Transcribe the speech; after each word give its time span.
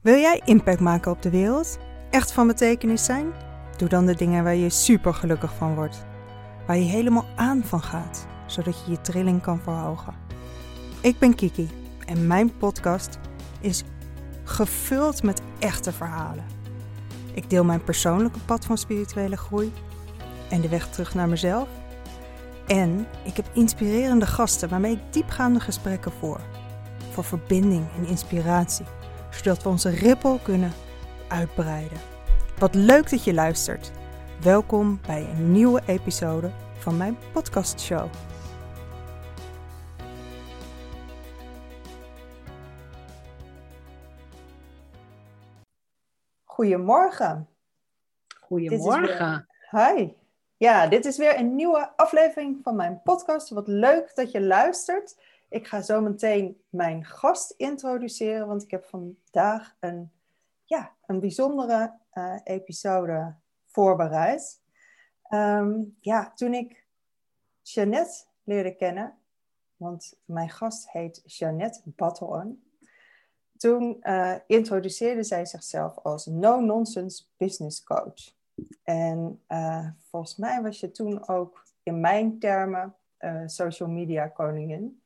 Wil 0.00 0.18
jij 0.18 0.40
impact 0.44 0.80
maken 0.80 1.12
op 1.12 1.22
de 1.22 1.30
wereld? 1.30 1.78
Echt 2.10 2.32
van 2.32 2.46
betekenis 2.46 3.04
zijn? 3.04 3.32
Doe 3.76 3.88
dan 3.88 4.06
de 4.06 4.14
dingen 4.14 4.44
waar 4.44 4.54
je 4.54 4.70
super 4.70 5.14
gelukkig 5.14 5.54
van 5.54 5.74
wordt. 5.74 6.04
Waar 6.66 6.76
je 6.76 6.84
helemaal 6.84 7.26
aan 7.36 7.62
van 7.64 7.82
gaat, 7.82 8.26
zodat 8.46 8.84
je 8.84 8.90
je 8.90 9.00
trilling 9.00 9.42
kan 9.42 9.60
verhogen. 9.60 10.14
Ik 11.00 11.18
ben 11.18 11.34
Kiki 11.34 11.70
en 12.06 12.26
mijn 12.26 12.56
podcast 12.56 13.18
is 13.60 13.84
gevuld 14.44 15.22
met 15.22 15.42
echte 15.58 15.92
verhalen. 15.92 16.44
Ik 17.34 17.50
deel 17.50 17.64
mijn 17.64 17.84
persoonlijke 17.84 18.40
pad 18.40 18.64
van 18.64 18.78
spirituele 18.78 19.36
groei 19.36 19.72
en 20.50 20.60
de 20.60 20.68
weg 20.68 20.88
terug 20.88 21.14
naar 21.14 21.28
mezelf. 21.28 21.68
En 22.66 23.06
ik 23.24 23.36
heb 23.36 23.50
inspirerende 23.52 24.26
gasten 24.26 24.68
waarmee 24.68 24.92
ik 24.92 25.12
diepgaande 25.12 25.60
gesprekken 25.60 26.12
voer. 26.12 26.40
Voor 27.10 27.24
verbinding 27.24 27.86
en 27.96 28.06
inspiratie, 28.06 28.86
zodat 29.30 29.62
we 29.62 29.68
onze 29.68 29.90
rippel 29.90 30.38
kunnen 30.42 30.72
uitbreiden. 31.28 31.98
Wat 32.58 32.74
leuk 32.74 33.10
dat 33.10 33.24
je 33.24 33.34
luistert. 33.34 33.90
Welkom 34.40 35.00
bij 35.06 35.28
een 35.30 35.52
nieuwe 35.52 35.82
episode 35.86 36.50
van 36.78 36.96
mijn 36.96 37.18
podcastshow. 37.32 38.08
Goedemorgen. 46.44 47.48
Goedemorgen. 48.40 49.48
Hi. 49.70 50.08
Ja, 50.56 50.86
dit 50.86 51.04
is 51.04 51.16
weer 51.16 51.38
een 51.38 51.54
nieuwe 51.54 51.92
aflevering 51.96 52.60
van 52.62 52.76
mijn 52.76 53.00
podcast. 53.02 53.50
Wat 53.50 53.68
leuk 53.68 54.14
dat 54.14 54.30
je 54.30 54.40
luistert. 54.40 55.16
Ik 55.50 55.66
ga 55.66 55.82
zo 55.82 56.00
meteen 56.00 56.60
mijn 56.68 57.04
gast 57.04 57.50
introduceren, 57.50 58.46
want 58.46 58.62
ik 58.62 58.70
heb 58.70 58.84
vandaag 58.84 59.76
een, 59.80 60.10
ja, 60.64 60.92
een 61.06 61.20
bijzondere 61.20 61.92
uh, 62.14 62.38
episode 62.44 63.34
voorbereid. 63.66 64.60
Um, 65.28 65.96
ja, 66.00 66.32
toen 66.34 66.54
ik 66.54 66.84
Jeannette 67.62 68.24
leerde 68.44 68.74
kennen, 68.74 69.18
want 69.76 70.20
mijn 70.24 70.50
gast 70.50 70.90
heet 70.90 71.22
Jeannette 71.24 71.80
Batteron. 71.84 72.64
Toen 73.56 73.96
uh, 74.02 74.34
introduceerde 74.46 75.22
zij 75.22 75.46
zichzelf 75.46 75.98
als 75.98 76.26
no-nonsense 76.26 77.24
business 77.36 77.84
coach. 77.84 78.34
En 78.82 79.42
uh, 79.48 79.88
volgens 80.08 80.36
mij 80.36 80.62
was 80.62 80.80
je 80.80 80.90
toen 80.90 81.28
ook 81.28 81.66
in 81.82 82.00
mijn 82.00 82.38
termen 82.38 82.94
social 83.46 83.88
media 83.88 84.28
koningin. 84.28 84.99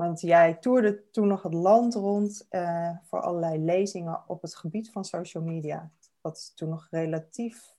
Want 0.00 0.20
jij 0.20 0.54
toerde 0.54 1.10
toen 1.10 1.28
nog 1.28 1.42
het 1.42 1.54
land 1.54 1.94
rond 1.94 2.46
uh, 2.50 2.90
voor 3.02 3.20
allerlei 3.20 3.58
lezingen 3.58 4.22
op 4.26 4.42
het 4.42 4.56
gebied 4.56 4.90
van 4.90 5.04
social 5.04 5.42
media. 5.42 5.90
Wat 6.20 6.52
toen 6.54 6.68
nog 6.68 6.86
relatief 6.90 7.74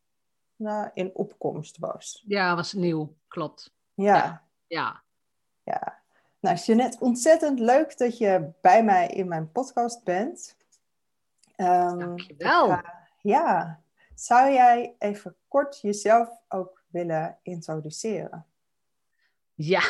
nou, 0.55 0.89
in 0.93 1.15
opkomst 1.15 1.77
was. 1.77 2.23
Ja, 2.27 2.55
was 2.55 2.73
nieuw, 2.73 3.15
klopt. 3.27 3.73
Ja. 3.93 4.15
Ja. 4.15 4.43
ja. 4.67 5.03
ja. 5.63 5.99
Nou, 6.39 6.57
Jeanette, 6.57 6.99
ontzettend 6.99 7.59
leuk 7.59 7.97
dat 7.97 8.17
je 8.17 8.51
bij 8.61 8.83
mij 8.83 9.07
in 9.07 9.27
mijn 9.27 9.51
podcast 9.51 10.03
bent. 10.03 10.55
Um, 11.57 11.99
Dankjewel. 11.99 12.67
Ga, 12.67 13.07
ja. 13.21 13.81
Zou 14.15 14.51
jij 14.51 14.95
even 14.99 15.35
kort 15.47 15.81
jezelf 15.81 16.29
ook 16.47 16.83
willen 16.87 17.37
introduceren? 17.41 18.45
Ja, 19.53 19.83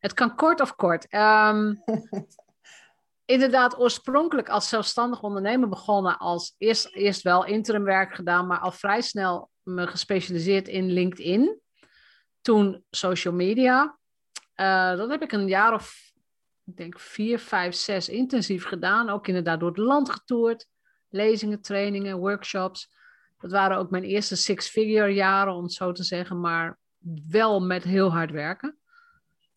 het 0.00 0.14
kan 0.14 0.36
kort 0.36 0.60
of 0.60 0.76
kort. 0.76 1.14
Um, 1.14 1.82
inderdaad, 3.34 3.78
oorspronkelijk 3.78 4.48
als 4.48 4.68
zelfstandig 4.68 5.22
ondernemer 5.22 5.68
begonnen 5.68 6.18
als 6.18 6.54
eerst, 6.58 6.94
eerst 6.94 7.22
wel 7.22 7.44
interimwerk 7.44 8.14
gedaan, 8.14 8.46
maar 8.46 8.58
al 8.58 8.72
vrij 8.72 9.00
snel 9.00 9.50
me 9.62 9.86
gespecialiseerd 9.86 10.68
in 10.68 10.90
LinkedIn. 10.90 11.60
Toen 12.40 12.84
social 12.90 13.34
media. 13.34 13.98
Uh, 14.56 14.96
dat 14.96 15.10
heb 15.10 15.22
ik 15.22 15.32
een 15.32 15.48
jaar 15.48 15.74
of, 15.74 16.12
ik 16.64 16.76
denk 16.76 17.00
vier, 17.00 17.38
vijf, 17.38 17.74
zes 17.74 18.08
intensief 18.08 18.64
gedaan. 18.64 19.08
Ook 19.08 19.26
inderdaad 19.26 19.60
door 19.60 19.68
het 19.68 19.78
land 19.78 20.10
getoerd. 20.10 20.66
Lezingen, 21.08 21.60
trainingen, 21.60 22.18
workshops. 22.18 22.94
Dat 23.38 23.50
waren 23.50 23.76
ook 23.76 23.90
mijn 23.90 24.04
eerste 24.04 24.36
six-figure 24.36 25.14
jaren, 25.14 25.54
om 25.54 25.62
het 25.62 25.72
zo 25.72 25.92
te 25.92 26.02
zeggen, 26.02 26.40
maar 26.40 26.78
wel 27.28 27.60
met 27.60 27.84
heel 27.84 28.12
hard 28.12 28.30
werken. 28.30 28.78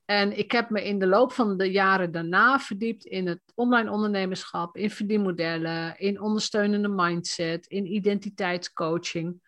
En 0.09 0.37
ik 0.37 0.51
heb 0.51 0.69
me 0.69 0.83
in 0.83 0.99
de 0.99 1.07
loop 1.07 1.31
van 1.31 1.57
de 1.57 1.71
jaren 1.71 2.11
daarna 2.11 2.59
verdiept 2.59 3.05
in 3.05 3.27
het 3.27 3.41
online 3.55 3.91
ondernemerschap, 3.91 4.77
in 4.77 4.91
verdienmodellen, 4.91 5.97
in 5.97 6.21
ondersteunende 6.21 6.87
mindset, 6.87 7.65
in 7.67 7.93
identiteitscoaching, 7.93 9.41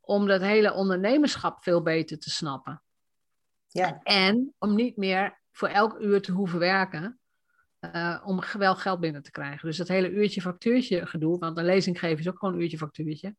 om 0.00 0.26
dat 0.26 0.40
hele 0.40 0.72
ondernemerschap 0.72 1.62
veel 1.62 1.82
beter 1.82 2.18
te 2.18 2.30
snappen. 2.30 2.82
Ja. 3.68 4.00
En 4.02 4.54
om 4.58 4.74
niet 4.74 4.96
meer 4.96 5.38
voor 5.52 5.68
elk 5.68 6.00
uur 6.00 6.22
te 6.22 6.32
hoeven 6.32 6.58
werken, 6.58 7.18
uh, 7.80 8.22
om 8.24 8.40
wel 8.58 8.76
geld 8.76 9.00
binnen 9.00 9.22
te 9.22 9.30
krijgen. 9.30 9.68
Dus 9.68 9.76
dat 9.76 9.88
hele 9.88 10.10
uurtje 10.10 10.40
factuurtje 10.40 11.06
gedoe, 11.06 11.38
want 11.38 11.58
een 11.58 11.64
lezing 11.64 11.98
geven 11.98 12.18
is 12.18 12.28
ook 12.28 12.38
gewoon 12.38 12.54
een 12.54 12.60
uurtje 12.60 12.78
factuurtje. 12.78 13.36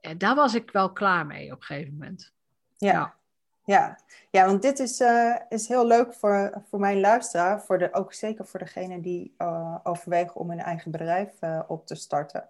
En 0.00 0.18
daar 0.18 0.34
was 0.34 0.54
ik 0.54 0.70
wel 0.70 0.92
klaar 0.92 1.26
mee 1.26 1.52
op 1.52 1.58
een 1.58 1.66
gegeven 1.66 1.92
moment. 1.92 2.32
Ja. 2.76 2.92
ja. 2.92 3.22
Ja, 3.64 3.98
ja 4.30 4.46
want 4.46 4.62
dit 4.62 4.78
is, 4.78 5.00
uh, 5.00 5.34
is 5.48 5.68
heel 5.68 5.86
leuk 5.86 6.14
voor, 6.14 6.62
voor 6.68 6.80
mijn 6.80 7.00
luisteraar, 7.00 7.62
voor 7.62 7.78
de, 7.78 7.92
ook 7.92 8.12
zeker 8.12 8.46
voor 8.46 8.60
degene 8.60 9.00
die 9.00 9.34
uh, 9.38 9.76
overwegen 9.82 10.36
om 10.36 10.50
een 10.50 10.60
eigen 10.60 10.90
bedrijf 10.90 11.30
uh, 11.40 11.60
op 11.66 11.86
te 11.86 11.94
starten. 11.94 12.48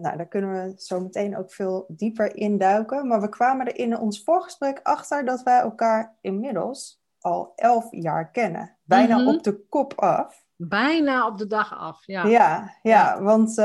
nou, 0.00 0.16
daar 0.16 0.28
kunnen 0.28 0.52
we 0.52 0.74
zo 0.76 1.00
meteen 1.00 1.36
ook 1.36 1.52
veel 1.52 1.84
dieper 1.88 2.36
induiken. 2.36 3.06
Maar 3.06 3.20
we 3.20 3.28
kwamen 3.28 3.66
er 3.66 3.78
in 3.78 3.98
ons 3.98 4.22
voorgesprek 4.24 4.80
achter 4.82 5.24
dat 5.24 5.42
wij 5.42 5.60
elkaar 5.60 6.14
inmiddels 6.20 7.02
al 7.20 7.52
elf 7.56 7.86
jaar 7.90 8.30
kennen. 8.30 8.76
Bijna 8.84 9.18
mm 9.18 9.24
-hmm. 9.26 9.34
op 9.34 9.42
de 9.42 9.66
kop 9.68 9.94
af. 9.94 10.44
Bijna 10.56 11.26
op 11.26 11.38
de 11.38 11.46
dag 11.46 11.78
af, 11.78 12.06
ja. 12.06 12.26
Ja, 12.26 12.76
ja, 12.82 13.22
want 13.22 13.58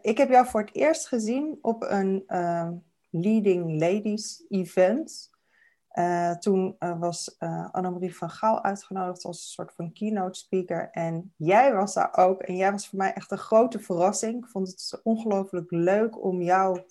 ik 0.00 0.18
heb 0.18 0.28
jou 0.28 0.46
voor 0.46 0.60
het 0.60 0.74
eerst 0.74 1.08
gezien 1.08 1.58
op 1.62 1.82
een 1.88 2.24
Leading 3.10 3.80
Ladies 3.80 4.44
event. 4.48 5.30
Uh, 5.98 6.30
toen 6.30 6.76
uh, 6.78 6.98
was 6.98 7.36
uh, 7.38 7.68
Annemarie 7.72 8.16
van 8.16 8.30
Gaal 8.30 8.62
uitgenodigd 8.62 9.24
als 9.24 9.36
een 9.36 9.48
soort 9.48 9.72
van 9.72 9.92
keynote 9.92 10.38
speaker. 10.38 10.88
En 10.92 11.32
jij 11.36 11.74
was 11.74 11.94
daar 11.94 12.16
ook. 12.16 12.42
En 12.42 12.56
jij 12.56 12.72
was 12.72 12.88
voor 12.88 12.98
mij 12.98 13.12
echt 13.12 13.30
een 13.30 13.38
grote 13.38 13.78
verrassing. 13.78 14.44
Ik 14.44 14.50
vond 14.50 14.68
het 14.68 15.00
ongelooflijk 15.02 15.70
leuk 15.70 16.24
om 16.24 16.42
jouw 16.42 16.84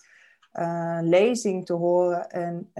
lezing 1.02 1.66
te 1.66 1.74
horen. 1.74 2.30
En 2.30 2.72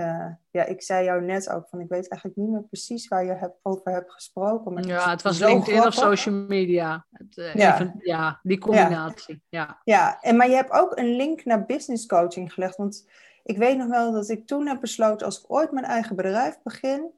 ja, 0.52 0.66
ik 0.66 0.82
zei 0.82 1.06
jou 1.06 1.22
net 1.22 1.50
ook 1.50 1.68
van 1.70 1.80
ik 1.80 1.90
weet 1.90 2.10
eigenlijk 2.10 2.40
niet 2.40 2.50
meer 2.50 2.64
precies 2.64 3.08
waar 3.08 3.26
je 3.26 3.54
over 3.62 3.92
hebt 3.92 4.12
gesproken. 4.12 4.74
Maar 4.74 4.86
ja, 4.86 5.10
het 5.10 5.22
was 5.22 5.40
LinkedIn 5.40 5.80
grappig. 5.80 6.04
of 6.04 6.08
social 6.10 6.36
media. 6.36 7.06
Het, 7.12 7.52
ja. 7.54 7.74
Even, 7.74 7.96
ja, 8.00 8.40
die 8.44 8.58
combinatie. 8.58 9.44
Ja. 9.50 9.66
ja. 9.66 9.82
Ja. 9.84 10.22
en 10.22 10.36
maar 10.36 10.50
je 10.50 10.56
hebt 10.56 10.72
ook 10.72 10.98
een 10.98 11.16
link 11.16 11.46
naar 11.46 11.66
business 11.66 12.06
coaching 12.06 12.54
gelegd. 12.54 12.76
Want 12.76 13.06
ik 13.48 13.58
weet 13.58 13.78
nog 13.78 13.88
wel 13.88 14.12
dat 14.12 14.30
ik 14.30 14.48
toen 14.48 14.68
heb 14.68 14.80
besloten, 14.80 15.26
als 15.26 15.40
ik 15.40 15.52
ooit 15.52 15.72
mijn 15.72 15.86
eigen 15.86 16.16
bedrijf 16.16 16.62
begin, 16.64 17.12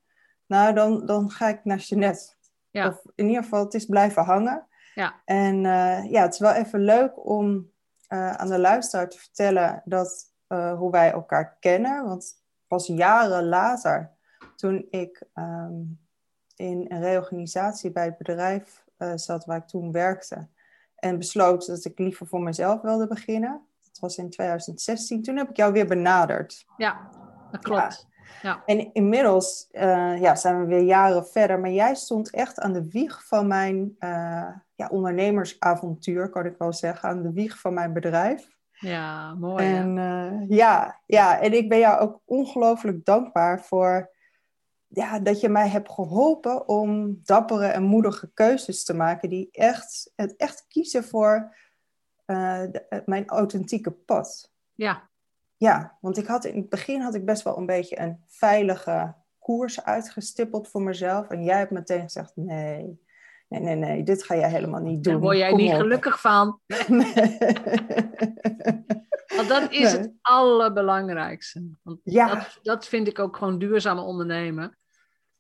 nou, 0.46 0.74
dan, 0.74 1.06
dan 1.06 1.30
ga 1.30 1.48
ik 1.48 1.66
naar 1.66 1.78
Jeanette. 1.78 2.34
Ja. 2.70 2.88
Of 2.88 3.02
in 3.16 3.28
ieder 3.28 3.44
geval, 3.44 3.64
het 3.64 3.74
is 3.74 3.86
blijven 3.86 4.24
hangen. 4.24 4.68
Ja. 4.96 5.22
En 5.26 5.56
uh, 5.56 6.12
ja, 6.12 6.22
het 6.22 6.34
is 6.34 6.40
wel 6.40 6.54
even 6.54 6.80
leuk 6.80 7.26
om 7.28 7.72
uh, 8.10 8.32
aan 8.34 8.48
de 8.48 8.60
luisteraar 8.60 9.10
te 9.10 9.20
vertellen 9.20 9.82
dat, 9.86 10.34
uh, 10.48 10.78
hoe 10.78 10.92
wij 10.92 11.12
elkaar 11.12 11.58
kennen. 11.60 12.06
Want 12.06 12.44
pas 12.68 12.88
jaren 12.88 13.48
later, 13.48 14.12
toen 14.56 14.88
ik 14.90 15.24
um, 15.36 16.00
in 16.56 16.86
een 16.88 17.02
reorganisatie 17.02 17.92
bij 17.92 18.06
het 18.06 18.18
bedrijf 18.18 18.84
zat 19.16 19.46
waar 19.46 19.58
ik 19.58 19.68
toen 19.68 19.92
werkte, 19.92 20.48
en 20.96 21.18
besloot 21.18 21.68
dat 21.68 21.86
ik 21.86 22.00
liever 22.00 22.28
voor 22.28 22.42
mezelf 22.42 22.82
wilde 22.82 23.08
beginnen, 23.08 23.68
was 24.00 24.18
in 24.18 24.30
2016. 24.30 25.22
Toen 25.22 25.38
heb 25.38 25.50
ik 25.50 25.56
jou 25.56 25.74
weer 25.74 25.88
benaderd. 25.88 26.66
Ja, 26.78 27.10
dat 27.52 27.62
klopt. 27.62 28.08
Ja. 28.42 28.50
ja. 28.50 28.64
En 28.66 28.94
inmiddels 28.94 29.68
uh, 29.72 30.22
ja, 30.22 30.36
zijn 30.36 30.60
we 30.60 30.66
weer 30.66 30.84
jaren 30.84 31.26
verder. 31.26 31.60
Maar 31.60 31.72
jij 31.72 31.96
stond 31.96 32.32
echt 32.32 32.60
aan 32.60 32.74
de 32.74 32.90
wieg 32.90 33.28
van 33.28 33.48
mijn 33.48 33.96
uh, 34.00 34.48
ja, 34.76 34.88
ondernemersavontuur, 34.92 36.30
kan 36.30 36.46
ik 36.46 36.56
wel 36.58 36.74
zeggen. 36.74 37.10
Aan 37.10 37.22
de 37.22 37.34
wieg 37.34 37.60
van 37.60 37.74
mijn 37.74 37.94
bedrijf. 37.94 38.58
Ja, 38.72 39.34
mooi. 39.34 39.66
En 39.66 39.98
uh, 39.98 40.58
ja, 40.58 41.02
ja, 41.06 41.40
en 41.40 41.54
ik 41.54 41.70
ben 41.70 41.80
jou 41.80 42.00
ook 42.00 42.22
ongelooflijk 42.26 43.06
dankbaar 43.06 43.62
voor 43.62 44.12
ja, 44.90 45.20
dat 45.20 45.40
je 45.40 45.50
mij 45.50 45.68
hebt 45.68 45.92
geholpen 45.92 46.68
om 46.68 47.20
dappere 47.24 47.66
en 47.66 47.84
moedige 47.84 48.32
keuzes 48.34 48.84
te 48.84 48.94
maken. 48.94 49.30
Die 49.30 49.50
echt, 49.52 50.12
het 50.16 50.36
echt 50.36 50.66
kiezen 50.68 51.04
voor 51.04 51.56
uh, 52.30 52.62
de, 52.72 53.02
mijn 53.06 53.28
authentieke 53.28 53.92
pad. 53.92 54.52
Ja. 54.74 55.10
Ja, 55.58 55.98
want 56.02 56.18
ik 56.18 56.28
had 56.28 56.46
in 56.46 56.56
het 56.56 56.70
begin 56.70 57.02
had 57.02 57.16
ik 57.16 57.26
best 57.26 57.44
wel 57.44 57.58
een 57.58 57.66
beetje 57.66 58.00
een 58.00 58.24
veilige 58.26 59.16
koers 59.40 59.84
uitgestippeld 59.84 60.68
voor 60.68 60.82
mezelf. 60.82 61.30
En 61.30 61.44
jij 61.44 61.58
hebt 61.58 61.72
meteen 61.72 62.02
gezegd, 62.02 62.32
nee, 62.36 63.00
nee, 63.48 63.60
nee, 63.62 63.76
nee, 63.76 64.04
dit 64.04 64.24
ga 64.24 64.36
jij 64.36 64.50
helemaal 64.50 64.82
niet 64.82 65.04
doen. 65.04 65.14
Daar 65.14 65.22
word 65.22 65.38
jij 65.38 65.50
Kom 65.50 65.58
niet 65.58 65.72
op. 65.74 65.80
gelukkig 65.80 66.22
van. 66.22 66.60
Want 69.36 69.48
dat 69.48 69.72
is 69.72 69.92
Nee. 69.94 70.02
het 70.02 70.12
allerbelangrijkste. 70.22 71.70
Want 71.84 72.00
Ja. 72.04 72.36
dat, 72.36 72.60
dat 72.62 72.88
vind 72.88 73.08
ik 73.08 73.20
ook 73.20 73.38
gewoon 73.38 73.60
duurzaam 73.60 74.00
ondernemen. 74.00 74.78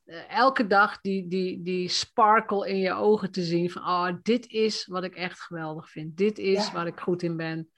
Eh, 0.10 0.38
elke 0.38 0.68
dag 0.68 1.02
die, 1.02 1.28
die, 1.28 1.62
die 1.62 1.88
sparkle 1.88 2.70
in 2.70 2.78
je 2.78 2.94
ogen 2.94 3.32
te 3.32 3.42
zien 3.44 3.70
van, 3.72 3.82
oh, 3.82 4.10
dit 4.22 4.48
is 4.48 4.86
wat 4.86 5.04
ik 5.04 5.16
echt 5.16 5.40
geweldig 5.40 5.90
vind. 5.90 6.18
Dit 6.18 6.38
is 6.38 6.66
Ja. 6.68 6.74
waar 6.74 6.88
ik 6.88 7.00
goed 7.00 7.24
in 7.24 7.38
ben. 7.38 7.70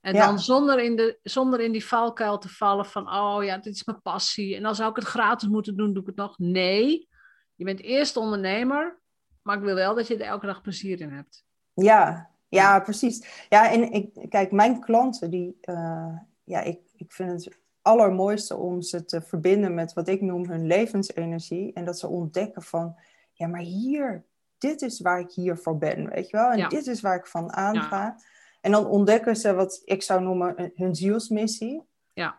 En 0.00 0.14
Ja. 0.14 0.26
dan 0.26 0.38
zonder 0.38 0.80
in, 0.82 0.96
de, 0.96 1.18
zonder 1.22 1.60
in 1.60 1.72
die 1.72 1.84
valkuil 1.86 2.38
te 2.38 2.48
vallen 2.48 2.86
van, 2.86 3.12
oh 3.12 3.44
ja, 3.44 3.56
dit 3.58 3.74
is 3.74 3.84
mijn 3.84 4.02
passie. 4.02 4.56
En 4.56 4.62
dan 4.62 4.74
zou 4.74 4.90
ik 4.90 4.96
het 4.96 5.04
gratis 5.04 5.48
moeten 5.48 5.76
doen, 5.76 5.92
doe 5.92 6.02
ik 6.02 6.08
het 6.08 6.16
nog. 6.16 6.38
Nee, 6.38 7.08
je 7.54 7.64
bent 7.64 7.80
eerst 7.80 8.16
ondernemer, 8.16 9.00
maar 9.42 9.56
ik 9.56 9.62
wil 9.62 9.74
wel 9.74 9.94
dat 9.94 10.06
je 10.06 10.14
er 10.14 10.20
elke 10.20 10.46
dag 10.46 10.60
plezier 10.62 11.00
in 11.00 11.10
hebt. 11.10 11.44
Ja, 11.74 12.30
ja, 12.48 12.80
precies. 12.80 13.44
Ja, 13.48 13.70
en 13.70 13.92
ik, 13.92 14.26
kijk, 14.28 14.52
mijn 14.52 14.80
klanten, 14.80 15.30
die, 15.30 15.56
eh, 15.60 16.16
ja, 16.44 16.60
ik, 16.60 16.80
ik 16.96 17.12
vind 17.12 17.44
het 17.44 17.58
allermooiste 17.82 18.56
om 18.56 18.82
ze 18.82 19.04
te 19.04 19.20
verbinden 19.20 19.74
met 19.74 19.92
wat 19.92 20.08
ik 20.08 20.20
noem 20.20 20.48
hun 20.48 20.66
levensenergie. 20.66 21.72
En 21.72 21.84
dat 21.84 21.98
ze 21.98 22.06
ontdekken 22.08 22.62
van, 22.62 22.96
ja, 23.32 23.46
maar 23.46 23.60
hier, 23.60 24.24
dit 24.58 24.82
is 24.82 25.00
waar 25.00 25.20
ik 25.20 25.30
hier 25.32 25.56
voor 25.58 25.78
ben, 25.78 26.08
weet 26.08 26.30
je 26.30 26.36
wel? 26.36 26.50
En 26.50 26.58
Ja. 26.58 26.68
dit 26.68 26.86
is 26.86 27.00
waar 27.00 27.16
ik 27.16 27.26
van 27.26 27.52
aanga. 27.52 28.16
En 28.60 28.72
dan 28.72 28.86
ontdekken 28.86 29.36
ze 29.36 29.54
wat 29.54 29.82
ik 29.84 30.02
zou 30.02 30.22
noemen 30.22 30.72
hun 30.74 30.94
zielsmissie. 30.94 31.82
Ja. 32.12 32.38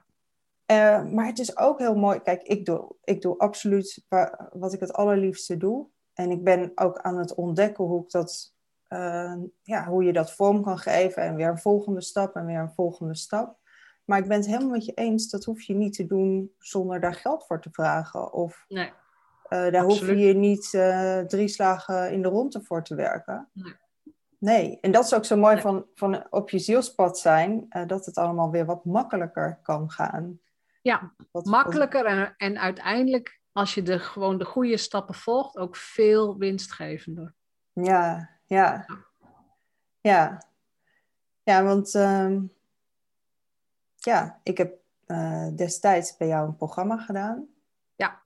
Eh, 0.66 1.06
maar 1.06 1.26
het 1.26 1.40
is 1.40 1.58
ook 1.58 1.80
heel 1.80 1.96
mooi. 1.96 2.20
Kijk, 2.22 2.42
ik 2.44 2.66
doe, 2.66 2.96
ik 3.04 3.22
doe 3.22 3.38
absoluut 3.38 4.06
wa- 4.10 4.50
wat 4.54 4.74
ik 4.74 4.80
het 4.80 4.94
allerliefste 4.94 5.58
doe. 5.58 5.88
En 6.14 6.32
ik 6.32 6.44
ben 6.44 6.72
ook 6.76 6.98
aan 6.98 7.18
het 7.18 7.34
ontdekken 7.36 7.84
hoe, 7.84 8.04
ik 8.04 8.12
dat, 8.12 8.54
eh, 8.88 9.36
ja, 9.64 9.86
hoe 9.88 10.04
je 10.04 10.14
dat 10.14 10.32
vorm 10.32 10.64
kan 10.64 10.78
geven. 10.78 11.24
En 11.24 11.36
weer 11.36 11.48
een 11.48 11.58
volgende 11.58 12.02
stap 12.02 12.36
en 12.36 12.46
weer 12.46 12.60
een 12.60 12.72
volgende 12.74 13.16
stap. 13.16 13.58
Maar 14.12 14.20
ik 14.20 14.28
ben 14.28 14.38
het 14.38 14.46
helemaal 14.46 14.70
met 14.70 14.86
je 14.86 14.94
eens. 14.94 15.30
Dat 15.30 15.44
hoef 15.44 15.62
je 15.62 15.74
niet 15.74 15.94
te 15.94 16.06
doen 16.06 16.52
zonder 16.60 17.00
daar 17.00 17.14
geld 17.14 17.46
voor 17.46 17.62
te 17.62 17.70
vragen. 17.72 18.34
Of 18.34 18.66
Nee. 18.68 18.92
eh, 19.44 19.72
daar 19.72 19.84
hoef 19.84 20.00
je 20.08 20.34
niet 20.34 20.74
eh, 20.74 21.20
drie 21.20 21.48
slagen 21.48 22.12
in 22.12 22.22
de 22.22 22.28
ronde 22.28 22.62
voor 22.64 22.84
te 22.84 22.96
werken. 22.96 23.50
Nee. 23.54 23.74
Nee, 24.38 24.78
en 24.82 24.92
dat 24.92 25.04
is 25.04 25.14
ook 25.14 25.26
zo 25.26 25.38
mooi 25.38 25.54
Nee. 25.54 25.64
van, 25.64 25.86
van 25.96 26.26
op 26.30 26.50
je 26.50 26.60
zielspad 26.60 27.20
zijn. 27.20 27.66
eh, 27.70 27.88
dat 27.88 28.06
het 28.06 28.18
allemaal 28.18 28.52
weer 28.52 28.66
wat 28.66 28.86
makkelijker 28.86 29.60
kan 29.64 29.92
gaan. 29.92 30.40
Ja, 30.82 31.14
Wat, 31.32 31.46
makkelijker 31.46 32.06
en, 32.06 32.34
en 32.38 32.60
uiteindelijk, 32.60 33.40
als 33.52 33.74
je 33.74 33.82
de, 33.82 34.00
gewoon 34.00 34.38
de 34.38 34.46
goede 34.46 34.78
stappen 34.78 35.16
volgt, 35.16 35.58
ook 35.58 35.76
veel 35.76 36.38
winstgevender. 36.38 37.34
Ja, 37.74 38.30
ja. 38.46 38.86
Ja, 40.02 40.42
ja 41.44 41.64
want 41.64 41.96
ehm, 41.96 42.42
ja, 44.06 44.40
ik 44.44 44.58
heb 44.58 44.74
eh, 45.06 45.48
destijds 45.56 46.18
bij 46.18 46.28
jou 46.28 46.48
een 46.48 46.56
programma 46.56 46.98
gedaan. 46.98 47.46
Ja. 47.96 48.22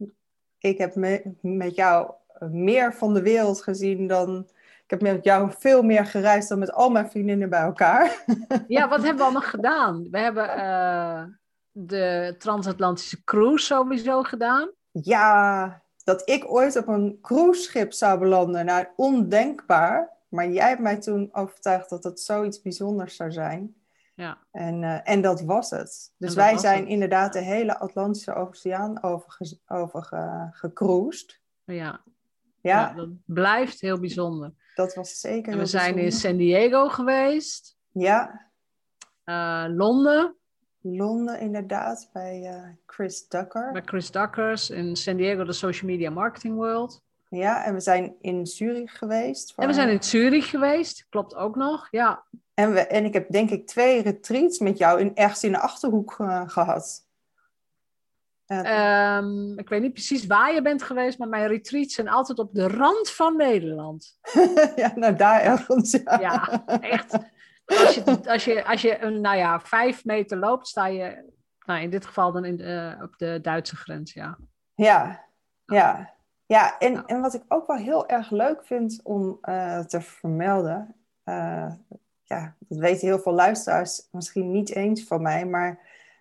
Ik 0.57 0.77
heb 0.77 0.95
me- 0.95 1.33
met 1.42 1.75
jou 1.75 2.12
meer 2.39 2.94
van 2.94 3.13
de 3.13 3.22
wereld 3.22 3.62
gezien 3.62 4.07
dan... 4.07 4.48
Ik 4.83 4.92
heb 4.92 5.01
met 5.01 5.24
jou 5.24 5.51
veel 5.57 5.81
meer 5.81 6.06
gereisd 6.06 6.50
dan 6.50 6.60
met 6.60 6.72
al 6.72 6.89
mijn 6.89 7.10
vriendinnen 7.10 7.50
bij 7.50 7.62
elkaar. 7.62 8.24
Ja, 8.68 8.88
wat 8.88 9.00
hebben 9.00 9.18
we 9.18 9.24
allemaal 9.24 9.42
gedaan? 9.42 10.07
We 10.12 10.19
hebben 10.19 10.50
eh, 10.50 11.24
de 11.72 12.36
transatlantische 12.38 13.24
cruise 13.24 13.66
sowieso 13.66 14.24
gedaan. 14.24 14.69
Ja, 14.92 15.81
dat 16.04 16.30
ik 16.30 16.51
ooit 16.51 16.77
op 16.77 16.88
een 16.88 17.19
cruiseschip 17.22 17.94
zou 17.94 18.19
belanden. 18.19 18.66
Nou, 18.66 18.86
ondenkbaar. 18.95 20.10
Maar 20.30 20.50
jij 20.50 20.68
hebt 20.68 20.81
mij 20.81 20.98
toen 20.98 21.30
overtuigd 21.31 21.89
dat 21.89 22.04
het 22.04 22.19
zoiets 22.19 22.62
bijzonders 22.62 23.16
zou 23.16 23.31
zijn. 23.31 23.75
Ja, 24.15 24.38
En, 24.51 24.83
eh, 24.83 25.00
en 25.03 25.21
dat 25.21 25.41
was 25.41 25.69
het. 25.69 26.13
Dus 26.17 26.35
wij 26.35 26.57
zijn 26.57 26.88
inderdaad 26.88 27.33
de 27.33 27.39
hele 27.39 27.79
Atlantische 27.79 28.33
Oceaan 28.33 29.03
over, 29.03 29.38
over 29.67 30.07
ja, 30.12 30.51
Ja, 31.65 32.01
ja, 32.62 32.94
dat 32.94 33.09
blijft 33.25 33.81
heel 33.81 34.00
bijzonder. 34.00 34.53
dat 34.75 34.94
was 34.95 35.19
zeker. 35.19 35.53
En 35.53 35.59
we 35.59 35.65
zijn 35.65 35.97
in. 35.97 36.12
San 36.12 36.38
Diego 36.38 36.89
geweest, 36.89 37.77
Ja, 37.91 38.50
eh, 39.23 39.65
Londen 39.67 40.35
Londen 40.88 41.39
inderdaad, 41.39 42.09
bij 42.13 42.44
eh, 42.44 42.69
Chris 42.85 43.27
Ducker. 43.27 43.71
bij 43.71 43.81
Chris 43.85 44.12
Duckers, 44.12 44.69
in 44.69 44.95
San 44.95 45.15
Diego 45.15 45.44
de 45.44 45.53
Social 45.53 45.89
Media 45.91 46.09
Marketing 46.09 46.56
World. 46.56 47.05
Ja, 47.36 47.64
en 47.64 47.74
we 47.74 47.80
zijn 47.80 48.16
in 48.22 48.46
Zurich 48.46 48.98
geweest. 48.98 49.54
En 49.56 49.68
we 49.68 49.74
zijn 49.74 49.90
in 49.90 50.04
Zurich 50.04 50.50
geweest, 50.50 51.06
klopt 51.10 51.36
ook 51.36 51.56
nog. 51.56 51.88
Ja, 51.92 52.24
En, 52.54 52.74
we, 52.74 52.80
en 52.80 53.06
ik 53.06 53.14
heb 53.14 53.32
denk 53.32 53.50
ik 53.50 53.68
twee 53.68 54.02
retreats 54.02 54.60
met 54.60 54.78
jou 54.78 55.00
in, 55.00 55.16
ergens 55.16 55.44
in 55.44 55.52
de 55.52 55.60
Achterhoek 55.60 56.16
eh, 56.18 56.42
gehad. 56.46 57.04
Ja, 58.46 58.64
Ehm, 58.64 59.60
ik 59.60 59.70
weet 59.70 59.82
niet 59.82 59.94
precies 59.94 60.26
waar 60.26 60.54
je 60.54 60.62
bent 60.62 60.84
geweest, 60.84 61.18
maar 61.18 61.28
mijn 61.28 61.48
retreats 61.48 61.96
zijn 61.96 62.10
altijd 62.10 62.40
op 62.40 62.54
de 62.54 62.68
rand 62.68 63.10
van 63.12 63.38
Nederland. 63.38 64.18
ja, 64.76 64.92
nou 64.96 65.16
daar 65.16 65.42
ergens. 65.42 65.92
Ja, 65.92 66.18
Ja, 66.20 66.66
echt. 66.80 67.18
Als 67.66 67.96
je, 67.96 68.22
als 68.26 68.46
je, 68.46 68.66
als 68.66 68.82
je 68.82 69.02
een, 69.02 69.22
nou 69.22 69.38
ja, 69.38 69.60
vijf 69.60 70.06
meter 70.06 70.38
loopt, 70.38 70.68
sta 70.68 70.88
je, 70.88 71.34
nou 71.66 71.82
in 71.82 71.90
dit 71.90 72.06
geval 72.06 72.32
dan 72.32 72.46
in, 72.46 72.54
op 73.02 73.18
de 73.18 73.40
Duitse 73.42 73.76
grens, 73.76 74.14
ja. 74.14 74.38
ja. 74.76 75.26
ja. 75.66 76.14
Ja 76.45 76.77
en, 76.80 76.94
Ja. 76.94 77.03
en 77.06 77.21
wat 77.21 77.33
ik 77.33 77.44
ook 77.47 77.68
wel 77.68 77.77
heel 77.77 78.07
erg 78.07 78.30
leuk 78.31 78.65
vind 78.65 79.00
om 79.03 79.38
eh, 79.42 79.80
te 79.80 80.01
vermelden. 80.01 80.95
eh, 81.24 81.71
ja, 82.24 82.56
dat 82.59 82.77
weten 82.77 83.07
heel 83.07 83.19
veel 83.19 83.33
luisteraars 83.33 84.07
misschien 84.12 84.51
niet 84.51 84.69
eens 84.75 85.03
van 85.03 85.21
mij, 85.21 85.45
maar 85.45 85.80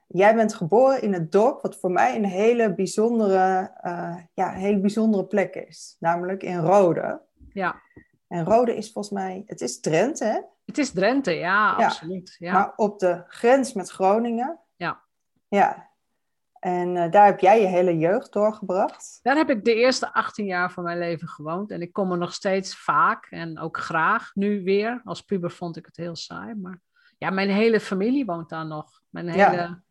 jij 0.09 0.35
bent 0.35 0.55
geboren 0.55 1.03
in 1.03 1.13
het 1.13 1.33
dorp 1.33 1.63
wat 1.63 1.77
voor 1.77 1.91
mij 1.91 2.17
een 2.17 2.25
hele 2.25 2.75
bijzondere, 2.75 3.71
eh, 3.81 4.17
ja, 4.35 4.51
hele 4.51 4.81
bijzondere 4.81 5.25
plek 5.25 5.55
is. 5.55 5.97
Namelijk 5.99 6.43
in 6.43 6.59
Rode. 6.59 7.21
Ja, 7.53 7.81
En 8.29 8.45
Rode 8.45 8.77
is 8.77 8.93
volgens 8.93 9.15
mij, 9.15 9.43
het 9.47 9.61
is 9.61 9.81
Drenthe, 9.81 10.25
hè? 10.25 10.41
het 10.65 10.79
is 10.79 10.91
Drenthe, 10.93 11.31
ja, 11.31 11.75
Ja, 11.79 11.85
absoluut. 11.85 12.37
Ja. 12.39 12.53
maar 12.53 12.73
op 12.77 12.99
de 12.99 13.25
grens 13.27 13.73
met 13.73 13.91
Groningen. 13.91 14.59
Ja. 14.77 15.01
Ja. 15.49 15.91
En 16.65 16.97
eh, 16.97 17.11
daar 17.11 17.27
heb 17.27 17.41
jij 17.41 17.61
je 17.61 17.67
hele 17.67 17.99
jeugd 17.99 18.33
doorgebracht. 18.33 19.19
Daar 19.23 19.37
heb 19.37 19.51
ik 19.51 19.65
de 19.65 19.75
eerste 19.75 20.13
18 20.13 20.47
jaar 20.47 20.73
van 20.73 20.85
mijn 20.85 20.99
leven 20.99 21.29
gewoond. 21.29 21.71
En 21.71 21.83
ik 21.83 21.93
kom 21.93 22.13
er 22.13 22.19
nog 22.19 22.35
steeds 22.35 22.77
vaak 22.77 23.27
en 23.31 23.59
ook 23.59 23.79
graag 23.79 24.31
nu 24.35 24.63
weer. 24.63 25.01
Als 25.05 25.21
puber 25.21 25.51
vond 25.51 25.77
ik 25.77 25.87
het 25.87 25.97
heel 25.97 26.17
saai. 26.17 26.55
Maar 26.55 26.81
ja, 27.19 27.31
mijn 27.31 27.51
hele 27.51 27.81
familie 27.81 28.25
woont 28.25 28.49
daar 28.49 28.67
nog. 28.67 29.01
Mijn 29.09 29.27
Ja. 29.27 29.51
hele, 29.51 29.83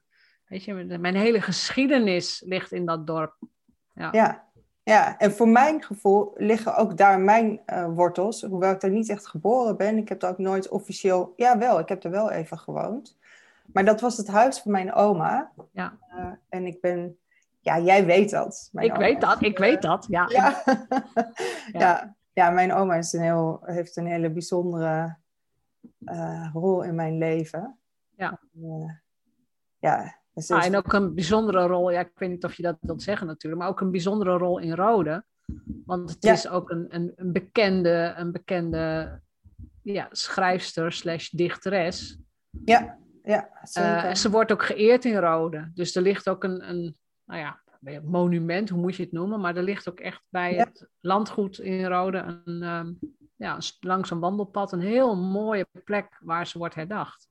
weet 0.46 0.64
je, 0.64 0.74
mijn 0.74 1.16
hele 1.16 1.42
geschiedenis 1.42 2.44
ligt 2.46 2.72
in 2.72 2.86
dat 2.86 3.08
dorp. 3.08 3.36
Ja. 3.94 4.48
ja, 4.84 5.18
en 5.18 5.32
voor 5.32 5.50
mijn 5.50 5.84
gevoel 5.84 6.32
liggen 6.36 6.76
ook 6.76 6.98
daar 6.98 7.20
mijn 7.20 7.62
eh, 7.66 7.86
wortels. 7.86 8.42
Hoewel 8.42 8.72
ik 8.72 8.80
daar 8.80 8.92
niet 8.92 9.10
echt 9.10 9.28
geboren 9.28 9.78
ben. 9.78 9.98
Ik 9.98 10.10
heb 10.10 10.20
daar 10.20 10.32
ook 10.32 10.38
nooit 10.38 10.70
officieel... 10.70 11.34
Ja, 11.36 11.58
wel, 11.58 11.80
ik 11.80 11.90
heb 11.90 12.04
er 12.04 12.12
wel 12.12 12.32
even 12.32 12.60
gewoond. 12.60 13.18
Maar 13.74 13.86
dat 13.86 14.02
was 14.02 14.18
het 14.18 14.28
huis 14.28 14.60
van 14.60 14.72
mijn 14.72 14.94
oma. 14.94 15.52
Ja. 15.72 15.98
Eh, 16.10 16.32
en 16.50 16.66
ik 16.66 16.82
ben... 16.82 17.18
Ja, 17.60 17.80
jij 17.80 18.06
weet 18.06 18.30
dat. 18.30 18.70
Mijn 18.72 18.88
Ik 18.88 18.96
weet 18.96 19.16
is, 19.16 19.20
dat, 19.22 19.42
ik 19.42 19.58
weet 19.58 19.82
dat. 19.82 20.06
Ja. 20.10 20.28
Ja. 20.30 20.64
ja. 21.72 22.16
ja. 22.34 22.50
mijn 22.50 22.74
oma 22.74 22.96
is 22.96 23.14
een 23.14 23.22
heel, 23.22 23.62
heeft 23.66 23.98
een 23.98 24.06
hele 24.08 24.32
bijzondere 24.32 25.18
eh, 26.06 26.50
rol 26.54 26.84
in 26.84 26.96
mijn 26.96 27.18
leven. 27.18 27.78
Ja. 28.16 28.40
Eh, 28.62 28.90
ja. 29.80 30.16
dus 30.34 30.52
Ah, 30.52 30.66
en 30.66 30.76
ook 30.76 30.94
een 30.94 31.14
bijzondere 31.14 31.66
rol, 31.66 31.92
ja, 31.92 32.00
ik 32.00 32.12
weet 32.16 32.30
niet 32.30 32.44
of 32.44 32.54
je 32.54 32.64
dat 32.64 32.78
wilt 32.82 33.02
zeggen 33.04 33.28
natuurlijk, 33.28 33.62
maar 33.62 33.72
ook 33.72 33.82
een 33.82 33.92
bijzondere 33.92 34.38
rol 34.38 34.60
in 34.60 34.74
Rode. 34.74 35.24
Want 35.86 36.10
het 36.10 36.24
Ja. 36.24 36.32
is 36.32 36.48
ook 36.48 36.70
een, 36.70 36.86
een, 36.90 37.12
een 37.16 37.32
bekende, 37.32 38.14
een 38.18 38.32
bekende 38.32 39.12
ja, 39.82 40.08
schrijfster 40.12 40.92
slash 40.92 41.30
dichteres. 41.30 42.18
ja, 42.66 42.98
ja, 43.24 43.50
zeker. 43.64 43.96
Eh, 44.06 44.14
ze 44.16 44.30
wordt 44.30 44.52
ook 44.52 44.64
geëerd 44.64 45.06
in 45.06 45.18
Rode. 45.18 45.72
Dus 45.74 45.96
er 45.96 46.02
ligt 46.02 46.30
ook 46.30 46.44
een, 46.44 46.70
een 46.70 46.98
nou 47.26 47.40
ja, 47.40 47.60
monument, 48.04 48.70
hoe 48.70 48.80
moet 48.82 48.96
je 48.96 49.04
het 49.04 49.12
noemen? 49.12 49.40
Maar 49.40 49.56
er 49.56 49.64
ligt 49.64 49.90
ook 49.90 50.00
echt 50.00 50.28
bij 50.30 50.54
Ja. 50.54 50.64
het 50.64 50.88
landgoed 51.00 51.60
in 51.60 51.86
Rode 51.86 52.42
een, 52.46 52.62
ehm, 52.64 52.92
ja, 53.36 53.58
langs 53.80 54.10
een 54.12 54.20
wandelpad 54.20 54.72
een 54.72 54.82
heel 54.82 55.16
mooie 55.18 55.68
plek 55.86 56.18
waar 56.22 56.48
ze 56.48 56.58
wordt 56.58 56.76
herdacht. 56.76 57.28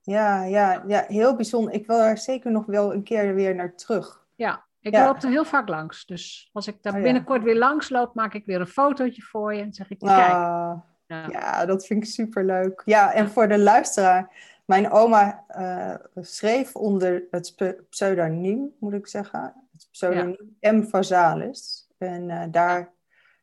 ja, 0.00 0.44
ja, 0.44 0.82
ja, 0.86 1.04
heel 1.08 1.36
bijzonder. 1.36 1.72
Ik 1.74 1.86
wil 1.86 1.98
daar 1.98 2.18
zeker 2.18 2.50
nog 2.50 2.66
wel 2.66 2.94
een 2.94 3.02
keer 3.02 3.34
weer 3.34 3.54
naar 3.54 3.74
terug. 3.76 4.26
Ja, 4.34 4.64
ik 4.80 4.92
Ja. 4.94 5.04
loop 5.06 5.22
er 5.22 5.28
heel 5.28 5.44
vaak 5.44 5.68
langs. 5.68 6.06
Dus 6.06 6.50
als 6.52 6.66
ik 6.66 6.82
daar 6.82 6.92
Oh, 6.92 6.98
ja. 6.98 7.04
binnenkort 7.04 7.42
weer 7.42 7.58
langs 7.58 7.88
loop, 7.88 8.14
maak 8.14 8.34
ik 8.34 8.46
weer 8.46 8.60
een 8.60 8.66
fotootje 8.66 9.22
voor 9.22 9.54
je. 9.54 9.62
En 9.62 9.72
zeg 9.72 9.90
ik, 9.90 9.98
kijk. 9.98 10.32
Ah, 10.32 10.72
Ja. 11.06 11.26
ja, 11.30 11.66
dat 11.66 11.86
vind 11.86 12.04
ik 12.04 12.10
superleuk. 12.10 12.82
Ja, 12.84 13.12
en 13.12 13.28
voor 13.30 13.48
de 13.48 13.58
luisteraar. 13.58 14.52
Mijn 14.64 14.90
oma 14.90 15.44
eh, 15.46 15.94
schreef 16.14 16.76
onder 16.76 17.26
het 17.30 17.54
pseudoniem, 17.88 18.74
moet 18.78 18.92
ik 18.92 19.06
zeggen. 19.06 19.68
Het 19.72 19.88
pseudoniem 19.90 20.56
M. 20.60 20.82
Vazalis. 20.82 21.88
En 21.98 22.30
eh, 22.30 22.46
daar 22.50 22.92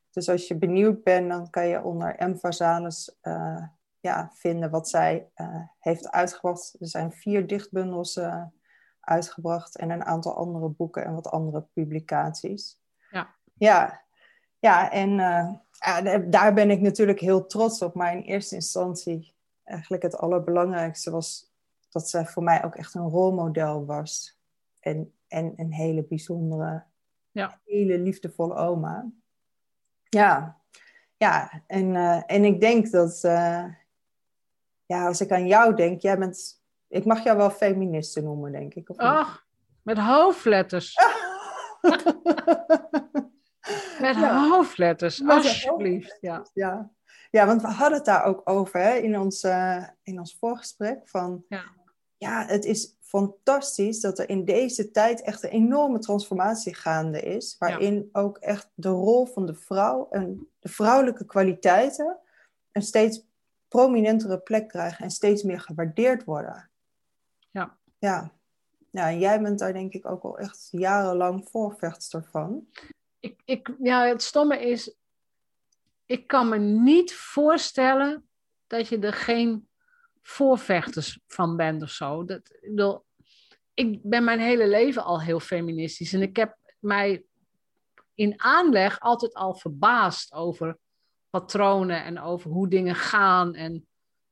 Dus 0.09 0.29
als 0.29 0.47
je 0.47 0.55
benieuwd 0.57 1.03
bent, 1.03 1.29
dan 1.29 1.49
kan 1.49 1.67
je 1.67 1.83
onder 1.83 2.15
M. 2.29 2.35
Vazalis 2.35 3.17
uh, 3.23 3.63
ja, 3.99 4.31
vinden 4.33 4.69
wat 4.69 4.89
zij 4.89 5.29
heeft 5.79 6.11
uitgebracht. 6.11 6.75
Er 6.79 6.87
zijn 6.87 7.11
vier 7.11 7.47
dichtbundels 7.47 8.19
uitgebracht 8.99 9.77
en 9.77 9.89
een 9.89 10.05
aantal 10.05 10.35
andere 10.35 10.69
boeken 10.69 11.05
en 11.05 11.13
wat 11.13 11.29
andere 11.29 11.65
publicaties. 11.73 12.79
Ja, 13.09 13.35
ja, 13.53 14.01
ja 14.59 14.91
en 14.91 15.17
daar 16.29 16.53
ben 16.53 16.71
ik 16.71 16.81
natuurlijk 16.81 17.19
heel 17.19 17.45
trots 17.45 17.81
op. 17.81 17.95
Maar 17.95 18.13
in 18.13 18.21
eerste 18.21 18.55
instantie, 18.55 19.33
eigenlijk 19.71 20.03
het 20.03 20.17
allerbelangrijkste 20.17 21.11
was 21.11 21.51
dat 21.89 22.09
zij 22.09 22.25
voor 22.25 22.43
mij 22.43 22.63
ook 22.63 22.75
echt 22.75 22.93
een 22.93 23.09
rolmodel 23.09 23.85
was. 23.85 24.39
En, 24.79 25.13
en 25.27 25.53
een 25.55 25.73
hele 25.73 26.03
bijzondere, 26.03 26.83
ja. 27.31 27.59
hele 27.65 27.99
liefdevolle 27.99 28.55
oma. 28.55 29.11
Ja, 30.09 30.61
ja 31.17 31.63
en, 31.67 31.93
uh, 31.93 32.21
en 32.25 32.45
ik 32.45 32.61
denk 32.61 32.91
dat, 32.91 33.21
uh, 33.25 33.65
ja, 34.85 35.07
als 35.07 35.21
ik 35.21 35.31
aan 35.31 35.47
jou 35.47 35.75
denk, 35.75 36.01
jij 36.01 36.17
bent, 36.17 36.61
ik 36.87 37.05
mag 37.05 37.23
jou 37.23 37.37
wel 37.37 37.49
feministe 37.49 38.21
noemen, 38.21 38.51
denk 38.51 38.73
ik. 38.73 38.89
Of 38.89 38.97
Ach, 38.97 39.45
met 39.81 39.97
hoofdletters. 39.97 40.95
met 44.01 44.15
ja. 44.15 44.49
hoofdletters, 44.49 45.27
alsjeblieft. 45.27 46.17
Ja. 46.21 46.45
ja. 46.53 46.91
Ja, 47.31 47.45
want 47.45 47.61
we 47.61 47.67
hadden 47.67 47.97
het 47.97 48.05
daar 48.05 48.23
ook 48.23 48.49
over 48.49 48.79
hè, 48.79 48.95
in, 48.95 49.19
ons, 49.19 49.43
uh, 49.43 49.87
in 50.03 50.19
ons 50.19 50.37
voorgesprek. 50.39 51.09
Van, 51.09 51.45
ja. 51.49 51.63
ja, 52.17 52.45
het 52.45 52.65
is 52.65 52.95
fantastisch 52.99 53.99
dat 53.99 54.19
er 54.19 54.29
in 54.29 54.45
deze 54.45 54.91
tijd 54.91 55.21
echt 55.21 55.43
een 55.43 55.49
enorme 55.49 55.99
transformatie 55.99 56.75
gaande 56.75 57.21
is. 57.21 57.55
Waarin 57.59 57.95
ja. 57.95 58.21
ook 58.21 58.37
echt 58.37 58.69
de 58.73 58.89
rol 58.89 59.25
van 59.25 59.45
de 59.45 59.55
vrouw 59.55 60.07
en 60.09 60.47
de 60.59 60.69
vrouwelijke 60.69 61.25
kwaliteiten 61.25 62.17
een 62.71 62.81
steeds 62.81 63.25
prominentere 63.67 64.39
plek 64.39 64.67
krijgen 64.67 65.03
en 65.03 65.11
steeds 65.11 65.43
meer 65.43 65.59
gewaardeerd 65.59 66.23
worden. 66.23 66.69
Ja. 67.51 67.77
Ja. 67.99 68.31
Ja, 68.89 69.09
en 69.09 69.19
jij 69.19 69.41
bent 69.41 69.59
daar 69.59 69.73
denk 69.73 69.93
ik 69.93 70.05
ook 70.05 70.23
al 70.23 70.37
echt 70.37 70.67
jarenlang 70.71 71.47
voorvechtster 71.49 72.23
van. 72.31 72.67
Ik, 73.19 73.41
ik, 73.45 73.75
ja, 73.79 74.05
het 74.05 74.21
stomme 74.21 74.59
is, 74.59 74.95
ik 76.11 76.27
kan 76.27 76.49
me 76.49 76.57
niet 76.57 77.13
voorstellen 77.13 78.27
dat 78.67 78.87
je 78.87 78.99
er 78.99 79.13
geen 79.13 79.67
voorvechters 80.21 81.19
van 81.27 81.57
bent 81.57 81.81
of 81.81 81.89
zo. 81.89 82.25
Dat, 82.25 82.57
ik, 82.61 82.69
bedoel, 82.69 83.05
ik 83.73 83.99
ben 84.03 84.23
mijn 84.23 84.39
hele 84.39 84.67
leven 84.67 85.03
al 85.03 85.21
heel 85.21 85.39
feministisch. 85.39 86.13
En 86.13 86.21
ik 86.21 86.35
heb 86.35 86.57
mij 86.79 87.23
in 88.13 88.41
aanleg 88.41 88.99
altijd 88.99 89.33
al 89.33 89.53
verbaasd 89.53 90.33
over 90.33 90.77
patronen 91.29 92.03
en 92.03 92.19
over 92.19 92.51
hoe 92.51 92.67
dingen 92.67 92.95
gaan. 92.95 93.53
En 93.53 93.87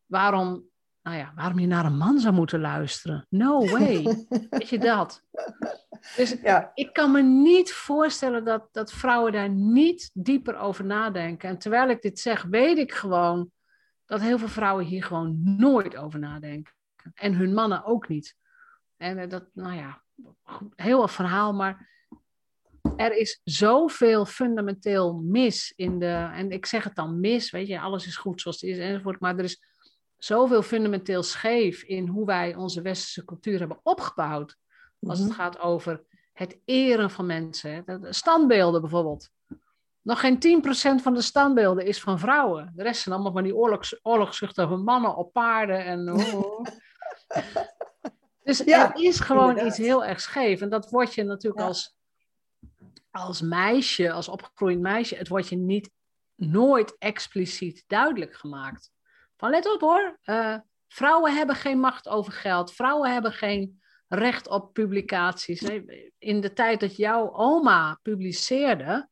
waarom, 0.06 0.70
nou 1.02 1.18
ja, 1.18 1.32
waarom 1.36 1.60
je 1.60 1.68
naar 1.68 1.86
een 1.86 1.98
man 1.98 2.20
zou 2.20 2.34
moeten 2.34 2.60
luisteren. 2.60 3.26
No 3.30 3.66
way. 3.66 4.26
Weet 4.50 4.70
je 4.70 4.80
dat? 4.80 5.24
Dus 6.16 6.36
ja. 6.42 6.72
ik 6.74 6.94
kan 6.94 7.12
me 7.12 7.22
niet 7.22 7.74
voorstellen 7.74 8.46
dat, 8.46 8.68
dat 8.72 8.94
vrouwen 8.94 9.32
daar 9.32 9.50
niet 9.50 10.10
dieper 10.14 10.58
over 10.58 10.86
nadenken. 10.86 11.50
En 11.50 11.58
terwijl 11.58 11.90
ik 11.90 12.02
dit 12.02 12.20
zeg, 12.20 12.44
weet 12.44 12.78
ik 12.78 12.92
gewoon 12.92 13.52
dat 14.06 14.22
heel 14.22 14.38
veel 14.38 14.48
vrouwen 14.48 14.86
hier 14.86 15.04
gewoon 15.04 15.42
nooit 15.58 15.96
over 15.96 16.20
nadenken. 16.20 16.74
En 17.14 17.34
hun 17.34 17.54
mannen 17.54 17.86
ook 17.86 18.08
niet. 18.08 18.36
En 18.98 19.30
dat, 19.30 19.46
nou 19.54 19.76
ja, 19.76 20.04
heel 20.76 21.02
een 21.02 21.10
verhaal, 21.10 21.54
maar 21.54 21.90
er 22.96 23.18
is 23.18 23.42
zoveel 23.44 24.26
fundamenteel 24.26 25.14
mis 25.14 25.74
in 25.76 26.00
de. 26.00 26.30
En 26.34 26.52
ik 26.52 26.66
zeg 26.66 26.84
het 26.84 26.96
dan 26.96 27.20
mis, 27.20 27.52
weet 27.52 27.68
je, 27.68 27.80
alles 27.80 28.08
is 28.08 28.18
goed 28.18 28.42
zoals 28.42 28.62
het 28.62 28.70
is 28.70 28.78
enzovoort. 28.78 29.20
Maar 29.20 29.38
er 29.38 29.44
is 29.44 29.64
zoveel 30.18 30.62
fundamenteel 30.62 31.24
scheef 31.24 31.84
in 31.84 32.08
hoe 32.08 32.26
wij 32.26 32.56
onze 32.56 32.82
westerse 32.82 33.26
cultuur 33.26 33.60
hebben 33.60 33.80
opgebouwd. 33.84 34.58
Als 35.08 35.20
het 35.20 35.34
gaat 35.34 35.60
over 35.60 36.04
het 36.34 36.58
eren 36.66 37.12
van 37.12 37.26
mensen. 37.26 37.84
De 37.86 38.14
standbeelden 38.14 38.82
bijvoorbeeld. 38.82 39.30
Nog 40.02 40.20
geen 40.20 40.64
10% 41.00 41.02
van 41.02 41.14
de 41.14 41.22
standbeelden 41.22 41.86
is 41.86 42.02
van 42.02 42.20
vrouwen. 42.20 42.72
De 42.76 42.84
rest 42.84 43.02
zijn 43.02 43.16
allemaal 43.16 43.34
van 43.34 43.44
die 43.44 43.56
oorlogs, 43.56 44.00
oorlogszuchtige 44.02 44.76
mannen 44.76 45.16
op 45.16 45.34
paarden. 45.34 45.86
En, 45.86 46.10
oh. 46.14 46.66
dus 48.44 48.58
ja, 48.58 48.94
er 48.94 49.04
is 49.04 49.20
gewoon 49.20 49.50
inderdaad. 49.50 49.72
iets 49.72 49.88
heel 49.88 50.06
erg 50.06 50.22
scheef. 50.22 50.62
En 50.62 50.70
dat 50.70 50.90
wordt 50.90 51.14
je 51.14 51.24
natuurlijk 51.24 51.62
ja. 51.62 51.68
als, 51.68 51.96
als 53.12 53.42
meisje, 53.42 54.12
als 54.12 54.28
opgegroeid 54.28 54.80
meisje, 54.80 55.16
het 55.16 55.28
wordt 55.28 55.48
je 55.48 55.56
niet 55.56 55.90
nooit 56.36 56.96
expliciet 56.98 57.84
duidelijk 57.88 58.36
gemaakt. 58.36 58.92
Van 59.38 59.50
let 59.50 59.74
op 59.74 59.82
hoor, 59.82 60.20
uh, 60.24 60.56
vrouwen 60.88 61.36
hebben 61.36 61.56
geen 61.56 61.80
macht 61.80 62.08
over 62.08 62.32
geld. 62.32 62.74
Vrouwen 62.74 63.14
hebben 63.14 63.32
geen 63.32 63.79
recht 64.10 64.48
op 64.48 64.74
publicaties. 64.74 65.62
In 66.18 66.42
de 66.42 66.54
tijd 66.54 66.80
dat 66.80 66.96
jouw 66.96 67.34
oma 67.34 68.00
publiceerde, 68.02 69.10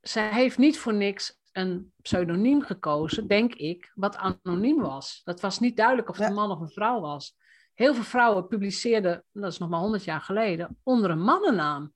zij 0.00 0.28
heeft 0.28 0.58
niet 0.58 0.78
voor 0.78 0.94
niks 0.94 1.38
een 1.52 1.92
pseudoniem 2.02 2.62
gekozen, 2.62 3.26
denk 3.26 3.54
ik, 3.54 3.92
wat 3.94 4.16
anoniem 4.16 4.80
was. 4.80 5.20
Dat 5.24 5.40
was 5.40 5.58
niet 5.58 5.76
duidelijk 5.76 6.08
of 6.08 6.16
het 6.16 6.28
een 6.28 6.34
man 6.34 6.50
of 6.50 6.60
een 6.60 6.70
vrouw 6.70 7.00
was. 7.00 7.36
Heel 7.74 7.94
veel 7.94 8.04
vrouwen 8.04 8.46
publiceerden, 8.46 9.24
dat 9.32 9.52
is 9.52 9.58
nog 9.58 9.68
maar 9.68 9.80
honderd 9.80 10.04
jaar 10.04 10.20
geleden, 10.20 10.78
onder 10.82 11.10
een 11.10 11.22
mannennaam. 11.22 11.92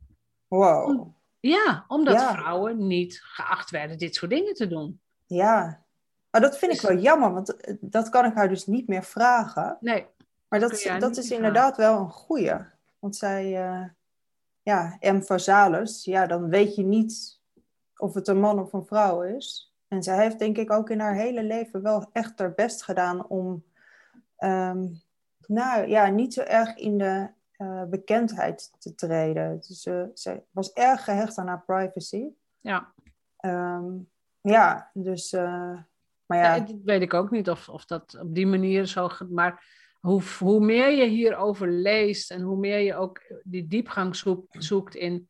Wow. 0.48 0.88
Om, 0.88 1.16
ja, 1.40 1.84
omdat 1.88 2.14
ja. 2.14 2.32
vrouwen 2.32 2.86
niet 2.86 3.20
geacht 3.22 3.70
werden 3.70 3.98
dit 3.98 4.14
soort 4.14 4.30
dingen 4.30 4.54
te 4.54 4.66
doen. 4.66 5.00
Ja, 5.26 5.84
maar 6.30 6.40
dat 6.40 6.58
vind 6.58 6.72
dus, 6.72 6.82
ik 6.82 6.88
wel 6.88 6.98
jammer, 6.98 7.32
want 7.32 7.78
dat 7.80 8.08
kan 8.08 8.24
ik 8.24 8.34
haar 8.34 8.48
dus 8.48 8.66
niet 8.66 8.88
meer 8.88 9.04
vragen. 9.04 9.76
Nee. 9.80 10.06
Maar 10.60 10.68
dat, 10.68 11.00
dat 11.00 11.16
is 11.16 11.30
inderdaad 11.30 11.76
wel 11.76 11.98
een 11.98 12.10
goeie. 12.10 12.54
Want 12.98 13.16
zij, 13.16 13.44
uh, 13.44 13.84
ja, 14.62 14.98
M. 15.00 15.20
Vazalis, 15.20 16.04
ja, 16.04 16.26
dan 16.26 16.48
weet 16.48 16.74
je 16.74 16.82
niet 16.82 17.40
of 17.96 18.14
het 18.14 18.28
een 18.28 18.40
man 18.40 18.58
of 18.58 18.72
een 18.72 18.86
vrouw 18.86 19.22
is. 19.22 19.74
En 19.88 20.02
zij 20.02 20.22
heeft 20.22 20.38
denk 20.38 20.56
ik 20.56 20.72
ook 20.72 20.90
in 20.90 21.00
haar 21.00 21.14
hele 21.14 21.42
leven 21.42 21.82
wel 21.82 22.08
echt 22.12 22.38
haar 22.38 22.54
best 22.54 22.82
gedaan 22.82 23.26
om, 23.26 23.64
um, 24.38 25.02
nou 25.46 25.88
ja, 25.88 26.06
niet 26.06 26.34
zo 26.34 26.40
erg 26.40 26.76
in 26.76 26.98
de 26.98 27.28
uh, 27.58 27.84
bekendheid 27.84 28.72
te 28.78 28.94
treden. 28.94 29.60
Dus 29.68 29.86
uh, 29.86 30.04
ze 30.14 30.42
was 30.50 30.72
erg 30.72 31.04
gehecht 31.04 31.38
aan 31.38 31.46
haar 31.46 31.62
privacy. 31.66 32.26
Ja. 32.60 32.92
Um, 33.40 34.10
ja, 34.40 34.90
dus, 34.92 35.32
maar 35.32 36.38
ja. 36.38 36.54
ja. 36.54 36.58
Dat 36.58 36.76
weet 36.84 37.02
ik 37.02 37.14
ook 37.14 37.30
niet 37.30 37.50
of, 37.50 37.68
of 37.68 37.84
dat 37.84 38.18
op 38.20 38.34
die 38.34 38.46
manier 38.46 38.86
zo, 38.86 39.10
maar 39.28 39.82
hoe, 40.04 40.22
hoe 40.38 40.60
meer 40.60 40.90
je 40.90 41.04
hierover 41.04 41.70
leest 41.70 42.30
en 42.30 42.40
hoe 42.40 42.56
meer 42.56 42.78
je 42.78 42.94
ook 42.94 43.20
die 43.42 43.66
diepgang 43.66 44.16
zoekt, 44.16 44.64
zoekt 44.64 44.94
in 44.94 45.28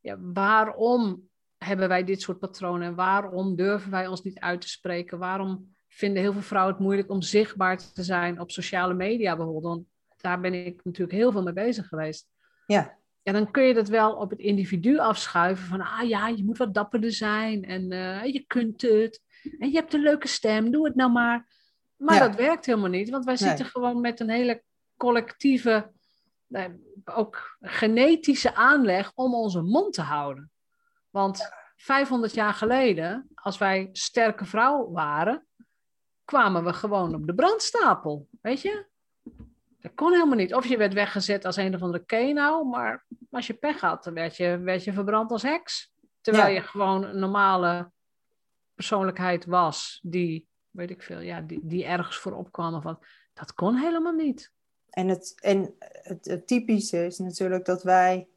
ja, 0.00 0.16
waarom 0.20 1.28
hebben 1.56 1.88
wij 1.88 2.04
dit 2.04 2.20
soort 2.20 2.38
patronen 2.38 2.86
en 2.86 2.94
waarom 2.94 3.56
durven 3.56 3.90
wij 3.90 4.06
ons 4.06 4.22
niet 4.22 4.38
uit 4.38 4.60
te 4.60 4.68
spreken? 4.68 5.18
Waarom 5.18 5.74
vinden 5.88 6.22
heel 6.22 6.32
veel 6.32 6.42
vrouwen 6.42 6.74
het 6.74 6.82
moeilijk 6.82 7.10
om 7.10 7.22
zichtbaar 7.22 7.92
te 7.92 8.02
zijn 8.02 8.40
op 8.40 8.50
sociale 8.50 8.94
media 8.94 9.36
bijvoorbeeld? 9.36 9.74
Want 9.74 9.86
daar 10.16 10.40
ben 10.40 10.66
ik 10.66 10.84
natuurlijk 10.84 11.18
heel 11.18 11.32
veel 11.32 11.42
mee 11.42 11.52
bezig 11.52 11.88
geweest. 11.88 12.28
Ja. 12.66 12.98
En 13.22 13.32
dan 13.32 13.50
kun 13.50 13.62
je 13.62 13.74
dat 13.74 13.88
wel 13.88 14.14
op 14.14 14.30
het 14.30 14.38
individu 14.38 14.98
afschuiven 14.98 15.66
van, 15.66 15.80
ah 15.80 16.08
ja, 16.08 16.28
je 16.28 16.44
moet 16.44 16.58
wat 16.58 16.74
dapperder 16.74 17.12
zijn 17.12 17.64
en 17.64 17.92
uh, 17.92 18.24
je 18.24 18.44
kunt 18.46 18.82
het. 18.82 19.22
En 19.58 19.68
je 19.70 19.76
hebt 19.76 19.94
een 19.94 20.02
leuke 20.02 20.28
stem, 20.28 20.70
doe 20.70 20.86
het 20.86 20.94
nou 20.94 21.12
maar. 21.12 21.55
Maar 21.96 22.14
ja. 22.14 22.26
dat 22.26 22.36
werkt 22.36 22.66
helemaal 22.66 22.90
niet, 22.90 23.10
want 23.10 23.24
wij 23.24 23.36
nee. 23.38 23.48
zitten 23.48 23.66
gewoon 23.66 24.00
met 24.00 24.20
een 24.20 24.30
hele 24.30 24.62
collectieve, 24.96 25.92
ook 27.04 27.56
genetische 27.60 28.54
aanleg 28.54 29.12
om 29.14 29.34
onze 29.34 29.62
mond 29.62 29.92
te 29.94 30.02
houden. 30.02 30.50
Want 31.10 31.50
500 31.76 32.34
jaar 32.34 32.54
geleden, 32.54 33.28
als 33.34 33.58
wij 33.58 33.88
sterke 33.92 34.44
vrouw 34.44 34.90
waren, 34.90 35.46
kwamen 36.24 36.64
we 36.64 36.72
gewoon 36.72 37.14
op 37.14 37.26
de 37.26 37.34
brandstapel. 37.34 38.28
Weet 38.40 38.60
je? 38.60 38.86
Dat 39.80 39.94
kon 39.94 40.12
helemaal 40.12 40.36
niet. 40.36 40.54
Of 40.54 40.66
je 40.66 40.76
werd 40.76 40.92
weggezet 40.92 41.44
als 41.44 41.56
een 41.56 41.74
of 41.74 41.82
andere 41.82 42.04
kenau, 42.04 42.68
maar 42.68 43.04
als 43.30 43.46
je 43.46 43.54
pech 43.54 43.80
had, 43.80 44.04
dan 44.04 44.14
werd 44.14 44.36
je, 44.36 44.58
werd 44.58 44.84
je 44.84 44.92
verbrand 44.92 45.30
als 45.30 45.42
heks. 45.42 45.92
Terwijl 46.20 46.46
ja. 46.46 46.54
je 46.54 46.60
gewoon 46.60 47.04
een 47.04 47.18
normale 47.18 47.90
persoonlijkheid 48.74 49.44
was, 49.44 50.00
die, 50.02 50.48
weet 50.76 50.90
ik 50.90 51.02
veel, 51.02 51.20
ja, 51.20 51.40
die, 51.40 51.60
die 51.62 51.84
ergens 51.84 52.16
voor 52.16 52.32
opkwam. 52.32 52.74
Of 52.74 52.82
wat. 52.82 53.04
Dat 53.34 53.54
kon 53.54 53.76
helemaal 53.76 54.12
niet. 54.12 54.52
En, 54.90 55.08
het, 55.08 55.34
en 55.40 55.74
het, 55.78 56.24
het 56.24 56.46
typische 56.46 57.06
is 57.06 57.18
natuurlijk 57.18 57.64
dat 57.64 57.82
wij 57.82 58.28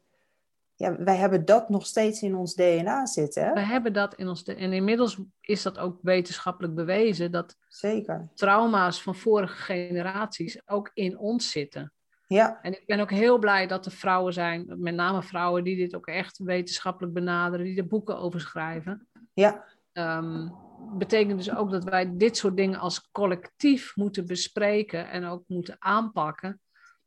ja, 0.80 0.96
wij 0.96 1.16
hebben 1.16 1.44
dat 1.44 1.68
nog 1.68 1.86
steeds 1.86 2.22
in 2.22 2.34
ons 2.34 2.54
DNA 2.54 3.06
zitten. 3.06 3.44
Hè? 3.44 3.52
We 3.52 3.60
hebben 3.60 3.92
dat 3.92 4.14
in 4.14 4.28
ons 4.28 4.42
En 4.42 4.72
inmiddels 4.72 5.18
is 5.40 5.62
dat 5.62 5.78
ook 5.78 5.98
wetenschappelijk 6.02 6.74
bewezen 6.74 7.32
dat 7.32 7.56
Zeker. 7.68 8.28
trauma's 8.34 9.02
van 9.02 9.14
vorige 9.14 9.54
generaties 9.54 10.68
ook 10.68 10.90
in 10.94 11.18
ons 11.18 11.50
zitten. 11.50 11.92
Ja. 12.26 12.58
En 12.62 12.72
ik 12.72 12.86
ben 12.86 13.00
ook 13.00 13.10
heel 13.10 13.38
blij 13.38 13.66
dat 13.66 13.86
er 13.86 13.92
vrouwen 13.92 14.32
zijn, 14.32 14.74
met 14.78 14.94
name 14.94 15.22
vrouwen, 15.22 15.64
die 15.64 15.76
dit 15.76 15.94
ook 15.94 16.06
echt 16.06 16.38
wetenschappelijk 16.38 17.14
benaderen, 17.14 17.66
die 17.66 17.78
er 17.78 17.86
boeken 17.86 18.18
over 18.18 18.40
schrijven. 18.40 19.08
Ja. 19.32 19.64
Um, 19.92 20.52
betekent 20.98 21.38
dus 21.38 21.54
ook 21.54 21.70
dat 21.70 21.84
wij 21.84 22.16
dit 22.16 22.36
soort 22.36 22.56
dingen 22.56 22.78
als 22.78 23.08
collectief 23.12 23.96
moeten 23.96 24.26
bespreken 24.26 25.10
en 25.10 25.24
ook 25.24 25.42
moeten 25.46 25.76
aanpakken. 25.78 26.60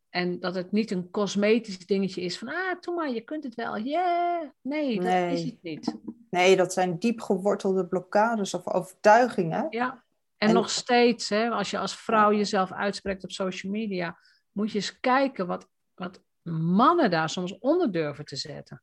En 0.10 0.40
dat 0.40 0.56
het 0.56 0.72
niet 0.72 0.92
een 0.92 1.10
cosmetisch 1.10 1.86
dingetje 1.86 2.22
is 2.22 2.38
van, 2.38 2.48
ah, 2.48 2.80
doe 2.80 2.96
maar, 2.96 3.10
je 3.10 3.22
kunt 3.22 3.44
het 3.44 3.56
wel. 3.56 3.78
Yeah. 3.80 4.50
Nee, 4.62 5.00
dat 5.00 5.32
is 5.32 5.44
het 5.44 5.58
niet. 5.62 5.98
Nee, 6.30 6.56
dat 6.56 6.74
zijn 6.74 7.00
diep 7.00 7.22
gewortelde 7.22 7.88
blokkades 7.88 8.54
of 8.54 8.68
overtuigingen. 8.68 9.68
Ja, 9.70 10.04
en, 10.38 10.54
nog 10.54 10.70
steeds, 10.70 11.30
hè, 11.30 11.50
als 11.50 11.72
je 11.72 11.78
als 11.78 11.96
vrouw 11.96 12.34
jezelf 12.34 12.72
uitspreekt 12.72 13.24
op 13.24 13.32
social 13.32 13.72
media, 13.72 14.18
moet 14.52 14.72
je 14.72 14.78
eens 14.78 15.00
kijken 15.00 15.48
wat, 15.48 15.68
wat 15.94 16.24
mannen 16.52 17.12
daar 17.12 17.30
soms 17.30 17.58
onder 17.60 17.92
durven 17.92 18.26
te 18.26 18.36
zetten. 18.36 18.82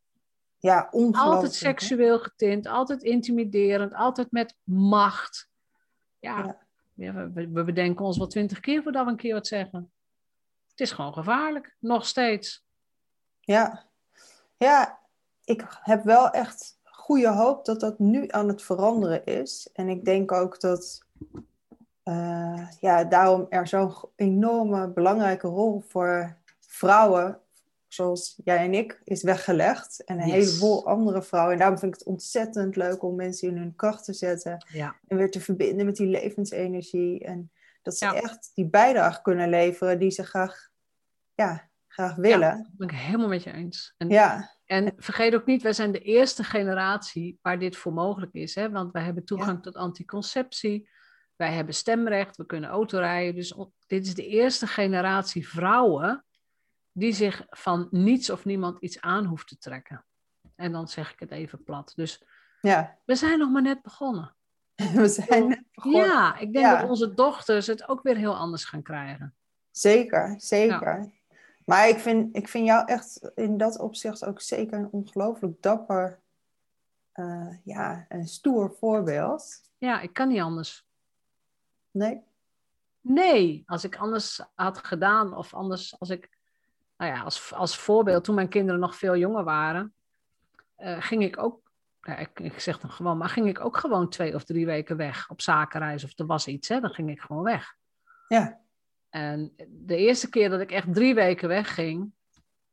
Ja, 0.61 0.89
ongelooflijk. 0.91 1.35
Altijd 1.35 1.55
seksueel 1.55 2.19
getint, 2.19 2.67
altijd 2.67 3.03
intimiderend, 3.03 3.95
altijd 3.95 4.31
met 4.31 4.57
macht. 4.65 5.49
Ja, 6.19 6.57
ja. 6.95 7.31
we, 7.33 7.49
we 7.49 7.65
bedenken 7.65 8.05
ons 8.05 8.19
wel 8.19 8.27
twintig 8.27 8.61
keer 8.61 8.83
voordat 8.83 9.05
we 9.05 9.11
een 9.11 9.17
keer 9.17 9.35
wat 9.35 9.47
zeggen. 9.47 9.93
Het 10.71 10.81
is 10.81 10.93
gewoon 10.93 11.13
gevaarlijk, 11.13 11.77
nog 11.79 12.07
steeds. 12.07 12.65
Ja, 13.41 13.85
ja 14.57 14.99
ik 15.45 15.65
heb 15.83 16.05
wel 16.05 16.31
echt 16.31 16.79
goede 16.85 17.29
hoop 17.29 17.65
dat 17.65 17.81
dat 17.81 17.99
nu 17.99 18.25
aan 18.29 18.49
het 18.49 18.63
veranderen 18.63 19.25
is. 19.25 19.71
En 19.73 19.89
ik 19.89 20.05
denk 20.05 20.33
ook 20.33 20.61
dat 20.61 21.05
uh, 22.05 22.69
ja, 22.81 23.05
daarom 23.05 23.47
er 23.49 23.67
zo'n 23.67 23.95
enorme 24.17 24.89
belangrijke 24.89 25.47
rol 25.47 25.81
voor 25.89 26.37
vrouwen, 26.59 27.41
zoals 27.93 28.41
jij 28.45 28.65
en 28.65 28.75
ik, 28.75 29.01
is 29.05 29.23
weggelegd. 29.23 30.05
En 30.05 30.21
een 30.21 30.31
heleboel 30.31 30.87
andere 30.87 31.23
vrouwen. 31.23 31.53
En 31.53 31.59
daarom 31.59 31.79
vind 31.79 31.93
ik 31.93 31.99
het 31.99 32.09
ontzettend 32.09 32.77
leuk 32.77 33.03
om 33.03 33.17
mensen 33.17 33.49
in 33.49 33.57
hun 33.57 33.75
kracht 33.77 34.05
te 34.05 34.13
zetten. 34.13 34.65
Ja. 34.73 34.97
En 35.07 35.17
weer 35.17 35.31
te 35.31 35.41
verbinden 35.41 35.87
met 35.87 35.97
die 35.97 36.07
levensenergie. 36.07 37.25
En 37.25 37.51
dat 37.83 37.97
ze 37.97 38.07
echt 38.07 38.51
die 38.55 38.69
bijdrage 38.69 39.23
kunnen 39.23 39.49
leveren 39.49 39.99
die 39.99 40.11
ze 40.11 40.25
graag, 40.25 40.69
ja, 41.35 41.71
graag 41.89 42.15
willen. 42.15 42.49
Ja, 42.49 42.57
dat 42.57 42.77
ben 42.77 42.89
ik 42.89 42.95
helemaal 42.95 43.29
met 43.29 43.43
je 43.43 43.53
eens. 43.53 43.95
En, 43.97 44.09
ja. 44.09 44.57
en 44.65 44.93
vergeet 44.97 45.35
ook 45.35 45.47
niet, 45.47 45.63
wij 45.63 45.73
zijn 45.73 45.93
de 45.93 46.03
eerste 46.03 46.45
generatie 46.45 47.39
waar 47.43 47.59
dit 47.59 47.77
voor 47.77 47.93
mogelijk 47.93 48.33
is. 48.33 48.55
Hè? 48.55 48.71
Want 48.71 48.93
wij 48.93 49.03
hebben 49.03 49.25
toegang 49.25 49.63
tot 49.63 49.77
anticonceptie. 49.77 50.89
Wij 51.37 51.53
hebben 51.53 51.75
stemrecht, 51.75 52.37
we 52.37 52.47
kunnen 52.47 52.71
autorijden. 52.71 53.35
Dus 53.35 53.55
dit 53.87 54.07
is 54.07 54.15
de 54.15 54.27
eerste 54.27 54.67
generatie 54.67 55.49
vrouwen 55.49 56.25
die 57.01 57.13
zich 57.13 57.47
van 57.51 57.89
niets 57.91 58.31
of 58.31 58.45
niemand 58.45 58.79
iets 58.79 59.01
aan 59.01 59.25
hoeft 59.25 59.49
te 59.49 59.59
trekken. 59.59 60.05
En 60.57 60.73
dan 60.73 60.89
zeg 60.89 61.13
ik 61.13 61.21
het 61.21 61.31
even 61.31 61.65
plat. 61.65 61.93
Dus 61.97 62.23
ja. 62.61 62.99
we 63.05 63.15
zijn 63.15 63.39
nog 63.39 63.51
maar 63.51 63.63
net 63.63 63.83
begonnen. 63.83 64.35
We 64.95 65.09
zijn 65.09 65.49
net 65.49 65.65
begonnen. 65.75 66.05
Ja, 66.05 66.39
ik 66.39 66.53
denk 66.53 66.79
dat 66.79 66.89
onze 66.89 67.15
dochters 67.15 67.67
het 67.67 67.89
ook 67.89 68.03
weer 68.03 68.17
heel 68.17 68.37
anders 68.37 68.65
gaan 68.65 68.83
krijgen. 68.83 69.35
Zeker, 69.71 70.35
zeker. 70.37 71.11
Maar 71.65 71.89
ik 71.89 71.99
vind, 71.99 72.37
ik 72.37 72.49
vind 72.49 72.67
jou 72.67 72.87
echt 72.87 73.31
in 73.35 73.57
dat 73.57 73.79
opzicht 73.79 74.25
ook 74.25 74.41
zeker 74.41 74.79
een 74.79 74.91
ongelooflijk 74.91 75.63
dapper, 75.63 76.21
uh, 77.15 77.57
ja, 77.65 78.07
een 78.09 78.29
stoer 78.29 78.75
voorbeeld. 78.79 79.61
Ja, 79.79 80.01
ik 80.01 80.13
kan 80.13 80.29
niet 80.29 80.41
anders. 80.41 80.87
Nee? 81.91 82.23
Nee, 83.01 83.63
als 83.67 83.85
ik 83.85 83.97
anders 83.97 84.41
had 84.55 84.79
gedaan 84.79 85.37
of 85.37 85.55
anders 85.55 85.99
als 85.99 86.11
ik, 86.11 86.39
nou 87.01 87.13
ja, 87.13 87.23
als, 87.23 87.53
als 87.55 87.79
voorbeeld, 87.79 88.25
toen 88.25 88.35
mijn 88.35 88.49
kinderen 88.49 88.81
nog 88.81 88.97
veel 88.97 89.17
jonger 89.17 89.45
waren, 89.45 89.95
uh, 90.79 90.97
ging 91.03 91.23
ik 91.23 91.39
ook, 91.39 91.71
ik, 92.19 92.41
ik 92.41 92.61
zeg 92.61 92.79
dan 92.79 92.91
gewoon, 92.91 93.19
maar 93.19 93.29
ging 93.29 93.49
ik 93.49 93.65
ook 93.65 93.77
gewoon 93.77 94.09
twee 94.09 94.35
of 94.35 94.45
drie 94.45 94.67
weken 94.67 94.97
weg 94.97 95.31
op 95.31 95.41
zakenreis 95.41 96.05
of 96.05 96.19
er 96.19 96.27
was 96.27 96.47
iets, 96.47 96.69
hè, 96.69 96.81
dan 96.81 96.91
ging 96.91 97.11
ik 97.11 97.21
gewoon 97.21 97.43
weg. 97.43 97.77
Ja. 98.29 98.61
En 99.09 99.55
de 99.69 99.97
eerste 99.97 100.29
keer 100.29 100.51
dat 100.51 100.61
ik 100.61 100.71
echt 100.71 100.95
drie 100.95 101.15
weken 101.15 101.49
wegging 101.49 102.13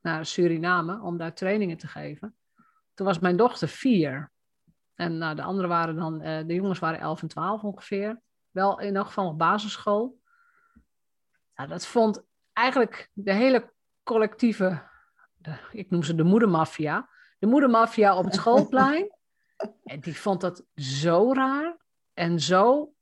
naar 0.02 0.26
Suriname 0.26 1.02
om 1.02 1.18
daar 1.18 1.34
trainingen 1.34 1.78
te 1.78 1.88
geven, 1.88 2.36
toen 2.94 3.06
was 3.06 3.20
mijn 3.20 3.38
dochter 3.38 3.68
vier. 3.68 4.32
En 4.96 5.18
nou, 5.18 5.36
de 5.36 5.44
anderen 5.44 5.70
waren 5.70 5.96
dan, 5.96 6.22
uh, 6.22 6.48
de 6.48 6.54
jongens 6.54 6.80
waren 6.80 7.00
elf 7.00 7.22
en 7.22 7.28
twaalf 7.28 7.64
ongeveer 7.64 8.22
wel 8.52 8.80
in 8.80 8.96
elk 8.96 9.06
geval 9.06 9.28
op 9.28 9.38
basisschool. 9.38 10.20
Nou, 11.56 11.70
dat 11.70 11.86
vond 11.86 12.24
eigenlijk 12.54 13.10
de 13.14 13.34
hele 13.34 13.76
collectieve, 14.08 14.82
de, 15.38 15.58
ik 15.72 15.90
noem 15.90 16.04
ze 16.04 16.16
de 16.16 16.24
moedermafia, 16.24 17.10
de 17.40 17.48
moedermafia 17.48 18.18
op 18.18 18.26
het 18.26 18.34
schoolplein. 18.42 19.12
en 19.84 20.00
die 20.00 20.20
vond 20.20 20.42
dat 20.42 20.66
zo 20.76 21.34
raar 21.34 21.78
en 22.14 22.40
zo, 22.40 22.94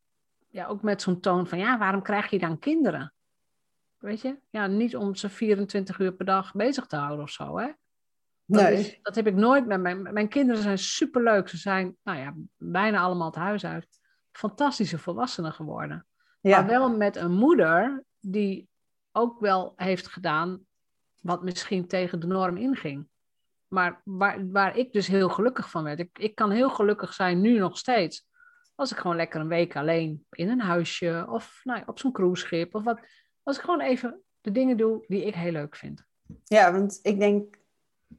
ja, 0.50 0.66
ook 0.66 0.82
met 0.82 1.02
zo'n 1.02 1.20
toon 1.20 1.48
van, 1.48 1.58
ja, 1.58 1.78
waarom 1.78 2.02
krijg 2.02 2.30
je 2.30 2.40
dan 2.40 2.60
kinderen? 2.60 3.14
Weet 3.98 4.22
je? 4.22 4.40
Ja, 4.50 4.68
niet 4.68 4.96
om 4.96 5.16
ze 5.16 5.30
24 5.30 6.00
uur 6.00 6.14
per 6.14 6.26
dag 6.26 6.54
bezig 6.54 6.86
te 6.86 6.96
houden 6.96 7.24
of 7.24 7.30
zo, 7.30 7.58
hè? 7.58 7.72
Dat, 8.46 8.62
nee. 8.62 8.78
is, 8.78 9.00
dat 9.02 9.16
heb 9.16 9.28
ik 9.28 9.36
nooit 9.36 9.66
met 9.66 9.82
mijn... 9.82 10.14
Mijn 10.14 10.28
kinderen 10.28 10.62
zijn 10.62 10.78
superleuk. 10.78 11.48
Ze 11.48 11.58
zijn, 11.58 11.98
nou 12.04 12.20
ja, 12.20 12.34
bijna 12.58 13.00
allemaal 13.00 13.28
het 13.28 13.36
huis 13.36 13.66
uit 13.66 14.00
fantastische 14.32 14.98
volwassenen 14.98 15.54
geworden. 15.54 16.06
Ja. 16.42 16.60
Maar 16.60 16.70
wel 16.70 16.90
met 16.98 17.16
een 17.16 17.32
moeder 17.32 18.04
die 18.20 18.70
ook 19.12 19.40
wel 19.40 19.74
heeft 19.76 20.08
gedaan 20.08 20.65
wat 21.26 21.44
misschien 21.44 21.88
tegen 21.88 22.20
de 22.20 22.28
norm 22.28 22.58
inging. 22.58 23.08
Maar 23.68 24.02
waar, 24.04 24.52
waar 24.52 24.78
ik 24.78 24.94
dus 24.94 25.08
heel 25.08 25.30
gelukkig 25.30 25.70
van 25.70 25.84
werd. 25.84 26.00
Ik, 26.00 26.10
ik 26.20 26.36
kan 26.36 26.52
heel 26.52 26.70
gelukkig 26.70 27.14
zijn, 27.14 27.42
nu 27.42 27.58
nog 27.58 27.78
steeds. 27.78 28.28
Als 28.76 28.92
ik 28.92 28.98
gewoon 28.98 29.16
lekker 29.16 29.40
een 29.42 29.48
week 29.48 29.76
alleen 29.76 30.26
in 30.30 30.50
een 30.50 30.62
huisje 30.62 31.26
of 31.30 31.62
nou, 31.64 31.84
op 31.86 32.00
zo'n 32.00 32.12
cruiseschip 32.12 32.76
of 32.76 32.84
wat. 32.84 33.00
Als 33.44 33.58
ik 33.58 33.64
gewoon 33.64 33.82
even 33.82 34.22
de 34.42 34.52
dingen 34.52 34.78
doe 34.78 35.04
die 35.08 35.26
ik 35.26 35.36
heel 35.36 35.52
leuk 35.52 35.76
vind. 35.76 36.04
Ja, 36.44 36.72
want 36.72 37.00
ik 37.02 37.20
denk, 37.20 37.58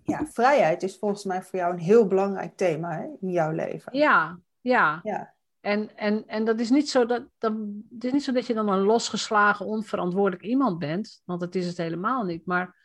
ja, 0.03 0.27
vrijheid 0.27 0.83
is 0.83 0.99
volgens 0.99 1.25
mij 1.25 1.43
voor 1.43 1.59
jou 1.59 1.73
een 1.73 1.81
heel 1.81 2.07
belangrijk 2.07 2.57
thema 2.57 2.91
hè, 2.91 3.05
in 3.21 3.31
jouw 3.31 3.51
leven. 3.51 3.99
Ja, 3.99 4.39
ja. 4.61 5.01
ja. 5.03 5.35
En, 5.61 5.97
en, 5.97 6.27
en 6.27 6.45
dat 6.45 6.61
is 6.61 6.71
niet 6.71 6.91
zo 6.91 7.07
dat, 7.07 7.27
dat, 7.39 7.53
het 7.95 8.05
is 8.05 8.13
niet 8.13 8.25
zo 8.25 8.33
dat 8.33 8.47
je 8.47 8.55
dan 8.55 8.69
een 8.69 8.83
losgeslagen, 8.83 9.67
onverantwoordelijk 9.67 10.43
iemand 10.43 10.79
bent, 10.79 11.23
want 11.25 11.41
dat 11.41 11.55
is 11.55 11.67
het 11.67 11.77
helemaal 11.77 12.25
niet. 12.25 12.47
Maar 12.47 12.85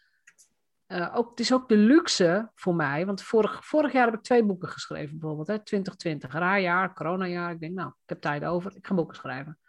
uh, 0.92 1.16
ook, 1.16 1.30
het 1.30 1.40
is 1.40 1.54
ook 1.54 1.70
de 1.70 1.78
luxe 1.78 2.52
voor 2.56 2.76
mij, 2.76 3.06
want 3.06 3.24
vorig, 3.24 3.66
vorig 3.66 3.92
jaar 3.92 4.06
heb 4.06 4.14
ik 4.14 4.22
twee 4.22 4.44
boeken 4.44 4.70
geschreven, 4.70 5.20
bijvoorbeeld, 5.20 5.48
hè, 5.48 5.64
2020, 5.64 6.34
raar 6.34 6.62
jaar, 6.62 6.94
coronajaar. 6.94 7.52
Ik 7.52 7.60
denk, 7.60 7.74
nou, 7.74 7.88
ik 7.88 8.10
heb 8.10 8.22
tijd 8.22 8.44
over, 8.44 8.76
ik 8.76 8.88
ga 8.88 8.94
boeken 8.94 9.16
schrijven. 9.16 9.60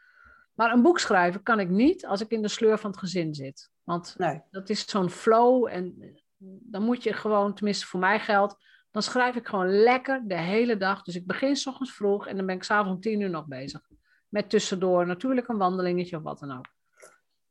Maar 0.54 0.72
een 0.72 0.82
boek 0.82 0.98
schrijven 0.98 1.42
kan 1.42 1.60
ik 1.60 1.68
niet 1.68 2.06
als 2.06 2.20
ik 2.20 2.30
in 2.30 2.42
de 2.42 2.48
sleur 2.48 2.78
van 2.78 2.90
het 2.90 2.98
gezin 2.98 3.34
zit. 3.34 3.70
Want 3.82 4.14
nee. 4.18 4.42
dat 4.50 4.68
is 4.68 4.88
zo'n 4.88 5.10
flow 5.10 5.68
en 5.70 5.94
dan 6.44 6.82
moet 6.82 7.02
je 7.02 7.12
gewoon, 7.12 7.54
tenminste 7.54 7.86
voor 7.86 8.00
mij 8.00 8.20
geldt, 8.20 8.56
dan 8.90 9.02
schrijf 9.02 9.36
ik 9.36 9.46
gewoon 9.46 9.82
lekker 9.82 10.22
de 10.26 10.38
hele 10.38 10.76
dag. 10.76 11.02
Dus 11.02 11.16
ik 11.16 11.26
begin 11.26 11.56
s 11.56 11.66
ochtends 11.66 11.94
vroeg 11.94 12.26
en 12.26 12.36
dan 12.36 12.46
ben 12.46 12.54
ik 12.54 12.62
s'avonds 12.62 12.94
om 12.94 13.00
tien 13.00 13.20
uur 13.20 13.30
nog 13.30 13.46
bezig. 13.46 13.80
Met 14.28 14.50
tussendoor 14.50 15.06
natuurlijk 15.06 15.48
een 15.48 15.58
wandelingetje 15.58 16.16
of 16.16 16.22
wat 16.22 16.38
dan 16.38 16.58
ook. 16.58 16.66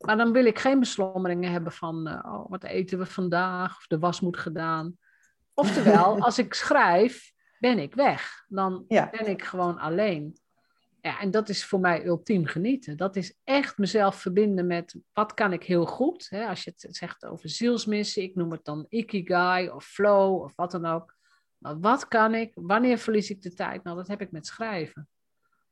Maar 0.01 0.17
dan 0.17 0.31
wil 0.31 0.45
ik 0.45 0.59
geen 0.59 0.79
beslommeringen 0.79 1.51
hebben 1.51 1.71
van, 1.71 2.07
uh, 2.07 2.33
oh, 2.33 2.49
wat 2.49 2.63
eten 2.63 2.97
we 2.97 3.05
vandaag? 3.05 3.77
Of 3.77 3.87
de 3.87 3.99
was 3.99 4.19
moet 4.19 4.37
gedaan. 4.37 4.97
Oftewel, 5.53 6.19
als 6.25 6.37
ik 6.37 6.53
schrijf, 6.53 7.33
ben 7.59 7.79
ik 7.79 7.95
weg. 7.95 8.45
Dan 8.47 8.85
ben 8.87 9.27
ik 9.27 9.43
gewoon 9.43 9.77
alleen. 9.77 10.39
Ja, 11.01 11.19
en 11.19 11.31
dat 11.31 11.49
is 11.49 11.65
voor 11.65 11.79
mij 11.79 12.05
ultiem 12.05 12.45
genieten. 12.45 12.97
Dat 12.97 13.15
is 13.15 13.37
echt 13.43 13.77
mezelf 13.77 14.15
verbinden 14.15 14.67
met 14.67 14.95
wat 15.13 15.33
kan 15.33 15.53
ik 15.53 15.63
heel 15.63 15.85
goed. 15.85 16.29
Hè? 16.29 16.45
Als 16.45 16.63
je 16.63 16.73
het 16.75 16.95
zegt 16.95 17.25
over 17.25 17.49
zielsmissie, 17.49 18.23
ik 18.23 18.35
noem 18.35 18.51
het 18.51 18.65
dan 18.65 18.85
ikigai 18.89 19.69
of 19.69 19.85
flow 19.85 20.41
of 20.41 20.55
wat 20.55 20.71
dan 20.71 20.85
ook. 20.85 21.15
Maar 21.57 21.79
wat 21.79 22.07
kan 22.07 22.33
ik? 22.33 22.51
Wanneer 22.55 22.97
verlies 22.97 23.29
ik 23.29 23.41
de 23.41 23.53
tijd? 23.53 23.83
Nou, 23.83 23.97
dat 23.97 24.07
heb 24.07 24.21
ik 24.21 24.31
met 24.31 24.47
schrijven. 24.47 25.07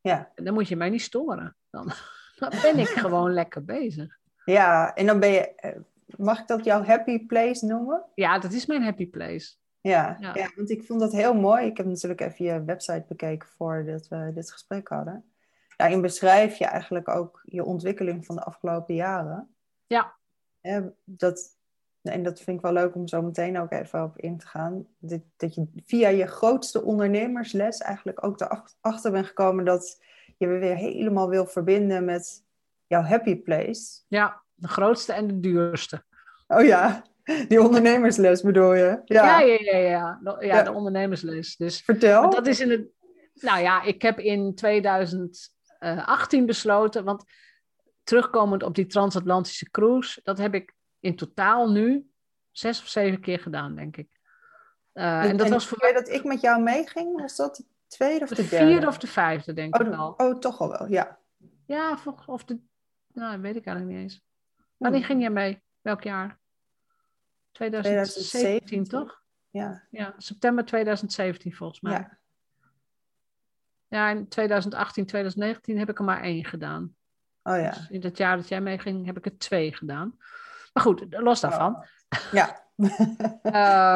Ja. 0.02 0.32
En 0.36 0.44
dan 0.44 0.54
moet 0.54 0.68
je 0.68 0.76
mij 0.76 0.90
niet 0.90 1.02
storen. 1.02 1.56
Dan, 1.70 1.92
dan 2.40 2.50
ben 2.62 2.80
ik 2.80 2.88
gewoon 2.88 3.34
lekker 3.34 3.66
bezig. 3.66 4.19
Ja, 4.50 4.96
en 4.96 5.06
dan 5.06 5.20
ben 5.20 5.30
je... 5.30 5.56
Eh, 5.56 5.76
mag 6.18 6.40
ik 6.40 6.48
dat 6.48 6.66
jouw 6.66 6.84
happy 6.84 7.26
place 7.26 7.66
noemen? 7.66 8.06
Ja, 8.16 8.40
dat 8.40 8.54
is 8.54 8.66
mijn 8.66 8.84
happy 8.84 9.10
place. 9.10 9.56
Ja, 9.82 10.18
ja. 10.20 10.52
want 10.56 10.70
ik 10.70 10.84
vond 10.84 11.00
dat 11.00 11.12
heel 11.12 11.34
mooi. 11.34 11.66
Ik 11.66 11.78
heb 11.78 11.86
natuurlijk 11.86 12.22
even 12.22 12.46
je 12.46 12.64
website 12.64 13.06
bekeken 13.08 13.48
voordat 13.58 14.08
we 14.08 14.32
dit 14.34 14.52
gesprek 14.52 14.88
hadden. 14.88 15.32
Daarin 15.78 16.02
beschrijf 16.02 16.58
je 16.58 16.66
eigenlijk 16.66 17.08
ook 17.08 17.42
je 17.46 17.64
ontwikkeling 17.64 18.26
van 18.26 18.36
de 18.36 18.44
afgelopen 18.44 18.96
jaren. 18.96 19.56
Ja. 19.88 20.14
ja 20.62 20.92
dat, 21.04 21.58
en 22.02 22.24
dat 22.24 22.40
vind 22.40 22.58
ik 22.58 22.64
wel 22.64 22.74
leuk 22.74 22.96
om 22.96 23.08
zo 23.08 23.22
meteen 23.22 23.60
ook 23.60 23.72
even 23.72 24.04
op 24.04 24.18
in 24.18 24.38
te 24.38 24.48
gaan. 24.48 24.88
Dat, 24.98 25.22
dat 25.38 25.56
je 25.56 25.68
via 25.86 26.10
je 26.10 26.28
grootste 26.28 26.84
ondernemersles 26.84 27.78
eigenlijk 27.78 28.24
ook 28.24 28.40
erachter 28.40 29.12
bent 29.12 29.26
gekomen 29.26 29.66
dat 29.66 30.04
je 30.38 30.48
weer 30.48 30.76
helemaal 30.76 31.30
wil 31.30 31.46
verbinden 31.46 32.06
met 32.06 32.44
jouw 32.90 33.04
happy 33.04 33.42
place. 33.42 34.02
Ja, 34.08 34.44
de 34.56 34.68
grootste 34.68 35.14
en 35.14 35.28
de 35.28 35.40
duurste. 35.40 36.04
Oh 36.48 36.64
ja, 36.64 37.04
die 37.48 37.62
ondernemersles 37.62 38.42
bedoel 38.42 38.74
je? 38.74 39.02
Ja, 39.06 39.40
ja, 39.40 39.58
ja, 39.60 39.78
ja. 39.78 40.20
Ja, 40.24 40.38
ja, 40.40 40.64
de 40.64 40.72
ondernemersles. 40.72 41.56
Dus, 41.56 41.82
Vertel. 41.82 42.30
Dat 42.30 42.48
is 42.48 42.60
in 42.60 42.70
het, 42.70 42.88
Nou 43.34 43.62
ja, 43.62 43.84
ik 43.84 44.02
heb 44.02 44.20
in 44.20 44.56
2018 44.56 46.46
besloten, 46.46 47.04
want 47.04 47.24
terugkomend 48.04 48.64
op 48.64 48.76
die 48.76 48.86
transatlantische 48.86 49.70
cruise, 49.70 50.20
dat 50.24 50.38
heb 50.38 50.54
ik 50.54 50.74
in 51.00 51.16
totaal 51.16 51.72
nu 51.72 52.10
zes 52.52 52.82
of 52.82 52.88
zeven 52.88 53.22
keer 53.22 53.40
gedaan, 53.40 53.76
denk 53.76 53.98
ik. 53.98 54.08
Uh, 54.94 55.24
en, 55.24 55.38
dat 55.38 55.50
was 55.50 55.68
voor 55.68 55.78
mij 55.82 55.94
dat 55.94 56.10
ik 56.10 56.24
met 56.24 56.42
jou 56.42 56.62
meeging, 56.62 57.22
was 57.22 57.36
dat 57.36 57.56
de 57.56 57.64
tweede 57.88 58.24
of 58.24 58.30
de, 58.30 58.36
de 58.36 58.48
derde? 58.48 58.66
vierde 58.66 58.88
of 58.88 58.98
de 58.98 59.08
vijfde, 59.08 59.54
denk 59.54 59.80
oh, 59.80 59.86
ik 59.86 59.94
wel. 59.94 60.14
Oh, 60.18 60.40
toch 60.40 60.60
al 60.60 60.70
wel, 60.70 60.88
ja. 60.88 61.20
Ja, 61.66 61.98
of 62.26 62.44
de, 62.44 62.60
nou, 63.20 63.42
weet 63.42 63.56
ik 63.56 63.66
eigenlijk 63.66 63.98
niet 63.98 64.12
eens. 64.12 64.22
Wanneer 64.78 65.04
ging 65.04 65.22
jij 65.22 65.30
mee? 65.30 65.62
Welk 65.82 66.04
jaar? 66.04 66.40
2017, 67.52 68.22
2017 68.22 68.84
toch? 68.84 69.22
Ja. 69.50 69.84
Ja, 69.90 70.14
september 70.18 70.66
2017 70.66 71.54
volgens 71.54 71.82
mij. 71.82 71.92
Ja. 71.92 72.18
Ja, 73.88 74.10
in 74.10 74.28
2018, 74.28 75.06
2019 75.06 75.78
heb 75.78 75.90
ik 75.90 75.98
er 76.00 76.06
maar 76.06 76.22
één 76.22 76.46
gedaan. 76.46 76.96
Oh 77.44 77.58
ja. 77.58 77.70
Dus 77.70 77.90
in 77.90 78.02
het 78.02 78.18
jaar 78.18 78.38
dat 78.38 78.48
jij 78.48 78.62
meeging, 78.62 79.06
heb 79.06 79.18
ik 79.18 79.26
er 79.26 79.38
twee 79.38 79.74
gedaan. 79.74 80.18
Maar 80.74 80.84
goed, 80.84 81.06
los 81.10 81.40
daarvan. 81.40 81.76
Oh. 81.76 81.84
Ja. 82.32 82.68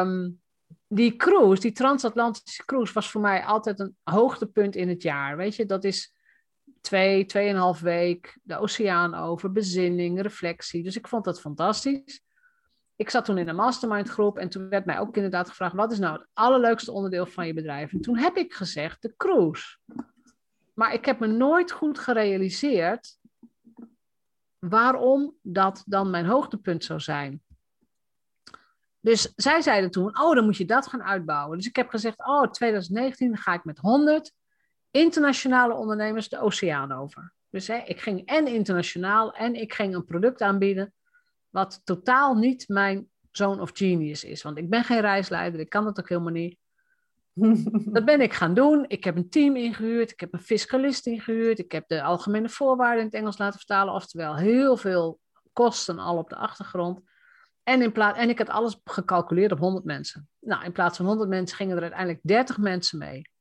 um, 0.00 0.40
die 0.98 1.16
cruise, 1.16 1.60
die 1.60 1.72
transatlantische 1.72 2.64
cruise, 2.64 2.92
was 2.92 3.10
voor 3.10 3.20
mij 3.20 3.44
altijd 3.44 3.80
een 3.80 3.96
hoogtepunt 4.02 4.76
in 4.76 4.88
het 4.88 5.02
jaar. 5.02 5.36
Weet 5.36 5.56
je, 5.56 5.66
dat 5.66 5.84
is 5.84 6.13
twee, 6.84 7.24
tweeënhalf 7.24 7.80
week, 7.80 8.38
de 8.42 8.58
oceaan 8.58 9.14
over, 9.14 9.52
bezinning, 9.52 10.22
reflectie. 10.22 10.82
Dus 10.82 10.96
ik 10.96 11.08
vond 11.08 11.24
dat 11.24 11.40
fantastisch. 11.40 12.22
Ik 12.96 13.10
zat 13.10 13.24
toen 13.24 13.38
in 13.38 13.48
een 13.48 13.54
mastermind 13.54 14.08
groep 14.08 14.38
en 14.38 14.48
toen 14.48 14.68
werd 14.68 14.84
mij 14.84 14.98
ook 14.98 15.16
inderdaad 15.16 15.48
gevraagd: 15.48 15.74
wat 15.74 15.92
is 15.92 15.98
nou 15.98 16.18
het 16.18 16.28
allerleukste 16.32 16.92
onderdeel 16.92 17.26
van 17.26 17.46
je 17.46 17.54
bedrijf? 17.54 17.92
En 17.92 18.00
toen 18.00 18.18
heb 18.18 18.36
ik 18.36 18.54
gezegd: 18.54 19.02
de 19.02 19.14
cruise. 19.16 19.76
Maar 20.74 20.92
ik 20.92 21.04
heb 21.04 21.18
me 21.18 21.26
nooit 21.26 21.72
goed 21.72 21.98
gerealiseerd 21.98 23.18
waarom 24.58 25.34
dat 25.42 25.82
dan 25.86 26.10
mijn 26.10 26.26
hoogtepunt 26.26 26.84
zou 26.84 27.00
zijn. 27.00 27.42
Dus 29.00 29.32
zij 29.36 29.60
zeiden 29.60 29.90
toen: 29.90 30.20
Oh, 30.20 30.34
dan 30.34 30.44
moet 30.44 30.56
je 30.56 30.64
dat 30.64 30.86
gaan 30.86 31.02
uitbouwen. 31.02 31.56
Dus 31.56 31.66
ik 31.66 31.76
heb 31.76 31.88
gezegd: 31.88 32.18
Oh, 32.18 32.50
2019 32.50 33.36
ga 33.36 33.54
ik 33.54 33.64
met 33.64 33.78
100 33.78 34.32
internationale 34.94 35.74
ondernemers 35.74 36.28
de 36.28 36.40
oceaan 36.40 36.92
over. 36.92 37.32
Dus 37.50 37.66
hè, 37.66 37.76
ik 37.76 38.00
ging 38.00 38.26
en 38.26 38.46
internationaal 38.46 39.34
en 39.34 39.54
ik 39.54 39.74
ging 39.74 39.94
een 39.94 40.04
product 40.04 40.40
aanbieden 40.40 40.92
wat 41.50 41.80
totaal 41.84 42.34
niet 42.34 42.68
mijn 42.68 43.08
zone 43.30 43.60
of 43.60 43.70
genius 43.72 44.24
is. 44.24 44.42
Want 44.42 44.58
ik 44.58 44.70
ben 44.70 44.84
geen 44.84 45.00
reisleider, 45.00 45.60
ik 45.60 45.68
kan 45.68 45.84
dat 45.84 45.98
ook 45.98 46.08
helemaal 46.08 46.32
niet. 46.32 46.58
dat 47.94 48.04
ben 48.04 48.20
ik 48.20 48.32
gaan 48.32 48.54
doen. 48.54 48.84
Ik 48.88 49.04
heb 49.04 49.16
een 49.16 49.28
team 49.28 49.56
ingehuurd, 49.56 50.10
ik 50.10 50.20
heb 50.20 50.32
een 50.32 50.42
fiscalist 50.42 51.06
ingehuurd, 51.06 51.58
ik 51.58 51.72
heb 51.72 51.88
de 51.88 52.02
algemene 52.02 52.48
voorwaarden 52.48 52.98
in 52.98 53.06
het 53.06 53.14
Engels 53.14 53.38
laten 53.38 53.58
vertalen, 53.58 53.94
oftewel 53.94 54.36
heel 54.36 54.76
veel 54.76 55.20
kosten 55.52 55.98
al 55.98 56.16
op 56.16 56.28
de 56.28 56.36
achtergrond. 56.36 57.00
En, 57.62 57.82
in 57.82 57.92
plaats, 57.92 58.18
en 58.18 58.28
ik 58.28 58.38
had 58.38 58.48
alles 58.48 58.80
gecalculeerd 58.84 59.52
op 59.52 59.58
100 59.58 59.84
mensen. 59.84 60.28
Nou, 60.40 60.64
in 60.64 60.72
plaats 60.72 60.96
van 60.96 61.06
100 61.06 61.28
mensen 61.28 61.56
gingen 61.56 61.76
er 61.76 61.82
uiteindelijk 61.82 62.20
30 62.22 62.58
mensen 62.58 62.98
mee. 62.98 63.32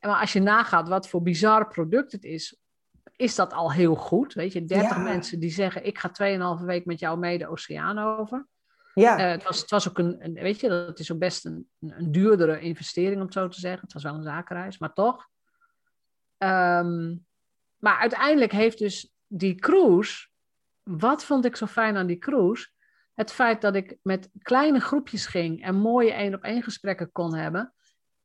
Maar 0.00 0.20
als 0.20 0.32
je 0.32 0.40
nagaat 0.40 0.88
wat 0.88 1.08
voor 1.08 1.22
bizar 1.22 1.68
product 1.68 2.12
het 2.12 2.24
is, 2.24 2.56
is 3.16 3.34
dat 3.34 3.52
al 3.52 3.72
heel 3.72 3.94
goed. 3.94 4.34
Weet 4.34 4.52
je, 4.52 4.64
30 4.64 4.98
mensen 4.98 5.40
die 5.40 5.50
zeggen: 5.50 5.86
Ik 5.86 5.98
ga 5.98 6.58
2,5 6.58 6.64
week 6.64 6.84
met 6.84 6.98
jou 6.98 7.18
mee 7.18 7.38
de 7.38 7.48
oceaan 7.48 7.98
over. 7.98 8.46
Ja. 8.94 9.18
Uh, 9.18 9.30
het, 9.30 9.42
was, 9.42 9.60
het 9.60 9.70
was 9.70 9.88
ook 9.88 9.98
een, 9.98 10.16
een, 10.24 10.32
weet 10.32 10.60
je, 10.60 10.68
dat 10.68 10.98
is 10.98 11.12
ook 11.12 11.18
best 11.18 11.44
een, 11.44 11.68
een 11.80 12.12
duurdere 12.12 12.60
investering 12.60 13.16
om 13.16 13.22
het 13.22 13.32
zo 13.32 13.48
te 13.48 13.60
zeggen. 13.60 13.80
Het 13.80 13.92
was 13.92 14.02
wel 14.02 14.14
een 14.14 14.22
zakenreis, 14.22 14.78
maar 14.78 14.92
toch. 14.92 15.28
Um, 16.38 17.26
maar 17.78 17.98
uiteindelijk 17.98 18.52
heeft 18.52 18.78
dus 18.78 19.12
die 19.26 19.54
cruise, 19.54 20.28
wat 20.82 21.24
vond 21.24 21.44
ik 21.44 21.56
zo 21.56 21.66
fijn 21.66 21.96
aan 21.96 22.06
die 22.06 22.18
cruise? 22.18 22.68
Het 23.14 23.32
feit 23.32 23.60
dat 23.60 23.74
ik 23.74 23.96
met 24.02 24.30
kleine 24.42 24.80
groepjes 24.80 25.26
ging 25.26 25.64
en 25.64 25.74
mooie 25.74 26.12
één 26.12 26.34
op 26.34 26.42
één 26.42 26.62
gesprekken 26.62 27.12
kon 27.12 27.34
hebben. 27.34 27.74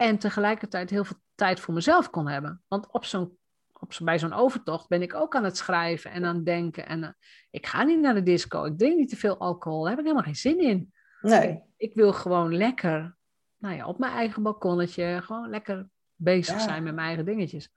En 0.02 0.18
tegelijkertijd 0.18 0.90
heel 0.90 1.04
veel 1.04 1.18
tijd 1.36 1.60
voor 1.60 1.74
mezelf 1.74 2.10
kon 2.10 2.28
hebben. 2.28 2.62
Want 2.68 2.92
op 2.92 3.06
zo'n 3.06 3.38
op, 3.74 3.94
bij 4.04 4.20
zo'n 4.20 4.34
overtocht 4.34 4.88
ben 4.88 5.02
ik 5.02 5.14
ook 5.14 5.36
aan 5.36 5.44
het 5.44 5.58
schrijven 5.58 6.12
en 6.12 6.26
aan 6.26 6.36
het 6.36 6.46
denken. 6.46 6.88
En 6.88 7.04
uh, 7.04 7.10
ik 7.50 7.66
ga 7.66 7.84
niet 7.84 8.00
naar 8.00 8.14
de 8.14 8.24
disco, 8.24 8.66
ik 8.66 8.78
drink 8.78 8.98
niet 8.98 9.10
te 9.10 9.16
veel 9.16 9.38
alcohol, 9.38 9.80
daar 9.80 9.90
heb 9.90 10.00
ik 10.00 10.06
helemaal 10.06 10.26
geen 10.26 10.36
zin 10.36 10.60
in. 10.60 10.94
Nee. 11.22 11.62
Ik, 11.78 11.94
wil 11.94 12.14
gewoon 12.14 12.56
lekker, 12.56 13.16
nou 13.58 13.76
ja, 13.76 13.88
op 13.88 13.98
mijn 13.98 14.14
eigen 14.14 14.44
balkonnetje, 14.44 15.22
gewoon 15.24 15.50
lekker 15.50 15.90
bezig 16.16 16.56
Ja. 16.56 16.62
zijn 16.62 16.84
met 16.84 16.94
mijn 16.94 17.08
eigen 17.08 17.26
dingetjes. 17.26 17.70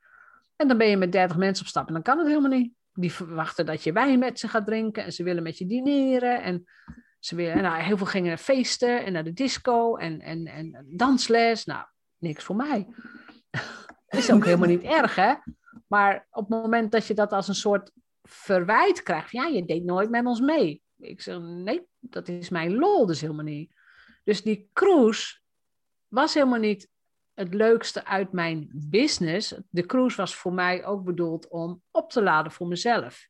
En 0.57 0.69
dan 0.69 0.79
ben 0.79 0.89
je 0.89 0.97
met 0.97 1.13
30 1.13 1.37
mensen 1.37 1.65
op 1.65 1.71
stap 1.71 1.87
en 1.87 1.93
dan 1.93 2.03
kan 2.03 2.19
het 2.19 2.27
helemaal 2.27 2.59
niet. 2.59 2.73
Die 2.93 3.13
verwachten 3.13 3.67
dat 3.67 3.83
je 3.83 3.93
wijn 3.93 4.19
met 4.19 4.39
ze 4.39 4.49
gaat 4.49 4.67
drinken 4.67 5.05
en 5.05 5.13
ze 5.13 5.23
willen 5.23 5.43
met 5.43 5.59
je 5.59 5.67
dineren. 5.67 6.43
En 6.43 6.65
ze 7.19 7.35
willen, 7.37 7.63
nou, 7.63 7.83
heel 7.83 7.97
veel 7.97 8.07
gingen 8.07 8.29
naar 8.29 8.39
feesten 8.39 9.05
en 9.05 9.13
naar 9.13 9.25
de 9.25 9.33
disco 9.33 9.97
en, 9.97 10.21
en, 10.21 10.47
en 10.47 10.87
dansles. 10.89 11.65
Nou, 11.65 11.85
niks 12.25 12.45
voor 12.45 12.57
mij. 12.57 12.87
Dat 14.07 14.21
is 14.21 14.33
ook 14.33 14.45
helemaal 14.45 14.69
niet 14.69 14.83
erg, 15.01 15.15
hè? 15.15 15.35
Maar 15.87 16.27
op 16.31 16.51
het 16.51 16.63
moment 16.63 16.93
dat 16.93 17.07
je 17.07 17.15
dat 17.15 17.33
als 17.33 17.49
een 17.49 17.55
soort 17.55 17.91
verwijt 18.23 19.03
krijgt, 19.03 19.31
ja, 19.31 19.47
je 19.47 19.65
deed 19.65 19.85
nooit 19.85 20.11
met 20.11 20.27
ons 20.27 20.41
mee. 20.41 20.83
Ik 20.99 21.21
zeg, 21.21 21.39
nee, 21.39 21.87
dat 22.01 22.29
is 22.29 22.49
mijn 22.49 22.75
lol 22.75 23.07
dus 23.07 23.21
helemaal 23.21 23.45
niet. 23.45 23.75
Dus 24.25 24.43
die 24.43 24.71
cruise 24.73 25.41
was 26.09 26.35
helemaal 26.35 26.59
niet 26.59 26.89
het 27.35 27.55
leukste 27.55 28.05
uit 28.05 28.33
mijn 28.33 28.71
business. 28.73 29.55
De 29.69 29.87
cruise 29.87 30.17
was 30.17 30.35
voor 30.35 30.53
mij 30.53 30.85
ook 30.85 31.05
bedoeld 31.05 31.49
om 31.49 31.83
op 31.91 32.11
te 32.11 32.23
laden 32.23 32.53
voor 32.53 32.67
mezelf. 32.67 33.29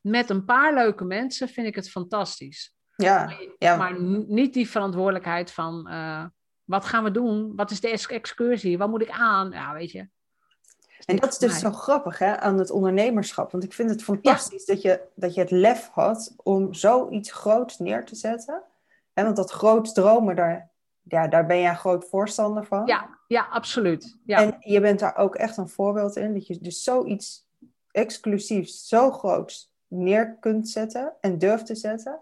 Met 0.00 0.30
een 0.30 0.44
paar 0.44 0.74
leuke 0.74 1.04
mensen 1.04 1.48
vind 1.48 1.66
ik 1.66 1.74
het 1.74 1.90
fantastisch. 1.90 2.74
Ja, 2.96 3.38
ja. 3.58 3.76
Maar 3.76 4.02
niet 4.28 4.54
die 4.54 4.68
verantwoordelijkheid 4.68 5.50
van 5.52 5.88
eh, 5.88 6.24
wat 6.70 6.84
gaan 6.84 7.04
we 7.04 7.10
doen? 7.10 7.52
Wat 7.56 7.70
is 7.70 7.80
de 7.80 7.88
ex- 7.88 8.06
excursie? 8.06 8.78
Wat 8.78 8.88
moet 8.88 9.02
ik 9.02 9.10
aan? 9.10 9.50
Ja, 9.50 9.72
weet 9.72 9.90
je. 9.90 10.08
En 11.06 11.16
dat 11.16 11.32
is 11.32 11.38
dus 11.38 11.58
zo 11.58 11.70
grappig 11.70 12.18
hè, 12.18 12.38
aan 12.38 12.58
het 12.58 12.70
ondernemerschap. 12.70 13.52
Want 13.52 13.64
ik 13.64 13.72
vind 13.72 13.90
het 13.90 14.02
fantastisch 14.02 14.64
dat, 14.64 14.82
je, 14.82 15.00
dat 15.14 15.34
je 15.34 15.40
het 15.40 15.50
lef 15.50 15.88
had 15.92 16.34
om 16.36 16.74
zoiets 16.74 17.32
groots 17.32 17.78
neer 17.78 18.04
te 18.04 18.14
zetten. 18.14 18.62
En 19.12 19.24
want 19.24 19.36
dat 19.36 19.50
groot 19.50 19.94
dromen, 19.94 20.36
daar, 20.36 20.70
ja, 21.02 21.28
daar 21.28 21.46
ben 21.46 21.60
jij 21.60 21.74
groot 21.74 22.08
voorstander 22.08 22.64
van. 22.64 22.86
Ja, 22.86 23.18
ja 23.26 23.48
absoluut. 23.50 24.18
Ja. 24.24 24.38
En 24.38 24.56
je 24.60 24.80
bent 24.80 24.98
daar 24.98 25.16
ook 25.16 25.34
echt 25.34 25.56
een 25.56 25.68
voorbeeld 25.68 26.16
in. 26.16 26.34
Dat 26.34 26.46
je 26.46 26.58
dus 26.60 26.82
zoiets 26.82 27.46
exclusiefs, 27.90 28.88
zo 28.88 29.10
groots 29.10 29.72
neer 29.86 30.36
kunt 30.40 30.68
zetten 30.68 31.12
en 31.20 31.38
durft 31.38 31.66
te 31.66 31.74
zetten. 31.74 32.20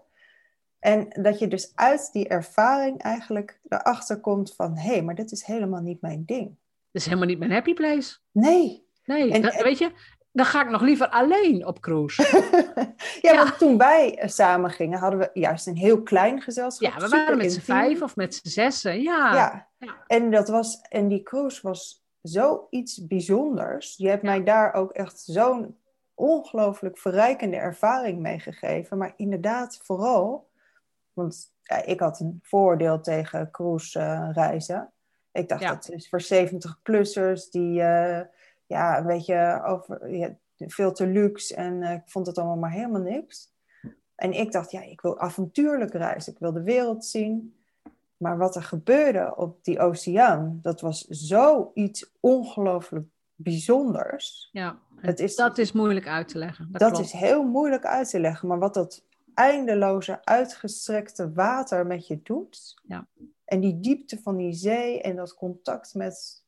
En 0.79 1.07
dat 1.21 1.39
je 1.39 1.47
dus 1.47 1.71
uit 1.75 2.09
die 2.11 2.27
ervaring 2.27 3.01
eigenlijk 3.01 3.59
erachter 3.67 4.19
komt 4.19 4.55
van... 4.55 4.77
hé, 4.77 4.91
hey, 4.91 5.01
maar 5.03 5.15
dit 5.15 5.31
is 5.31 5.43
helemaal 5.45 5.81
niet 5.81 6.01
mijn 6.01 6.23
ding. 6.25 6.47
Dat 6.91 7.01
is 7.01 7.05
helemaal 7.05 7.27
niet 7.27 7.39
mijn 7.39 7.51
happy 7.51 7.73
place. 7.73 8.17
Nee. 8.31 8.87
Nee, 9.05 9.31
En- 9.31 9.41
dat- 9.41 9.61
weet 9.61 9.77
je, 9.77 9.91
dan 10.31 10.45
ga 10.45 10.61
ik 10.63 10.69
nog 10.69 10.81
liever 10.81 11.09
alleen 11.09 11.65
op 11.65 11.79
cruise. 11.79 12.21
ja, 13.21 13.31
Ja. 13.31 13.35
want 13.35 13.57
toen 13.57 13.77
wij 13.77 14.17
eh, 14.17 14.27
samen 14.29 14.69
gingen, 14.69 14.99
hadden 14.99 15.19
we 15.19 15.29
juist 15.33 15.67
een 15.67 15.77
heel 15.77 16.01
klein 16.03 16.41
gezelschap. 16.41 16.91
Ja, 16.91 16.99
we 16.99 17.09
waren 17.09 17.37
met 17.37 17.53
z'n 17.53 17.59
vijf 17.59 18.01
of 18.01 18.15
met 18.15 18.35
z'n 18.35 18.47
zessen. 18.47 19.01
Ja, 19.01 19.33
Ja. 19.33 19.67
Ja. 19.77 20.03
En, 20.07 20.31
dat 20.31 20.47
was, 20.47 20.81
en 20.81 21.07
die 21.07 21.23
cruise 21.23 21.59
was 21.61 22.05
zoiets 22.21 23.07
bijzonders. 23.07 23.95
Je 23.97 24.07
hebt 24.09 24.23
Ja. 24.23 24.29
mij 24.29 24.43
daar 24.43 24.73
ook 24.73 24.91
echt 24.91 25.19
zo'n 25.19 25.77
ongelooflijk 26.13 26.97
verrijkende 26.97 27.55
ervaring 27.57 28.19
mee 28.19 28.39
gegeven. 28.39 28.97
Maar 28.97 29.13
inderdaad, 29.15 29.79
vooral, 29.83 30.48
want 31.13 31.53
ja, 31.63 31.83
ik 31.85 31.99
had 31.99 32.19
een 32.19 32.39
vooroordeel 32.43 33.01
tegen 33.01 33.51
cruise 33.51 33.99
eh, 33.99 34.29
reizen. 34.33 34.91
Ik 35.31 35.49
dacht, 35.49 35.61
Ja. 35.61 35.69
dat 35.73 35.89
is 35.89 36.09
voor 36.09 36.21
70-plussers 36.21 37.49
die 37.49 37.81
eh, 37.81 38.25
ja, 38.65 38.97
een 38.97 39.05
beetje 39.07 39.61
over, 39.65 40.15
ja, 40.15 40.35
veel 40.57 40.91
te 40.91 41.07
luxe. 41.07 41.55
En 41.55 41.83
eh, 41.83 41.93
ik 41.93 42.01
vond 42.05 42.27
het 42.27 42.37
allemaal 42.37 42.57
maar 42.57 42.71
helemaal 42.71 43.01
niks. 43.01 43.51
En 44.15 44.33
ik 44.33 44.51
dacht, 44.51 44.71
ja, 44.71 44.81
ik 44.81 45.01
wil 45.01 45.19
avontuurlijk 45.19 45.93
reizen. 45.93 46.33
Ik 46.33 46.39
wil 46.39 46.53
de 46.53 46.63
wereld 46.63 47.05
zien. 47.05 47.53
Maar 48.17 48.37
wat 48.37 48.55
er 48.55 48.63
gebeurde 48.63 49.35
op 49.35 49.63
die 49.63 49.79
oceaan, 49.79 50.59
dat 50.61 50.81
was 50.81 51.05
zoiets 51.07 52.11
ongelooflijk 52.19 53.07
bijzonders. 53.35 54.49
ja. 54.51 54.77
Het 54.99 55.19
is, 55.19 55.35
dat 55.35 55.57
is 55.57 55.71
moeilijk 55.71 56.07
uit 56.07 56.27
te 56.27 56.37
leggen. 56.37 56.67
Dat, 56.71 56.79
dat 56.81 56.99
is 56.99 57.11
heel 57.11 57.43
moeilijk 57.43 57.85
uit 57.85 58.09
te 58.09 58.19
leggen. 58.19 58.47
Maar 58.47 58.59
wat 58.59 58.73
dat 58.73 59.03
eindeloze, 59.39 60.25
uitgestrekte 60.25 61.33
water 61.33 61.85
met 61.85 62.07
je 62.07 62.21
doet. 62.21 62.81
Ja. 62.83 63.07
En 63.45 63.59
die 63.59 63.79
diepte 63.79 64.21
van 64.21 64.37
die 64.37 64.53
zee 64.53 65.01
en 65.01 65.15
dat 65.15 65.35
contact 65.35 65.93
met, 65.93 66.43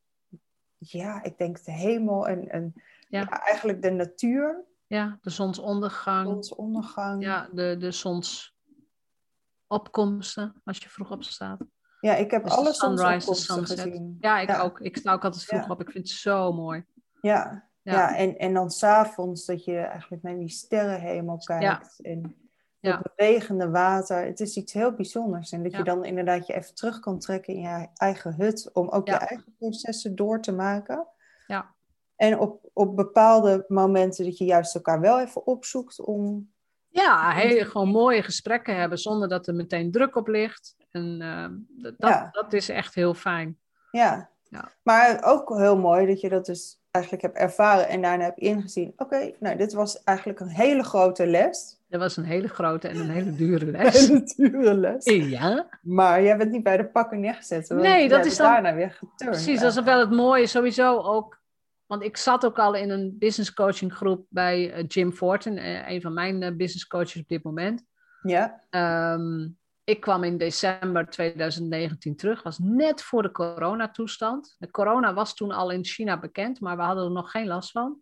ja, 0.78 1.24
ik 1.24 1.38
denk 1.38 1.64
de 1.64 1.72
hemel 1.72 2.28
en, 2.28 2.50
en 2.50 2.74
Ja. 3.08 3.20
ja, 3.20 3.30
eigenlijk 3.46 3.82
de 3.82 3.92
natuur, 3.92 4.64
Ja, 4.88 5.18
de 5.22 5.30
zonsondergang. 5.30 6.28
zonsondergang. 6.28 7.24
Ja, 7.24 7.50
de, 7.54 7.76
de 7.80 7.92
zonsopkomsten, 7.92 10.62
als 10.66 10.78
je 10.78 10.90
vroeg 10.90 11.12
opstaat. 11.12 11.60
Ja, 12.00 12.16
ik 12.16 12.32
heb 12.32 12.44
Dus 12.44 12.54
alle 12.54 12.74
zonsopkomsten 12.74 13.66
gezien. 13.66 14.18
Ja, 14.20 14.40
ik 14.40 14.48
Ja. 14.50 14.62
ook. 14.62 14.80
Ik 14.80 14.98
sta 14.98 15.14
ook 15.14 15.24
altijd 15.24 15.44
vroeg 15.44 15.70
op. 15.70 15.82
Ik 15.82 15.92
vind 15.92 16.08
het 16.10 16.18
zo 16.18 16.54
mooi. 16.54 16.86
Ja, 17.22 17.70
Ja. 17.82 17.94
ja. 17.94 18.16
en, 18.16 18.38
en 18.38 18.54
dan 18.54 18.72
s'avonds 18.72 19.46
dat 19.46 19.64
je 19.64 19.78
eigenlijk 19.78 20.24
naar 20.24 20.38
die 20.38 20.50
sterrenhemel 20.50 21.38
kijkt. 21.38 22.00
En 22.02 22.36
Ja. 22.82 22.98
het 22.98 23.16
bewegende 23.16 23.70
water. 23.70 24.26
Het 24.26 24.40
is 24.40 24.56
iets 24.58 24.74
heel 24.74 24.92
bijzonders. 24.92 25.52
En 25.52 25.64
dat 25.64 25.72
Ja. 25.72 25.78
je 25.78 25.84
dan 25.84 26.06
inderdaad 26.06 26.48
je 26.48 26.54
even 26.54 26.76
terug 26.76 27.00
kan 27.00 27.20
trekken 27.20 27.54
in 27.54 27.62
je 27.62 27.88
eigen 27.96 28.34
hut. 28.38 28.70
Om 28.74 28.90
ook 28.90 29.08
Ja. 29.08 29.14
je 29.14 29.20
eigen 29.20 29.56
processen 29.60 30.16
door 30.16 30.42
te 30.42 30.52
maken. 30.52 31.08
Ja. 31.48 31.74
En 32.16 32.40
op, 32.40 32.70
op 32.74 32.96
bepaalde 32.96 33.66
momenten 33.68 34.26
dat 34.26 34.38
je 34.38 34.46
juist 34.46 34.76
elkaar 34.76 35.00
wel 35.00 35.20
even 35.22 35.46
opzoekt 35.46 36.00
om... 36.02 36.52
Ja, 36.88 37.30
heel, 37.32 37.66
gewoon 37.66 37.88
mooie 37.90 38.24
gesprekken 38.24 38.76
hebben 38.80 38.98
zonder 38.98 39.30
dat 39.30 39.48
er 39.48 39.54
meteen 39.56 39.92
druk 39.92 40.16
op 40.16 40.28
ligt. 40.28 40.76
En 40.92 41.22
eh, 41.22 41.48
dat, 41.84 41.94
Ja. 41.98 42.30
dat 42.32 42.54
is 42.54 42.70
echt 42.70 42.96
heel 42.96 43.14
fijn. 43.14 43.60
Ja. 43.92 44.30
Ja. 44.50 44.72
Maar 44.84 45.24
ook 45.24 45.58
heel 45.58 45.78
mooi 45.78 46.06
dat 46.08 46.22
je 46.22 46.30
dat 46.30 46.46
dus 46.46 46.80
eigenlijk 46.92 47.24
hebt 47.24 47.38
ervaren 47.38 47.88
en 47.88 48.02
daarna 48.02 48.24
hebt 48.24 48.40
ingezien. 48.40 48.94
Oké, 48.98 49.32
nou 49.40 49.58
dit 49.58 49.74
was 49.74 50.04
eigenlijk 50.04 50.40
een 50.40 50.50
hele 50.50 50.84
grote 50.84 51.28
les. 51.28 51.81
Dat 51.92 52.00
was 52.00 52.18
een 52.18 52.24
hele 52.24 52.48
grote 52.48 52.88
en 52.88 52.98
een 53.00 53.10
hele 53.10 53.36
dure 53.36 53.66
Een 53.66 53.72
les. 53.72 54.08
hele 54.08 54.24
dure 54.36 54.74
les. 54.74 55.06
Ja, 55.06 55.80
Maar 55.82 56.24
jij 56.24 56.38
bent 56.38 56.52
niet 56.52 56.64
bij 56.64 56.78
de 56.78 56.86
pakken 56.86 57.20
neergezet. 57.20 57.70
Nee, 57.70 58.10
dat 58.10 58.26
is 58.26 58.38
dan- 58.38 58.48
daarna 58.52 58.74
weer 58.76 58.92
geturnd. 58.92 59.32
precies. 59.32 59.60
Dat 59.62 59.78
is 59.78 59.84
wel 59.84 60.00
het 60.00 60.12
mooie 60.12 60.48
sowieso 60.48 60.98
ook. 61.00 61.40
Want 61.86 62.04
ik 62.04 62.18
zat 62.18 62.46
ook 62.46 62.60
al 62.60 62.74
in 62.76 62.90
een 62.90 63.16
business 63.20 63.54
coaching 63.54 63.94
groep 63.94 64.26
bij 64.30 64.74
eh, 64.74 64.84
Jim 64.88 65.12
Fortin, 65.12 65.58
eh, 65.58 65.90
een 65.90 66.02
van 66.02 66.14
mijn 66.14 66.44
eh, 66.44 66.56
business 66.56 66.88
coaches 66.88 67.22
op 67.22 67.28
dit 67.28 67.44
moment. 67.44 67.84
Ja, 68.22 68.62
Ehm, 68.70 69.48
ik 69.84 70.00
kwam 70.02 70.24
in 70.24 70.38
december 70.38 71.10
2019 71.10 72.16
terug, 72.16 72.44
was 72.44 72.60
net 72.60 73.02
voor 73.02 73.22
de 73.22 73.32
coronatoestand. 73.32 74.56
De 74.60 74.72
corona 74.72 75.14
was 75.14 75.36
toen 75.36 75.52
al 75.52 75.72
in 75.72 75.86
China 75.86 76.20
bekend, 76.20 76.60
maar 76.60 76.78
we 76.78 76.84
hadden 76.84 77.04
er 77.06 77.12
nog 77.12 77.32
geen 77.32 77.48
last 77.48 77.72
van. 77.72 77.98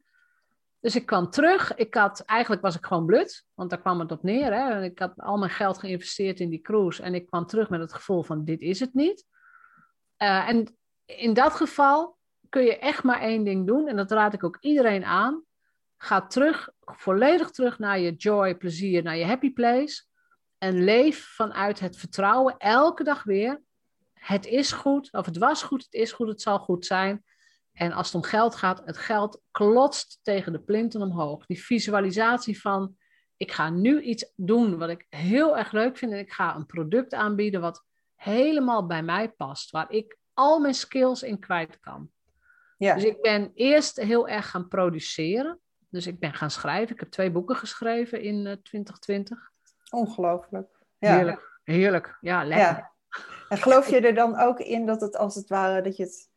Dus 0.79 0.95
ik 0.95 1.05
kwam 1.05 1.29
terug. 1.29 1.75
Ik 1.75 1.93
had, 1.93 2.19
eigenlijk 2.19 2.61
was 2.61 2.75
ik 2.75 2.85
gewoon 2.85 3.05
blut, 3.05 3.45
want 3.53 3.69
daar 3.69 3.79
kwam 3.79 3.99
het 3.99 4.11
op 4.11 4.23
neer. 4.23 4.53
Hè. 4.53 4.83
Ik 4.83 4.99
had 4.99 5.13
al 5.15 5.37
mijn 5.37 5.51
geld 5.51 5.77
geïnvesteerd 5.77 6.39
in 6.39 6.49
die 6.49 6.61
cruise 6.61 7.03
en 7.03 7.13
ik 7.13 7.25
kwam 7.25 7.45
terug 7.45 7.69
met 7.69 7.79
het 7.79 7.93
gevoel 7.93 8.23
van 8.23 8.45
dit 8.45 8.61
is 8.61 8.79
het 8.79 8.93
niet. 8.93 9.25
Eh, 10.17 10.47
en 10.47 10.77
in 11.05 11.33
dat 11.33 11.53
geval 11.53 12.17
kun 12.49 12.63
je 12.63 12.77
echt 12.77 13.03
maar 13.03 13.21
één 13.21 13.43
ding 13.43 13.67
doen 13.67 13.87
en 13.87 13.95
dat 13.95 14.11
raad 14.11 14.33
ik 14.33 14.43
ook 14.43 14.57
iedereen 14.59 15.05
aan. 15.05 15.43
Ga 15.97 16.27
terug, 16.27 16.69
volledig 16.79 17.51
terug 17.51 17.79
naar 17.79 17.99
je 17.99 18.15
joy, 18.15 18.55
plezier, 18.55 19.03
naar 19.03 19.17
je 19.17 19.25
happy 19.25 19.53
place. 19.53 20.03
En 20.57 20.83
leef 20.83 21.33
vanuit 21.35 21.79
het 21.79 21.97
vertrouwen 21.97 22.57
elke 22.57 23.03
dag 23.03 23.23
weer. 23.23 23.61
Het 24.13 24.45
is 24.45 24.71
goed, 24.71 25.11
of 25.11 25.25
het 25.25 25.37
was 25.37 25.63
goed, 25.63 25.83
het 25.83 25.93
is 25.93 26.11
goed, 26.11 26.27
het 26.27 26.41
zal 26.41 26.59
goed 26.59 26.85
zijn. 26.85 27.23
En 27.79 27.91
als 27.91 28.05
het 28.07 28.15
om 28.15 28.23
geld 28.23 28.55
gaat, 28.55 28.81
het 28.85 28.97
geld 28.97 29.41
klotst 29.51 30.19
tegen 30.21 30.51
de 30.51 30.59
plinten 30.59 31.01
omhoog. 31.01 31.45
Die 31.45 31.63
visualisatie 31.63 32.61
van, 32.61 32.95
ik 33.37 33.51
ga 33.51 33.69
nu 33.69 34.01
iets 34.01 34.33
doen 34.35 34.77
wat 34.77 34.89
ik 34.89 35.05
heel 35.09 35.57
erg 35.57 35.71
leuk 35.71 35.97
vind. 35.97 36.11
En 36.11 36.19
ik 36.19 36.31
ga 36.31 36.55
een 36.55 36.65
product 36.65 37.13
aanbieden 37.13 37.61
wat 37.61 37.85
helemaal 38.15 38.85
bij 38.85 39.03
mij 39.03 39.29
past. 39.29 39.71
Waar 39.71 39.91
ik 39.91 40.17
al 40.33 40.59
mijn 40.59 40.73
skills 40.73 41.23
in 41.23 41.39
kwijt 41.39 41.79
kan. 41.79 42.09
ja. 42.77 42.93
Dus 42.93 43.03
ik 43.03 43.21
ben 43.21 43.51
eerst 43.53 43.95
heel 43.95 44.27
erg 44.27 44.49
gaan 44.49 44.67
produceren. 44.67 45.59
Dus 45.89 46.07
ik 46.07 46.19
ben 46.19 46.33
gaan 46.33 46.51
schrijven. 46.51 46.93
Ik 46.93 46.99
heb 46.99 47.09
twee 47.09 47.31
boeken 47.31 47.55
geschreven 47.55 48.21
in 48.21 48.47
eh, 48.47 48.53
2020. 48.53 49.51
ongelooflijk. 49.89 50.85
Ja. 50.97 51.15
Heerlijk, 51.15 51.59
heerlijk. 51.63 52.17
Ja, 52.21 52.43
lekker. 52.43 52.67
Ja. 52.67 52.91
En 53.49 53.57
geloof 53.57 53.89
je 53.89 53.99
er 53.99 54.15
dan 54.15 54.39
ook 54.39 54.59
in 54.59 54.85
dat 54.85 55.01
het 55.01 55.17
als 55.17 55.35
het 55.35 55.49
ware, 55.49 55.81
dat 55.81 55.97
je 55.97 56.03
het, 56.03 56.28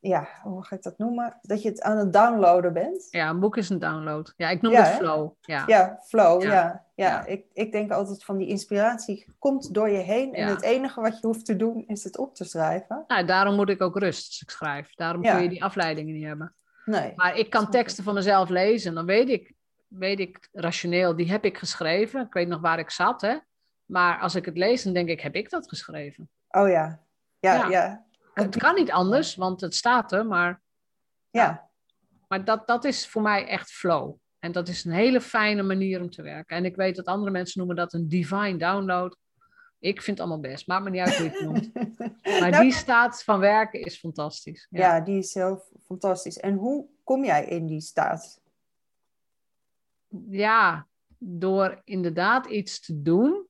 ja, 0.00 0.28
hoe 0.42 0.64
ga 0.64 0.76
ik 0.76 0.82
dat 0.82 0.98
noemen? 0.98 1.38
Dat 1.42 1.62
je 1.62 1.68
het 1.68 1.82
aan 1.82 1.96
het 1.98 2.12
downloaden 2.12 2.72
bent? 2.72 3.06
Ja, 3.10 3.28
een 3.30 3.40
boek 3.40 3.56
is 3.56 3.68
een 3.70 3.78
download. 3.78 4.32
Ja, 4.36 4.48
ik 4.50 4.62
noem 4.62 4.72
Ja, 4.72 4.78
het 4.82 4.88
hè? 4.92 4.96
flow. 4.96 5.30
Ja. 5.40 5.64
Ja, 5.66 6.00
flow, 6.04 6.42
Ja. 6.42 6.84
ja. 6.94 7.24
Ik, 7.24 7.44
ik 7.52 7.72
denk 7.72 7.90
altijd 7.92 8.24
van 8.24 8.36
die 8.36 8.48
inspiratie 8.48 9.34
komt 9.38 9.74
door 9.74 9.90
je 9.90 9.98
heen. 9.98 10.34
En 10.34 10.48
het 10.48 10.62
enige 10.62 11.00
wat 11.00 11.20
je 11.20 11.26
hoeft 11.26 11.44
te 11.46 11.56
doen 11.56 11.84
is 11.86 12.04
het 12.04 12.18
op 12.18 12.34
te 12.34 12.44
schrijven. 12.44 13.04
Nou, 13.06 13.24
daarom 13.26 13.54
moet 13.54 13.68
ik 13.68 13.80
ook 13.82 13.98
rust 13.98 14.26
als 14.26 14.42
ik 14.42 14.50
schrijf. 14.50 14.94
Daarom 14.94 15.22
kun 15.22 15.42
je 15.42 15.48
die 15.48 15.64
afleidingen 15.64 16.14
niet 16.14 16.24
hebben. 16.26 16.54
Nee. 16.84 17.12
Maar 17.16 17.36
ik 17.36 17.50
kan 17.50 17.70
teksten 17.70 18.04
van 18.04 18.14
mezelf 18.14 18.48
lezen. 18.48 18.94
Dan 18.94 19.06
weet 19.06 19.28
ik, 19.28 19.52
weet 19.88 20.18
ik 20.20 20.48
rationeel, 20.52 21.16
die 21.16 21.30
heb 21.30 21.44
ik 21.44 21.58
geschreven. 21.58 22.20
Ik 22.26 22.32
weet 22.32 22.48
nog 22.48 22.60
waar 22.60 22.78
ik 22.78 22.90
zat, 22.90 23.20
hè. 23.20 23.36
Maar 23.84 24.18
als 24.20 24.34
ik 24.34 24.44
het 24.44 24.56
lees, 24.56 24.82
dan 24.82 24.92
denk 24.92 25.08
ik, 25.08 25.20
heb 25.20 25.34
ik 25.34 25.50
dat 25.50 25.68
geschreven? 25.68 26.28
Oh 26.50 26.68
ja. 26.68 27.00
Ja, 27.38 27.68
Ja. 27.68 28.04
Het 28.44 28.56
kan 28.56 28.74
niet 28.74 28.90
anders, 28.90 29.34
want 29.34 29.60
het 29.60 29.74
staat 29.74 30.12
er. 30.12 30.26
Maar, 30.26 30.62
Ja. 31.30 31.70
maar 32.28 32.44
dat, 32.44 32.66
dat 32.66 32.84
is 32.84 33.08
voor 33.08 33.22
mij 33.22 33.46
echt 33.46 33.70
flow. 33.70 34.14
En 34.38 34.52
dat 34.52 34.68
is 34.68 34.84
een 34.84 34.92
hele 34.92 35.20
fijne 35.20 35.62
manier 35.62 36.00
om 36.00 36.10
te 36.10 36.22
werken. 36.22 36.56
En 36.56 36.64
ik 36.64 36.76
weet 36.76 36.96
dat 36.96 37.06
andere 37.06 37.30
mensen 37.30 37.58
noemen 37.58 37.76
dat 37.76 37.92
een 37.92 38.08
divine 38.08 38.56
download. 38.56 39.16
Ik 39.78 40.02
vind 40.02 40.18
het 40.18 40.26
allemaal 40.26 40.50
best. 40.50 40.66
Maakt 40.66 40.84
me 40.84 40.90
niet 40.90 41.00
uit 41.00 41.16
hoe 41.16 41.24
je 41.24 41.30
het 41.30 41.40
noemt. 41.40 41.74
Maar 42.40 42.50
Nou, 42.50 42.62
die 42.62 42.72
staat 42.72 43.22
van 43.24 43.38
werken 43.38 43.80
is 43.80 43.98
fantastisch. 43.98 44.66
Ja. 44.70 44.80
Ja, 44.80 45.00
die 45.00 45.18
is 45.18 45.34
heel 45.34 45.64
fantastisch. 45.84 46.38
En 46.38 46.54
hoe 46.54 46.88
kom 47.04 47.24
jij 47.24 47.44
in 47.46 47.66
die 47.66 47.80
staat? 47.80 48.40
ja, 50.28 50.86
door 51.18 51.80
inderdaad 51.84 52.46
iets 52.46 52.80
te 52.80 53.02
doen 53.02 53.46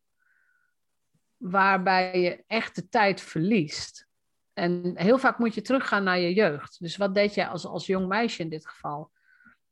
waarbij 1.36 2.20
je 2.20 2.44
echt 2.46 2.74
de 2.74 2.88
tijd 2.88 3.20
verliest. 3.20 4.05
En 4.56 4.92
heel 4.94 5.18
vaak 5.18 5.38
moet 5.38 5.54
je 5.54 5.62
teruggaan 5.62 6.02
naar 6.04 6.18
je 6.18 6.34
jeugd. 6.34 6.80
Dus 6.80 6.96
wat 6.96 7.14
deed 7.14 7.34
jij 7.34 7.46
als, 7.48 7.66
als 7.66 7.86
jong 7.86 8.06
meisje 8.08 8.42
in 8.42 8.48
dit 8.48 8.68
geval? 8.68 9.10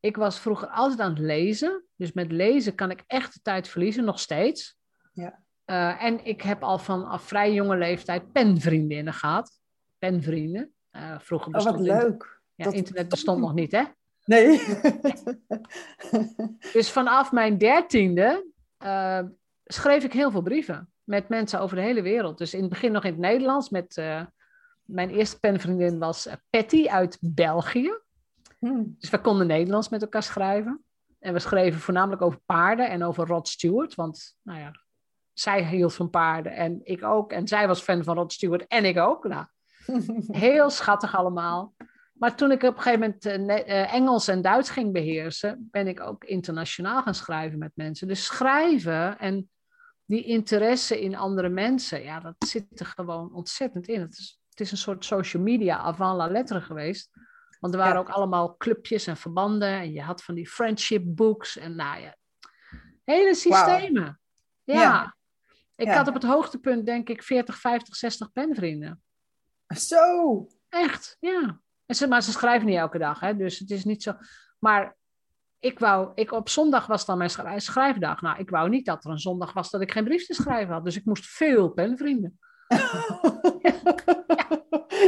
Ik 0.00 0.16
was 0.16 0.38
vroeger 0.38 0.68
altijd 0.68 1.00
aan 1.00 1.10
het 1.10 1.18
lezen. 1.18 1.84
Dus 1.96 2.12
met 2.12 2.32
lezen 2.32 2.74
kan 2.74 2.90
ik 2.90 3.04
echt 3.06 3.34
de 3.34 3.40
tijd 3.42 3.68
verliezen, 3.68 4.04
nog 4.04 4.18
steeds. 4.18 4.76
Ja. 5.12 5.42
Eh, 5.64 6.02
en 6.04 6.24
ik 6.24 6.42
heb 6.42 6.62
al 6.62 6.78
vanaf 6.78 7.22
vrij 7.22 7.52
jonge 7.52 7.76
leeftijd 7.76 8.32
penvriendinnen 8.32 9.12
gehad. 9.12 9.60
Penvrienden. 9.98 10.72
Eh, 10.90 11.18
vroeger 11.18 11.48
Oh, 11.48 11.54
bestond 11.54 11.76
wat 11.76 11.86
inter- 11.86 12.08
leuk. 12.08 12.40
ja, 12.54 12.64
Dat- 12.64 12.74
internet 12.74 13.08
bestond 13.08 13.40
nog 13.40 13.54
niet, 13.54 13.72
hè? 13.72 13.82
Nee. 14.24 14.60
Dus 16.72 16.90
vanaf 16.90 17.32
mijn 17.32 17.58
dertiende 17.58 18.46
eh, 18.78 19.20
schreef 19.64 20.04
ik 20.04 20.12
heel 20.12 20.30
veel 20.30 20.42
brieven 20.42 20.92
met 21.04 21.28
mensen 21.28 21.60
over 21.60 21.76
de 21.76 21.82
hele 21.82 22.02
wereld. 22.02 22.38
Dus 22.38 22.54
in 22.54 22.60
het 22.60 22.68
begin 22.70 22.92
nog 22.92 23.04
in 23.04 23.10
het 23.12 23.20
Nederlands. 23.20 23.68
Met, 23.68 23.96
mijn 24.84 25.10
eerste 25.10 25.38
penvriendin 25.38 25.98
was 25.98 26.26
eh, 26.26 26.34
Patty 26.50 26.88
uit 26.88 27.18
België. 27.20 27.98
Hm. 28.58 28.82
Dus 28.98 29.10
we 29.10 29.20
konden 29.20 29.46
Nederlands 29.46 29.88
met 29.88 30.02
elkaar 30.02 30.22
schrijven. 30.22 30.84
En 31.18 31.32
we 31.32 31.38
schreven 31.38 31.80
voornamelijk 31.80 32.22
over 32.22 32.40
paarden 32.46 32.90
en 32.90 33.04
over 33.04 33.26
Rod 33.26 33.48
Stewart. 33.48 33.94
Want 33.94 34.36
nou 34.42 34.58
ja, 34.58 34.72
zij 35.32 35.64
hield 35.64 35.94
van 35.94 36.10
paarden 36.10 36.52
en 36.52 36.80
ik 36.82 37.04
ook. 37.04 37.32
En 37.32 37.48
zij 37.48 37.66
was 37.66 37.82
fan 37.82 38.04
van 38.04 38.16
Rod 38.16 38.32
Stewart 38.32 38.66
en 38.66 38.84
ik 38.84 38.98
ook. 38.98 39.24
Nou, 39.24 39.46
Heel 40.46 40.70
schattig 40.70 41.16
allemaal. 41.16 41.74
Maar 42.12 42.36
toen 42.36 42.50
ik 42.50 42.62
op 42.62 42.76
een 42.76 42.82
gegeven 42.82 43.00
moment 43.00 43.26
eh, 43.26 43.82
eh, 43.82 43.94
Engels 43.94 44.28
en 44.28 44.42
Duits 44.42 44.70
ging 44.70 44.92
beheersen, 44.92 45.68
ben 45.70 45.86
ik 45.86 46.00
ook 46.00 46.24
internationaal 46.24 47.02
gaan 47.02 47.14
schrijven 47.14 47.58
met 47.58 47.72
mensen. 47.74 48.08
Dus 48.08 48.24
schrijven 48.24 49.18
en 49.18 49.50
die 50.04 50.24
interesse 50.24 51.00
in 51.00 51.16
andere 51.16 51.48
mensen, 51.48 52.02
ja, 52.02 52.20
dat 52.20 52.34
zit 52.38 52.80
er 52.80 52.86
gewoon 52.86 53.34
ontzettend 53.34 53.88
in. 53.88 54.00
Het 54.00 54.18
is, 54.18 54.40
het 54.54 54.60
is 54.60 54.70
een 54.70 54.76
soort 54.78 55.04
social 55.04 55.42
media 55.42 55.78
avant 55.78 56.16
la 56.16 56.26
lettre 56.26 56.60
geweest. 56.60 57.10
Want 57.60 57.74
er 57.74 57.80
waren 57.80 57.94
Ja. 57.94 58.00
ook 58.00 58.08
allemaal 58.08 58.56
clubjes 58.56 59.06
en 59.06 59.16
verbanden. 59.16 59.68
En 59.68 59.92
je 59.92 60.02
had 60.02 60.22
van 60.22 60.34
die 60.34 60.48
friendship 60.48 61.02
books. 61.06 61.56
En 61.56 61.76
nou 61.76 62.00
ja, 62.00 62.16
hele 63.04 63.34
systemen. 63.34 64.20
Ja. 64.64 64.80
Ja. 64.80 65.16
Ik 65.76 65.86
Ja. 65.86 65.96
had 65.96 66.08
op 66.08 66.14
het 66.14 66.22
hoogtepunt 66.22 66.86
denk 66.86 67.08
ik 67.08 67.22
40, 67.22 67.56
50, 67.58 67.96
60 67.96 68.32
penvrienden. 68.32 69.02
Zo. 69.76 70.46
Echt, 70.68 71.16
ja. 71.20 71.60
En 71.86 71.94
ze, 71.94 72.08
maar 72.08 72.22
ze 72.22 72.32
schrijven 72.32 72.66
niet 72.66 72.76
elke 72.78 72.98
dag, 72.98 73.20
hè, 73.20 73.36
dus 73.36 73.58
het 73.58 73.70
is 73.70 73.84
niet 73.84 74.02
zo. 74.02 74.12
Maar 74.58 74.96
ik 75.58 75.78
wou, 75.78 76.12
ik, 76.14 76.32
op 76.32 76.48
zondag 76.48 76.86
was 76.86 77.04
dan 77.06 77.18
mijn 77.18 77.30
schrij- 77.30 77.60
schrijfdag. 77.60 78.20
Nou, 78.20 78.38
ik 78.38 78.50
wou 78.50 78.68
niet 78.68 78.86
dat 78.86 79.04
er 79.04 79.10
een 79.10 79.18
zondag 79.18 79.52
was 79.52 79.70
dat 79.70 79.80
ik 79.80 79.92
geen 79.92 80.04
brief 80.04 80.26
te 80.26 80.34
schrijven 80.34 80.74
had. 80.74 80.84
Dus 80.84 80.96
ik 80.96 81.04
moest 81.04 81.26
veel 81.26 81.68
penvrienden. 81.68 82.38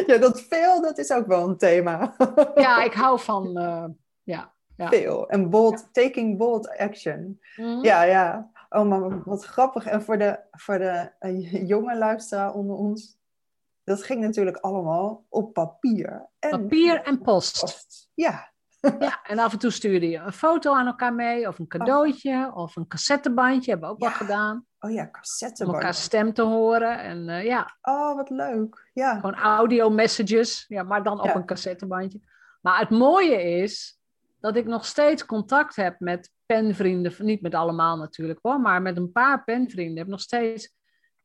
Ja, 0.06 0.18
dat 0.18 0.40
veel, 0.40 0.82
dat 0.82 0.98
is 0.98 1.10
ook 1.12 1.26
wel 1.26 1.48
een 1.48 1.56
thema. 1.56 2.14
Ja, 2.54 2.82
ik 2.82 2.92
hou 2.94 3.20
van, 3.20 3.56
eh, 3.58 3.84
ja. 4.22 4.52
ja. 4.76 4.88
Veel. 4.88 5.28
En 5.28 5.50
bold, 5.50 5.88
taking 5.92 6.38
bold 6.38 6.68
action. 6.78 7.40
Mhm. 7.56 7.84
Ja, 7.84 8.02
ja. 8.02 8.50
Oh, 8.68 8.88
maar 8.88 9.22
wat 9.24 9.44
grappig. 9.44 9.86
En 9.86 10.02
voor 10.02 10.18
de, 10.18 10.38
voor 10.50 10.78
de 10.78 11.10
eh, 11.18 11.68
jonge 11.68 11.96
luisteraar 11.98 12.54
onder 12.54 12.76
ons, 12.76 13.18
dat 13.84 14.02
ging 14.02 14.20
natuurlijk 14.20 14.56
allemaal 14.56 15.24
op 15.28 15.52
papier. 15.52 16.28
En 16.38 16.50
Papier 16.50 17.02
en 17.02 17.22
post. 17.22 17.60
post. 17.60 18.10
Ja. 18.14 18.54
Ja, 18.98 19.20
en 19.22 19.38
af 19.38 19.52
en 19.52 19.58
toe 19.58 19.70
stuurde 19.70 20.08
je 20.08 20.18
een 20.18 20.32
foto 20.32 20.74
aan 20.74 20.86
elkaar 20.86 21.14
mee, 21.14 21.48
of 21.48 21.58
een 21.58 21.66
cadeautje, 21.66 22.50
of 22.54 22.76
een 22.76 22.86
cassettebandje, 22.86 23.70
hebben 23.70 23.88
we 23.88 23.94
ook 23.94 24.00
Ja. 24.02 24.08
wel 24.08 24.16
gedaan. 24.16 24.66
Oh 24.80 24.90
ja, 24.90 25.02
Om 25.02 25.10
cassettebandje. 25.10 25.74
elkaar 25.82 25.94
stem 25.94 26.32
te 26.32 26.42
horen. 26.42 26.98
En 26.98 27.28
eh, 27.28 27.44
ja, 27.44 27.76
Oh, 27.82 28.16
wat 28.16 28.30
leuk. 28.30 28.90
Ja. 28.92 29.14
gewoon 29.14 29.34
audio 29.34 29.90
messages, 29.90 30.64
ja, 30.68 30.82
maar 30.82 31.02
dan 31.02 31.18
op 31.20 31.24
Ja. 31.26 31.34
een 31.34 31.46
cassettebandje. 31.46 32.20
Maar 32.60 32.78
het 32.78 32.90
mooie 32.90 33.42
is 33.42 33.98
dat 34.40 34.56
ik 34.56 34.66
nog 34.66 34.84
steeds 34.86 35.26
contact 35.26 35.76
heb 35.76 36.00
met 36.00 36.30
penvrienden, 36.46 37.12
niet 37.18 37.40
met 37.42 37.54
allemaal 37.54 37.96
natuurlijk 37.96 38.38
hoor, 38.42 38.60
maar 38.60 38.82
met 38.82 38.96
een 38.96 39.12
paar 39.12 39.44
penvrienden 39.44 39.96
heb 39.96 40.04
ik 40.06 40.12
nog 40.12 40.20
steeds 40.20 40.74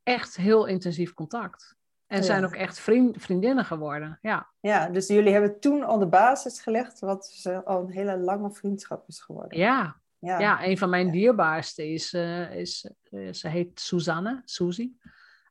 echt 0.04 0.36
heel 0.36 0.66
intensief 0.66 1.14
contact. 1.14 1.76
En 2.12 2.18
Ja. 2.18 2.24
zijn 2.24 2.46
ook 2.46 2.56
echt 2.56 2.80
vriend, 2.80 3.22
vriendinnen 3.22 3.66
geworden, 3.66 4.18
ja. 4.22 4.50
ja, 4.60 4.90
dus 4.90 5.08
jullie 5.08 5.32
hebben 5.32 5.60
toen 5.60 5.84
al 5.84 6.00
de 6.00 6.08
basis 6.08 6.62
gelegd, 6.62 7.00
wat 7.00 7.40
eh, 7.44 7.64
al 7.64 7.82
een 7.82 7.92
hele 7.92 8.18
lange 8.18 8.52
vriendschap 8.52 9.08
is 9.08 9.22
geworden. 9.22 9.58
Ja, 9.58 10.02
Ja. 10.20 10.40
Ja, 10.40 10.66
een 10.66 10.78
van 10.78 10.90
mijn 10.90 11.12
dierbaarste 11.12 11.88
is, 11.88 12.14
eh, 12.14 12.56
is 12.56 12.92
eh, 13.10 13.34
ze 13.34 13.48
heet 13.48 13.80
Suzanne, 13.80 14.42
Suzy, 14.46 14.92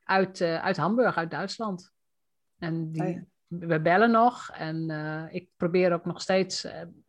uit, 0.03 0.41
eh, 0.41 0.63
uit 0.63 0.77
Hamburg, 0.77 1.17
uit 1.17 1.31
Duitsland. 1.31 1.93
En 2.57 2.91
die, 2.91 3.03
Oh 3.03 3.29
we 3.47 3.81
bellen 3.81 4.11
nog 4.11 4.49
en 4.53 4.89
ik 5.31 5.49
probeer 5.57 5.93
ook 5.93 6.05
nog 6.05 6.21
steeds, 6.21 6.63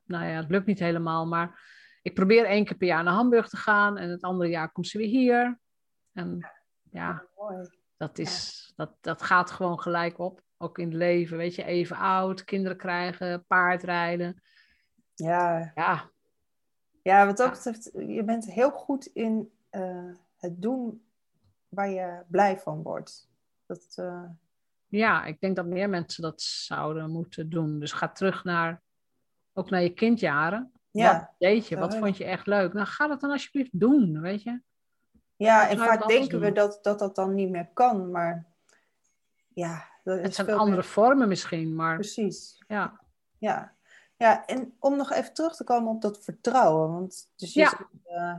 nou 0.04 0.24
ja, 0.24 0.36
het 0.36 0.50
lukt 0.50 0.66
niet 0.66 0.78
helemaal, 0.78 1.26
maar 1.26 1.60
ik 2.02 2.14
probeer 2.14 2.44
één 2.44 2.64
keer 2.64 2.76
per 2.76 2.86
jaar 2.86 3.04
naar 3.04 3.14
Hamburg 3.14 3.48
te 3.48 3.56
gaan 3.56 3.98
en 3.98 4.10
het 4.10 4.22
andere 4.22 4.50
jaar 4.50 4.72
komt 4.72 4.86
ze 4.86 4.98
weer 4.98 5.08
hier. 5.08 5.58
En 6.12 6.50
ja, 6.90 7.26
dat, 7.96 8.18
is, 8.18 8.61
dat, 8.76 8.90
dat 9.00 9.22
gaat 9.22 9.50
gewoon 9.50 9.80
gelijk 9.80 10.18
op, 10.18 10.42
ook 10.58 10.78
in 10.78 10.88
het 10.88 10.94
leven, 10.94 11.36
weet 11.36 11.54
je, 11.54 11.64
even 11.64 11.96
oud, 11.96 12.44
kinderen 12.44 12.76
krijgen, 12.76 13.44
paardrijden. 13.46 14.42
Ja. 15.14 15.72
Ja, 15.74 16.10
ja, 17.02 17.26
wat 17.26 17.36
dat 17.36 17.50
betreft, 17.50 17.90
je 17.92 18.24
bent 18.24 18.50
heel 18.50 18.70
goed 18.70 19.06
in 19.06 19.52
eh, 19.70 20.12
het 20.36 20.62
doen 20.62 21.02
waar 21.68 21.90
je 21.90 22.22
blij 22.28 22.58
van 22.58 22.82
wordt. 22.82 23.28
Dat, 23.66 23.92
eh, 23.96 24.24
Ja, 24.86 25.24
ik 25.24 25.40
denk 25.40 25.56
dat 25.56 25.66
meer 25.66 25.88
mensen 25.88 26.22
dat 26.22 26.42
zouden 26.42 27.10
moeten 27.10 27.50
doen. 27.50 27.78
Dus 27.78 27.92
ga 27.92 28.08
terug 28.08 28.44
naar, 28.44 28.82
ook 29.52 29.70
naar 29.70 29.82
je 29.82 29.94
kindjaren. 29.94 30.72
Ja. 30.90 31.12
Wat 31.12 31.30
deed 31.38 31.68
je? 31.68 31.78
Wat 31.78 31.96
vond 31.96 32.16
je 32.16 32.24
echt 32.24 32.46
leuk? 32.46 32.72
Nou, 32.72 32.86
ga 32.86 33.06
dat 33.06 33.20
dan 33.20 33.30
alsjeblieft 33.30 33.80
doen, 33.80 34.20
weet 34.20 34.42
je? 34.42 34.60
ja, 35.36 35.68
en 35.68 35.78
vaak 35.78 36.08
denken 36.08 36.40
we 36.40 36.52
dat, 36.52 36.78
dat 36.82 36.98
dat 36.98 37.14
dan 37.14 37.34
niet 37.34 37.50
meer 37.50 37.68
kan, 37.72 38.10
maar 38.10 38.46
ja, 39.54 39.84
dat 40.04 40.20
Het 40.20 40.34
zijn 40.34 40.50
andere 40.50 40.70
meer- 40.76 40.84
vormen 40.84 41.28
misschien, 41.28 41.74
maar 41.74 41.94
Precies. 41.94 42.62
ja. 42.68 43.00
Ja. 43.38 43.72
ja, 44.16 44.46
en 44.46 44.76
om 44.78 44.96
nog 44.96 45.12
even 45.12 45.34
terug 45.34 45.56
te 45.56 45.64
komen 45.64 45.92
op 45.92 46.00
dat 46.02 46.24
vertrouwen. 46.24 46.92
Want 46.92 47.30
dus 47.36 47.54
je 47.54 47.60
Ja. 47.60 47.68
zegt, 47.68 47.84
eh, 48.04 48.34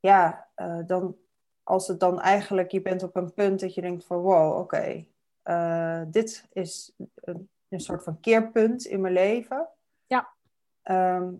ja, 0.00 0.48
eh, 0.54 0.78
dan, 0.86 1.16
als 1.62 1.88
het 1.88 2.00
dan 2.00 2.20
eigenlijk, 2.20 2.70
je 2.70 2.82
bent 2.82 3.02
op 3.02 3.16
een 3.16 3.34
punt 3.34 3.60
dat 3.60 3.74
je 3.74 3.80
denkt 3.80 4.04
van 4.04 4.18
wow, 4.18 4.58
oké, 4.58 5.06
eh, 5.42 6.02
dit 6.06 6.46
is 6.52 6.92
een, 7.14 7.48
een 7.68 7.80
soort 7.80 8.02
van 8.02 8.20
keerpunt 8.20 8.84
in 8.84 9.00
mijn 9.00 9.12
leven. 9.14 9.68
Ja. 10.06 10.28
Ehm, 10.82 11.32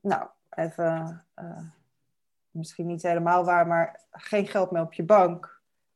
nou, 0.00 0.28
even, 0.50 1.24
misschien 2.50 2.86
niet 2.86 3.02
helemaal 3.02 3.44
waar, 3.44 3.66
maar 3.66 4.00
geen 4.10 4.46
geld 4.46 4.70
meer 4.70 4.82
op 4.82 4.92
je 4.92 5.02
bank. 5.04 5.51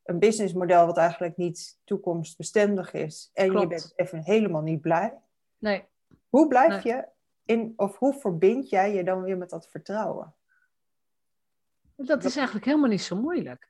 Een 0.07 0.19
businessmodel 0.19 0.87
wat 0.87 0.97
eigenlijk 0.97 1.37
niet 1.37 1.79
toekomstbestendig 1.85 2.93
is. 2.93 3.31
En 3.33 3.61
je 3.61 3.67
bent 3.67 3.93
even 3.97 4.23
helemaal 4.23 4.63
niet 4.63 4.81
blij. 4.81 5.19
Nee, 5.59 5.85
Hoe 6.29 6.49
blijf 6.49 6.85
Nee. 6.85 6.95
je 6.95 7.09
in, 7.45 7.73
of 7.77 7.99
hoe 7.99 8.15
verbind 8.15 8.69
jij 8.69 8.95
je 8.95 9.05
dan 9.05 9.23
weer 9.23 9.37
met 9.37 9.51
dat 9.51 9.69
vertrouwen? 9.69 10.35
dat 11.97 12.25
is 12.25 12.37
eigenlijk 12.37 12.67
helemaal 12.67 12.89
niet 12.89 13.03
zo 13.03 13.17
moeilijk. 13.21 13.69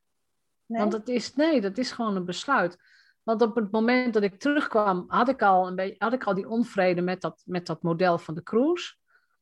Nee? 0.66 0.80
Want 0.80 0.92
het 0.92 1.08
is, 1.08 1.34
nee, 1.34 1.60
dat 1.60 1.78
is 1.78 1.90
gewoon 1.92 2.16
een 2.16 2.24
besluit. 2.24 2.78
Want 3.22 3.42
op 3.42 3.54
het 3.54 3.70
moment 3.70 4.14
dat 4.14 4.22
ik 4.22 4.38
terugkwam, 4.38 5.04
had 5.08 5.28
ik 5.28 5.42
al, 5.42 5.66
een 5.66 5.74
beetje, 5.74 5.94
had 5.98 6.12
ik 6.12 6.24
al 6.24 6.34
die 6.34 6.48
onvrede 6.48 7.00
met 7.00 7.20
dat, 7.20 7.42
met 7.44 7.66
dat 7.66 7.82
model 7.82 8.18
van 8.18 8.34
de 8.34 8.42
cruise. 8.42 8.94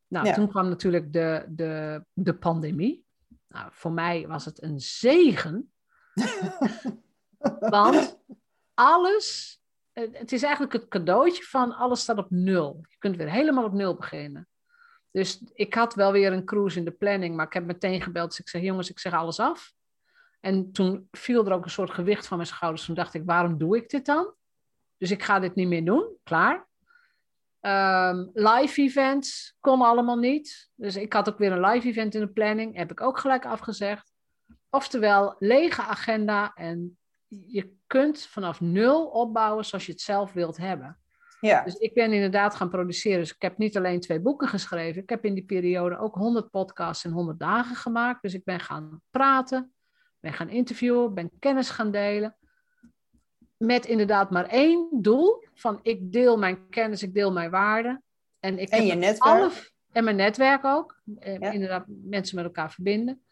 Nou, 0.06 0.26
Ja. 0.26 0.34
toen 0.34 0.48
kwam 0.48 0.68
natuurlijk 0.68 1.12
de, 1.12 1.44
de, 1.48 2.04
de 2.12 2.34
pandemie. 2.34 3.06
Nou, 3.48 3.68
voor 3.72 3.92
mij 3.92 4.26
was 4.28 4.44
het 4.44 4.62
een 4.62 4.80
zegen. 4.80 5.72
Want 7.74 8.18
alles, 8.74 9.58
het 9.92 10.32
is 10.32 10.42
eigenlijk 10.42 10.72
het 10.72 10.88
cadeautje 10.88 11.42
van 11.42 11.76
alles 11.76 12.00
staat 12.00 12.18
op 12.18 12.30
nul. 12.30 12.84
Je 12.88 12.96
kunt 12.98 13.16
weer 13.16 13.30
helemaal 13.30 13.64
op 13.64 13.72
nul 13.72 13.94
beginnen. 13.94 14.48
Dus 15.10 15.42
ik 15.52 15.74
had 15.74 15.94
wel 15.94 16.12
weer 16.12 16.32
een 16.32 16.44
cruise 16.44 16.78
in 16.78 16.84
de 16.84 16.90
planning, 16.90 17.36
maar 17.36 17.46
ik 17.46 17.52
heb 17.52 17.64
meteen 17.64 18.02
gebeld. 18.02 18.28
Dus 18.28 18.40
ik 18.40 18.48
zeg, 18.48 18.62
jongens, 18.62 18.90
ik 18.90 18.98
zeg 18.98 19.12
alles 19.12 19.40
af. 19.40 19.72
En 20.40 20.72
toen 20.72 21.08
viel 21.10 21.46
er 21.46 21.52
ook 21.52 21.64
een 21.64 21.70
soort 21.70 21.90
gewicht 21.90 22.26
van 22.26 22.36
mijn 22.36 22.48
schouders. 22.48 22.84
Toen 22.84 22.94
dacht 22.94 23.14
ik, 23.14 23.22
waarom 23.24 23.58
doe 23.58 23.76
ik 23.76 23.88
dit 23.88 24.06
dan? 24.06 24.34
Dus 24.96 25.10
ik 25.10 25.22
ga 25.22 25.38
dit 25.38 25.54
niet 25.54 25.68
meer 25.68 25.84
doen, 25.84 26.16
klaar. 26.22 26.68
Ehm, 27.60 28.26
live 28.32 28.82
events 28.82 29.56
kon 29.60 29.82
allemaal 29.82 30.16
niet. 30.16 30.70
Dus 30.74 30.96
ik 30.96 31.12
had 31.12 31.28
ook 31.28 31.38
weer 31.38 31.52
een 31.52 31.66
live 31.66 31.88
event 31.88 32.14
in 32.14 32.20
de 32.20 32.32
planning. 32.32 32.76
Heb 32.76 32.90
ik 32.90 33.00
ook 33.00 33.18
gelijk 33.18 33.46
afgezegd. 33.46 34.13
Oftewel, 34.74 35.36
lege 35.38 35.82
agenda 35.82 36.52
en 36.54 36.98
je 37.28 37.72
kunt 37.86 38.20
vanaf 38.26 38.60
nul 38.60 39.06
opbouwen 39.06 39.64
zoals 39.64 39.86
je 39.86 39.92
het 39.92 40.00
zelf 40.00 40.32
wilt 40.32 40.56
hebben. 40.56 40.98
ja, 41.40 41.64
Dus 41.64 41.74
ik 41.74 41.94
ben 41.94 42.12
inderdaad 42.12 42.54
gaan 42.54 42.68
produceren. 42.70 43.18
Dus 43.18 43.34
ik 43.34 43.42
heb 43.42 43.58
niet 43.58 43.76
alleen 43.76 44.00
twee 44.00 44.20
boeken 44.20 44.48
geschreven. 44.48 45.02
Ik 45.02 45.08
heb 45.08 45.24
in 45.24 45.34
die 45.34 45.44
periode 45.44 45.98
ook 45.98 46.14
100 46.14 46.50
podcasts 46.50 47.04
in 47.04 47.10
100 47.10 47.38
dagen 47.38 47.76
gemaakt. 47.76 48.22
Dus 48.22 48.34
ik 48.34 48.44
ben 48.44 48.60
gaan 48.60 49.00
praten, 49.10 49.72
ben 50.20 50.32
gaan 50.32 50.48
interviewen, 50.48 51.14
ben 51.14 51.30
kennis 51.38 51.70
gaan 51.70 51.90
delen. 51.90 52.36
Met 53.56 53.86
inderdaad 53.86 54.30
maar 54.30 54.46
één 54.48 54.88
doel: 54.92 55.44
van 55.54 55.78
ik 55.82 56.12
deel 56.12 56.38
mijn 56.38 56.68
kennis, 56.68 57.02
ik 57.02 57.14
deel 57.14 57.32
mijn 57.32 57.50
waarden. 57.50 58.02
En, 58.40 58.58
ik 58.58 58.68
En 58.68 58.78
heb 58.78 58.86
je 58.86 58.94
netwerk. 58.94 59.22
alle- 59.38 59.50
en 59.92 60.04
mijn 60.04 60.16
netwerk 60.16 60.64
ook. 60.64 61.00
Eh, 61.18 61.38
Ja. 61.38 61.50
Inderdaad, 61.50 61.84
mensen 61.86 62.36
met 62.36 62.44
elkaar 62.44 62.70
verbinden. 62.72 63.24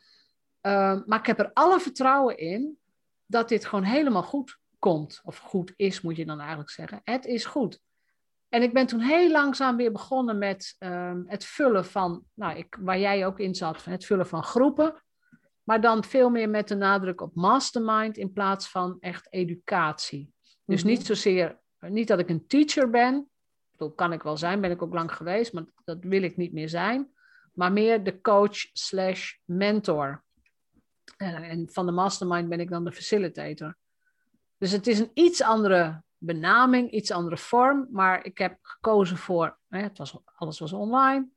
Ehm, 0.62 1.02
maar 1.06 1.18
ik 1.18 1.26
heb 1.26 1.38
er 1.38 1.50
alle 1.52 1.80
vertrouwen 1.80 2.38
in 2.38 2.78
dat 3.26 3.48
dit 3.48 3.64
gewoon 3.64 3.84
helemaal 3.84 4.22
goed 4.22 4.58
komt. 4.78 5.20
Of 5.24 5.38
goed 5.38 5.72
is, 5.76 6.00
moet 6.00 6.16
je 6.16 6.26
dan 6.26 6.38
eigenlijk 6.38 6.70
zeggen. 6.70 7.00
Het 7.04 7.24
is 7.26 7.44
goed. 7.44 7.80
En 8.48 8.62
ik 8.62 8.72
ben 8.72 8.86
toen 8.86 9.00
heel 9.00 9.30
langzaam 9.30 9.76
weer 9.76 9.92
begonnen 9.92 10.38
met 10.38 10.74
ehm, 10.78 11.22
het 11.26 11.44
vullen 11.44 11.84
van, 11.84 12.24
nou, 12.34 12.56
ik, 12.58 12.76
waar 12.80 12.98
jij 12.98 13.26
ook 13.26 13.38
in 13.38 13.54
zat, 13.54 13.84
het 13.84 14.04
vullen 14.04 14.26
van 14.26 14.42
groepen. 14.42 15.02
Maar 15.62 15.80
dan 15.80 16.04
veel 16.04 16.30
meer 16.30 16.48
met 16.48 16.68
de 16.68 16.74
nadruk 16.74 17.20
op 17.20 17.34
mastermind 17.34 18.16
in 18.16 18.32
plaats 18.32 18.68
van 18.70 18.96
echt 19.00 19.26
educatie. 19.32 20.32
Dus 20.64 20.82
Mhm. 20.82 20.90
niet 20.90 21.06
zozeer, 21.06 21.58
niet 21.78 22.08
dat 22.08 22.18
ik 22.18 22.28
een 22.28 22.46
teacher 22.46 22.90
ben. 22.90 23.30
Dat 23.76 23.94
kan 23.94 24.12
ik 24.12 24.22
wel 24.22 24.36
zijn, 24.36 24.60
ben 24.60 24.70
ik 24.70 24.82
ook 24.82 24.94
lang 24.94 25.14
geweest, 25.14 25.52
maar 25.52 25.64
dat 25.84 25.98
wil 26.00 26.22
ik 26.22 26.36
niet 26.36 26.52
meer 26.52 26.68
zijn. 26.68 27.10
Maar 27.52 27.72
meer 27.72 28.04
de 28.04 28.20
coach 28.20 28.56
slash 28.72 29.34
mentor. 29.44 30.24
En, 31.16 31.34
en 31.42 31.68
van 31.70 31.86
de 31.86 31.92
mastermind 31.92 32.48
ben 32.48 32.60
ik 32.60 32.70
dan 32.70 32.84
de 32.84 32.92
facilitator. 32.92 33.76
Dus 34.58 34.70
het 34.70 34.86
is 34.86 34.98
een 34.98 35.10
iets 35.14 35.42
andere 35.42 36.02
benaming, 36.18 36.90
iets 36.90 37.10
andere 37.10 37.36
vorm. 37.36 37.88
Maar 37.90 38.24
ik 38.24 38.38
heb 38.38 38.58
gekozen 38.62 39.16
voor, 39.16 39.58
hè, 39.68 39.82
het 39.82 39.98
was, 39.98 40.18
alles 40.34 40.58
was 40.58 40.72
online. 40.72 41.28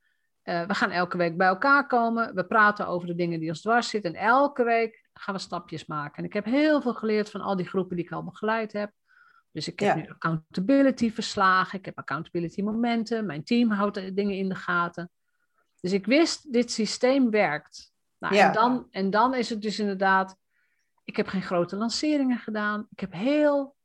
Eh, 0.41 0.65
we 0.65 0.73
gaan 0.73 0.91
elke 0.91 1.17
week 1.17 1.37
bij 1.37 1.47
elkaar 1.47 1.87
komen. 1.87 2.35
We 2.35 2.45
praten 2.45 2.87
over 2.87 3.07
de 3.07 3.15
dingen 3.15 3.39
die 3.39 3.49
ons 3.49 3.61
dwars 3.61 3.89
zitten. 3.89 4.13
En 4.13 4.21
elke 4.21 4.63
week 4.63 5.09
gaan 5.13 5.33
we 5.35 5.39
stapjes 5.41 5.85
maken. 5.85 6.17
En 6.17 6.23
ik 6.23 6.33
heb 6.33 6.45
heel 6.45 6.81
veel 6.81 6.93
geleerd 6.93 7.29
van 7.29 7.41
al 7.41 7.55
die 7.55 7.67
groepen 7.67 7.95
die 7.95 8.05
ik 8.05 8.11
al 8.11 8.23
begeleid 8.23 8.73
heb. 8.73 8.91
Dus 9.51 9.67
ik 9.67 9.79
heb 9.79 9.95
Ja. 9.95 10.01
nu 10.01 10.09
accountability 10.09 11.11
verslagen. 11.11 11.79
Ik 11.79 11.85
heb 11.85 11.97
accountability 11.97 12.61
momenten. 12.61 13.25
Mijn 13.25 13.43
team 13.43 13.71
houdt 13.71 14.15
dingen 14.15 14.35
in 14.35 14.49
de 14.49 14.55
gaten. 14.55 15.11
Dus 15.79 15.91
ik 15.91 16.05
wist, 16.05 16.53
dit 16.53 16.71
systeem 16.71 17.29
werkt. 17.29 17.93
Nou, 18.17 18.35
Ja. 18.35 18.47
en, 18.47 18.53
dan, 18.53 18.87
en 18.91 19.09
dan 19.09 19.33
is 19.33 19.49
het 19.49 19.61
dus 19.61 19.79
inderdaad... 19.79 20.37
Ik 21.03 21.15
heb 21.15 21.27
geen 21.27 21.41
grote 21.41 21.75
lanceringen 21.75 22.37
gedaan. 22.37 22.87
Ik 22.89 22.99
heb 22.99 23.13
heel 23.13 23.75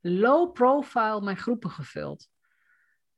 low 0.00 0.52
profile 0.52 1.20
mijn 1.20 1.36
groepen 1.36 1.70
gevuld. 1.70 2.28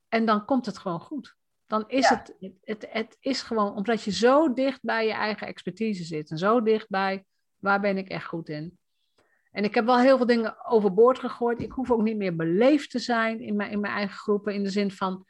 En 0.09 0.25
dan 0.25 0.45
komt 0.45 0.67
het 0.67 0.79
gewoon 0.79 1.01
goed. 1.01 1.37
Dan 1.67 1.85
is 1.89 2.09
Ja. 2.09 2.17
het, 2.17 2.37
het, 2.41 2.55
het, 2.61 2.87
het 2.91 3.17
is 3.21 3.43
gewoon, 3.43 3.75
omdat 3.75 4.03
je 4.03 4.11
zo 4.11 4.53
dicht 4.55 4.83
bij 4.83 5.07
je 5.07 5.13
eigen 5.13 5.47
expertise 5.47 6.05
zit. 6.05 6.31
En 6.31 6.39
zo 6.39 6.63
dicht 6.63 6.89
bij, 6.89 7.25
waar 7.57 7.81
ben 7.81 7.99
ik 7.99 8.09
echt 8.09 8.27
goed 8.27 8.49
in? 8.49 8.79
En 9.51 9.65
ik 9.65 9.75
heb 9.75 9.85
wel 9.85 9.99
heel 9.99 10.17
veel 10.17 10.27
dingen 10.27 10.65
overboord 10.67 11.19
gegooid. 11.19 11.61
Ik 11.61 11.73
hoef 11.73 11.91
ook 11.91 12.03
niet 12.03 12.17
meer 12.17 12.37
beleefd 12.37 12.91
te 12.91 12.99
zijn 12.99 13.41
in 13.41 13.57
mijn, 13.57 13.71
in 13.71 13.81
mijn 13.81 13.95
eigen 13.95 14.17
groepen. 14.17 14.55
In 14.55 14.63
de 14.63 14.71
zin 14.71 14.91
van, 14.91 15.27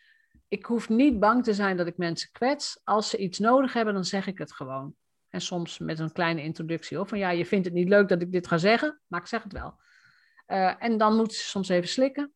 ik 0.48 0.64
hoef 0.64 0.88
niet 0.88 1.20
bang 1.20 1.44
te 1.44 1.54
zijn 1.54 1.76
dat 1.76 1.86
ik 1.86 1.96
mensen 1.96 2.30
kwets. 2.32 2.80
Als 2.84 3.10
ze 3.10 3.16
iets 3.16 3.38
nodig 3.38 3.72
hebben, 3.72 3.94
dan 3.94 4.04
zeg 4.04 4.26
ik 4.26 4.38
het 4.38 4.52
gewoon. 4.52 4.94
En 5.32 5.40
soms 5.40 5.78
met 5.78 5.98
een 5.98 6.12
kleine 6.12 6.42
introductie. 6.42 7.00
Of 7.00 7.08
van 7.08 7.18
ja, 7.18 7.30
je 7.30 7.46
vindt 7.46 7.64
het 7.64 7.74
niet 7.74 7.88
leuk 7.88 8.08
dat 8.08 8.22
ik 8.22 8.32
dit 8.32 8.46
ga 8.46 8.58
zeggen, 8.58 9.00
maar 9.06 9.20
ik 9.20 9.26
zeg 9.26 9.42
het 9.42 9.52
wel. 9.52 9.80
Uh, 10.46 10.82
en 10.82 10.98
dan 10.98 11.16
moeten 11.16 11.36
ze 11.36 11.42
soms 11.42 11.68
even 11.68 11.88
slikken. 11.88 12.32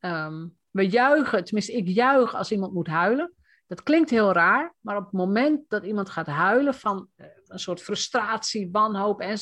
Um, 0.00 0.56
we 0.70 0.88
juichen, 0.88 1.44
tenminste 1.44 1.72
ik 1.72 1.88
juich 1.88 2.34
als 2.34 2.52
iemand 2.52 2.72
moet 2.72 2.86
huilen. 2.86 3.32
Dat 3.66 3.82
klinkt 3.82 4.10
heel 4.10 4.32
raar, 4.32 4.74
maar 4.80 4.96
op 4.96 5.04
het 5.04 5.12
moment 5.12 5.68
dat 5.68 5.84
iemand 5.84 6.10
gaat 6.10 6.26
huilen 6.26 6.74
van 6.74 7.08
eh, 7.16 7.26
een 7.46 7.58
soort 7.58 7.82
frustratie, 7.82 8.68
wanhoop 8.72 9.20
en 9.20 9.38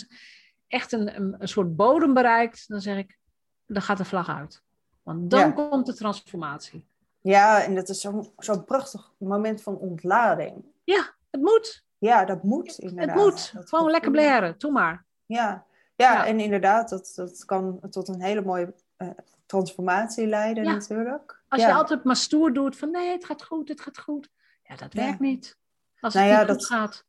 echt 0.66 0.92
een, 0.92 1.16
een, 1.16 1.34
een 1.38 1.48
soort 1.48 1.76
bodem 1.76 2.14
bereikt, 2.14 2.68
dan 2.68 2.80
zeg 2.80 2.96
ik, 2.96 3.18
dan 3.66 3.82
gaat 3.82 3.98
de 3.98 4.04
vlag 4.04 4.28
uit. 4.28 4.62
Want 5.02 5.30
dan 5.30 5.54
komt 5.54 5.86
de 5.86 5.94
transformatie. 5.94 6.88
Ja, 7.20 7.62
en 7.62 7.74
dat 7.74 7.88
is 7.88 8.00
zo'n 8.00 8.32
zo 8.38 8.62
prachtig 8.62 9.12
moment 9.18 9.62
van 9.62 9.76
ontlading. 9.76 10.64
Ja, 10.84 11.14
het 11.30 11.40
moet. 11.40 11.85
Ja, 12.06 12.24
dat 12.24 12.42
moet 12.42 12.78
inderdaad. 12.78 13.14
Het 13.14 13.24
moet. 13.24 13.52
Dat 13.54 13.68
Gewoon 13.68 13.90
lekker 13.90 14.10
blaren, 14.10 14.54
doe 14.58 14.70
maar. 14.70 15.04
Ja. 15.26 15.64
ja, 15.96 16.26
en 16.26 16.40
inderdaad, 16.40 16.88
dat, 16.88 17.12
dat 17.14 17.44
kan 17.44 17.80
tot 17.90 18.08
een 18.08 18.22
hele 18.22 18.42
mooie 18.42 18.74
uh, 18.98 19.08
transformatie 19.46 20.26
leiden 20.26 20.64
natuurlijk. 20.64 21.42
Als 21.48 21.62
je 21.62 21.72
altijd 21.72 22.04
maar 22.04 22.16
stoer 22.16 22.52
doet 22.52 22.76
van 22.76 22.90
nee, 22.90 23.10
het 23.10 23.24
gaat 23.24 23.44
goed, 23.44 23.68
het 23.68 23.80
gaat 23.80 23.98
goed. 23.98 24.28
Ja, 24.62 24.76
dat 24.76 24.94
werkt 24.94 25.20
niet. 25.20 25.56
Als 26.00 26.14
het 26.14 26.24
nou 26.24 26.38
niet 26.38 26.50
goed 26.50 26.66
gaat. 26.66 27.04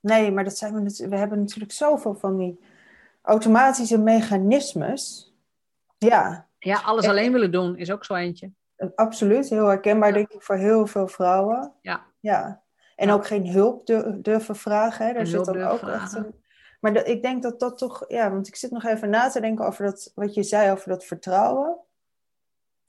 Nee, 0.00 0.32
maar 0.32 0.44
dat 0.44 0.56
zijn 0.56 0.84
we, 0.84 1.08
we 1.08 1.16
hebben 1.16 1.38
natuurlijk 1.38 1.72
zoveel 1.72 2.14
van 2.14 2.36
die 2.36 2.60
automatische 3.22 3.98
mechanismes. 3.98 5.34
Ja. 5.98 6.48
Ja, 6.58 6.80
alles 6.80 7.08
alleen 7.08 7.32
willen 7.32 7.52
doen 7.52 7.76
is 7.76 7.90
ook 7.90 8.04
zo 8.04 8.14
eentje. 8.14 8.52
Absoluut, 8.94 9.48
heel 9.48 9.66
herkenbaar 9.66 10.12
denk 10.12 10.28
ik 10.30 10.42
voor 10.42 10.56
heel 10.56 10.86
veel 10.86 11.08
vrouwen. 11.08 11.72
Ja. 11.80 12.04
ja. 12.20 12.62
En 13.00 13.10
ook 13.10 13.26
geen 13.26 13.48
hulp 13.48 13.86
durven 14.22 14.56
vragen. 14.56 15.06
Hè. 15.06 15.12
Daar 15.12 15.26
zit 15.26 15.44
dan 15.44 15.62
ook 15.62 15.82
echt 15.82 16.12
een... 16.12 16.34
Maar 16.80 17.06
ik 17.06 17.22
denk 17.22 17.42
dat 17.42 17.60
dat 17.60 17.78
toch... 17.78 18.04
Ja, 18.08 18.30
want 18.30 18.48
ik 18.48 18.56
zit 18.56 18.70
nog 18.70 18.84
even 18.84 19.10
na 19.10 19.28
te 19.28 19.40
denken 19.40 19.66
over 19.66 19.84
dat, 19.84 20.12
wat 20.14 20.34
je 20.34 20.42
zei 20.42 20.70
over 20.70 20.88
dat 20.88 21.04
vertrouwen. 21.04 21.76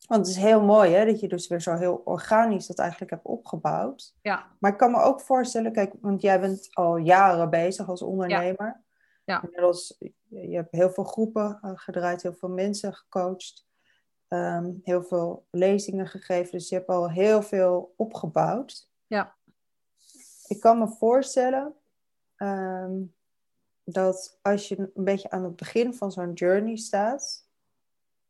Want 0.08 0.28
het 0.28 0.36
is 0.36 0.42
heel 0.42 0.62
mooi 0.62 0.92
hè, 0.92 1.06
dat 1.06 1.20
je 1.20 1.28
dus 1.28 1.48
weer 1.48 1.62
zo 1.62 1.76
heel 1.76 2.02
organisch 2.06 2.68
dat 2.68 2.80
eigenlijk 2.80 3.12
hebt 3.12 3.26
opgebouwd. 3.26 4.14
Ja. 4.22 4.48
Maar 4.60 4.72
ik 4.72 4.78
kan 4.78 4.92
me 4.92 5.02
ook 5.02 5.22
voorstellen, 5.22 5.72
kijk, 5.72 5.94
want 6.02 6.22
jij 6.22 6.40
bent 6.40 6.70
al 6.72 6.98
jaren 6.98 7.50
bezig 7.50 7.90
als 7.90 8.02
ondernemer. 8.02 8.82
Ja. 9.24 9.44
Inmiddels, 9.44 9.96
je 10.28 10.56
hebt 10.56 10.72
heel 10.72 10.90
veel 10.90 11.04
groepen 11.04 11.60
eh, 11.62 11.72
gedraaid, 11.76 12.22
heel 12.22 12.34
veel 12.34 12.50
mensen 12.50 12.94
gecoacht. 12.94 13.66
Ehm, 14.28 14.72
heel 14.84 15.04
veel 15.04 15.46
lezingen 15.50 16.08
gegeven. 16.08 16.52
Dus 16.52 16.70
je 16.70 16.76
hebt 16.76 16.88
al 16.88 17.10
heel 17.10 17.42
veel 17.42 17.94
opgebouwd. 17.98 18.90
Ja. 19.08 19.36
Ik 20.52 20.60
kan 20.60 20.78
me 20.78 20.88
voorstellen 20.88 21.74
ehm, 22.36 22.92
dat 23.84 24.40
als 24.42 24.68
je 24.68 24.92
een 24.94 25.04
beetje 25.04 25.30
aan 25.30 25.44
het 25.44 25.56
begin 25.56 25.94
van 25.94 26.12
zo'n 26.12 26.34
journey 26.34 26.76
staat. 26.76 27.48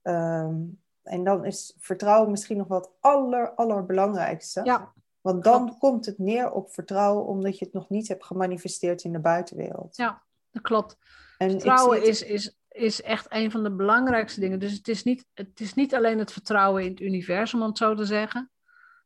Ehm, 0.01 0.55
en 1.03 1.23
dan 1.23 1.45
is 1.45 1.75
vertrouwen 1.77 2.31
misschien 2.31 2.57
nog 2.57 2.67
wel 2.67 2.77
het 2.77 2.89
aller, 2.99 3.51
allerbelangrijkste. 3.53 4.61
Ja. 4.63 4.93
Want 5.21 5.43
dan 5.43 5.77
komt 5.77 6.05
het 6.05 6.17
neer 6.17 6.51
op 6.51 6.71
vertrouwen 6.71 7.25
omdat 7.25 7.57
je 7.59 7.65
het 7.65 7.73
nog 7.73 7.89
niet 7.89 8.07
hebt 8.07 8.25
gemanifesteerd 8.25 9.03
in 9.03 9.11
de 9.11 9.19
buitenwereld. 9.19 9.95
Ja, 9.95 10.21
dat 10.51 10.61
klopt. 10.61 10.97
En 11.37 11.49
vertrouwen 11.49 12.03
is, 12.03 12.23
is 12.23 12.61
is 12.71 13.01
echt 13.01 13.25
een 13.29 13.51
van 13.51 13.63
de 13.63 13.71
belangrijkste 13.71 14.39
dingen. 14.39 14.59
Dus 14.59 14.73
het 14.73 14.87
is 14.87 15.03
niet, 15.03 15.25
het 15.33 15.59
is 15.59 15.73
niet 15.73 15.95
alleen 15.95 16.19
het 16.19 16.31
vertrouwen 16.31 16.83
in 16.83 16.89
het 16.89 16.99
universum, 16.99 17.61
om 17.61 17.67
het 17.67 17.77
zo 17.77 17.95
te 17.95 18.05
zeggen. 18.05 18.51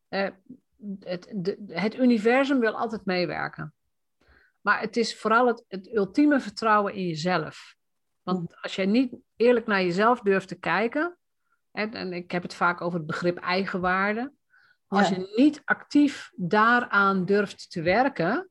Uh, 0.10 0.30
het, 1.00 1.34
de, 1.36 1.64
het 1.68 1.96
universum 1.96 2.60
wil 2.60 2.78
altijd 2.78 3.06
meewerken. 3.06 3.74
Maar 4.62 4.80
het 4.80 4.98
is 4.98 5.20
vooral 5.20 5.48
het, 5.48 5.66
het 5.68 5.96
ultieme 5.96 6.40
vertrouwen 6.40 6.94
in 6.94 7.08
jezelf. 7.08 7.76
Want 8.22 8.62
als 8.62 8.76
jij 8.76 8.86
niet 8.86 9.16
eerlijk 9.36 9.68
naar 9.68 9.82
jezelf 9.82 10.20
durft 10.20 10.48
te 10.48 10.60
kijken, 10.60 11.18
en, 11.72 11.94
en 11.94 12.14
ik 12.14 12.32
heb 12.32 12.42
het 12.42 12.54
vaak 12.54 12.82
over 12.82 12.98
het 12.98 13.08
begrip 13.08 13.38
eigenwaarde. 13.38 14.34
Als 14.88 15.10
je 15.10 15.34
niet 15.36 15.62
actief 15.66 16.32
daaraan 16.36 17.26
durft 17.26 17.72
te 17.72 17.82
werken, 17.82 18.50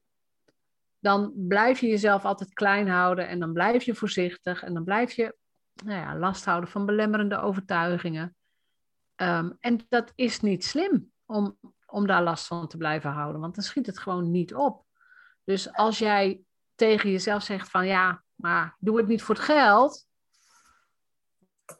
dan 0.99 1.32
blijf 1.37 1.80
je 1.80 1.87
jezelf 1.87 2.24
altijd 2.24 2.53
klein 2.53 2.89
houden 2.89 3.28
en 3.28 3.39
dan 3.39 3.53
blijf 3.53 3.82
je 3.82 3.95
voorzichtig 3.95 4.62
en 4.62 4.74
dan 4.74 4.85
blijf 4.85 5.12
je 5.12 5.37
nou 5.85 6.01
ja, 6.01 6.18
last 6.18 6.45
houden 6.45 6.70
van 6.70 6.87
belemmerende 6.87 7.39
overtuigingen. 7.39 8.37
Ehm, 9.14 9.51
en 9.61 9.80
dat 9.89 10.12
is 10.14 10.41
niet 10.41 10.64
slim 10.64 11.12
om, 11.24 11.59
om 11.95 12.07
daar 12.07 12.23
last 12.23 12.47
van 12.47 12.69
te 12.69 12.77
blijven 12.77 13.11
houden, 13.11 13.41
want 13.41 13.55
dan 13.55 13.65
schiet 13.65 13.87
het 13.87 13.99
gewoon 13.99 14.31
niet 14.31 14.55
op. 14.55 14.85
Dus 15.45 15.73
als 15.73 15.99
jij 15.99 16.41
tegen 16.75 17.11
jezelf 17.11 17.43
zegt 17.43 17.71
van 17.71 17.87
ja, 17.87 18.23
maar 18.35 18.77
doe 18.79 18.97
het 18.97 19.07
niet 19.07 19.23
voor 19.23 19.35
het 19.35 19.45
geld, 19.45 20.07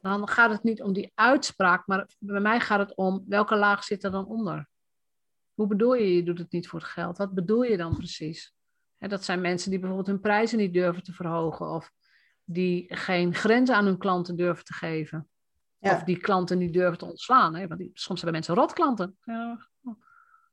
dan 0.01 0.29
gaat 0.29 0.51
het 0.51 0.63
niet 0.63 0.83
om 0.83 0.93
die 0.93 1.13
uitspraak, 1.15 1.87
maar 1.87 2.09
bij 2.19 2.41
mij 2.41 2.61
gaat 2.61 2.79
het 2.79 2.95
om 2.95 3.25
welke 3.29 3.57
laag 3.57 3.85
zit 3.85 4.05
er 4.05 4.11
dan 4.11 4.27
onder. 4.27 4.69
Hoe 5.55 5.67
bedoel 5.67 5.95
je, 5.95 6.15
je 6.15 6.23
doet 6.23 6.39
het 6.39 6.53
niet 6.53 6.69
voor 6.69 6.81
het 6.81 6.89
geld? 6.89 7.19
Wat 7.19 7.35
bedoel 7.35 7.63
je 7.63 7.77
dan 7.77 7.97
precies? 7.97 8.53
dat 8.99 9.25
zijn 9.25 9.41
mensen 9.41 9.71
die 9.71 9.79
bijvoorbeeld 9.79 10.09
hun 10.09 10.21
prijzen 10.21 10.59
niet 10.59 10.73
durven 10.73 11.03
te 11.03 11.13
verhogen 11.13 11.71
of 11.71 11.91
die 12.45 12.97
geen 12.97 13.35
grenzen 13.35 13.77
aan 13.77 13.85
hun 13.85 13.99
klanten 13.99 14.37
durven 14.37 14.65
te 14.65 14.73
geven. 14.73 15.29
Of 15.93 16.03
die 16.03 16.17
klanten 16.17 16.59
niet 16.59 16.73
durven 16.73 16.99
te 16.99 17.05
ontslaan. 17.05 17.55
Hè? 17.55 17.67
Want 17.67 17.81
die, 17.81 17.91
soms 17.95 18.21
hebben 18.21 18.33
mensen 18.33 18.55
rotklanten. 18.55 19.17
Ja. 19.25 19.69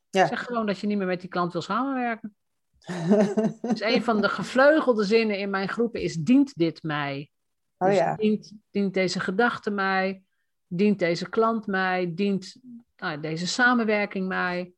Ja. 0.09 0.27
Zeg 0.27 0.43
gewoon 0.43 0.65
dat 0.65 0.79
je 0.79 0.87
niet 0.87 0.97
meer 0.97 1.07
met 1.07 1.21
die 1.21 1.29
klant 1.29 1.53
wil 1.53 1.61
samenwerken. 1.61 2.35
dus 3.61 3.81
een 3.81 4.03
van 4.03 4.21
de 4.21 4.29
gevleugelde 4.29 5.03
zinnen 5.03 5.39
in 5.39 5.49
mijn 5.49 5.69
groepen 5.69 6.01
is: 6.01 6.15
dient 6.15 6.55
dit 6.55 6.83
mij? 6.83 7.29
Oh, 7.77 7.87
dus 7.87 7.97
ja. 7.97 8.15
dient, 8.15 8.53
dient 8.71 8.93
deze 8.93 9.19
gedachte 9.19 9.69
mij? 9.69 10.23
Dient 10.67 10.99
deze 10.99 11.29
klant 11.29 11.67
mij? 11.67 12.11
Dient 12.15 12.55
nou, 12.95 13.19
deze 13.19 13.47
samenwerking 13.47 14.27
mij? 14.27 14.73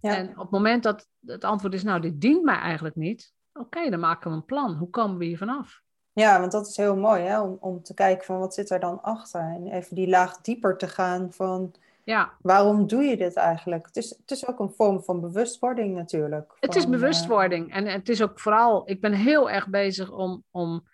Ja. 0.00 0.16
En 0.16 0.30
op 0.30 0.36
het 0.36 0.50
moment 0.50 0.82
dat 0.82 1.08
het 1.26 1.44
antwoord 1.44 1.74
is, 1.74 1.82
nou, 1.82 2.00
dit 2.00 2.20
dient 2.20 2.42
mij 2.42 2.58
eigenlijk 2.58 2.96
niet, 2.96 3.32
oké, 3.52 3.90
dan 3.90 4.00
maken 4.00 4.30
we 4.30 4.36
een 4.36 4.44
plan. 4.44 4.74
Hoe 4.74 4.90
komen 4.90 5.18
we 5.18 5.24
hier 5.24 5.38
vanaf? 5.38 5.82
Ja, 6.12 6.40
want 6.40 6.52
dat 6.52 6.66
is 6.66 6.76
heel 6.76 6.96
mooi, 6.96 7.22
hè? 7.22 7.40
Om, 7.40 7.56
om 7.60 7.82
te 7.82 7.94
kijken 7.94 8.24
van 8.24 8.38
wat 8.38 8.54
zit 8.54 8.70
er 8.70 8.80
dan 8.80 9.02
achter. 9.02 9.40
En 9.40 9.66
even 9.66 9.94
die 9.94 10.08
laag 10.08 10.40
dieper 10.40 10.76
te 10.76 10.88
gaan 10.88 11.32
van 11.32 11.74
ja. 12.04 12.32
waarom 12.42 12.86
doe 12.86 13.02
je 13.02 13.16
dit 13.16 13.34
eigenlijk? 13.34 13.86
Het 13.86 13.96
is, 13.96 14.10
het 14.10 14.30
is 14.30 14.46
ook 14.46 14.58
een 14.58 14.72
vorm 14.72 15.02
van 15.02 15.20
bewustwording 15.20 15.94
natuurlijk. 15.94 16.56
het 16.60 16.76
is 16.76 16.88
bewustwording. 16.88 17.72
En 17.72 17.86
het 17.86 18.08
is 18.08 18.22
ook 18.22 18.40
vooral, 18.40 18.82
ik 18.90 19.00
ben 19.00 19.12
heel 19.12 19.50
erg 19.50 19.68
bezig 19.68 20.10
om, 20.10 20.44
om, 20.50 20.86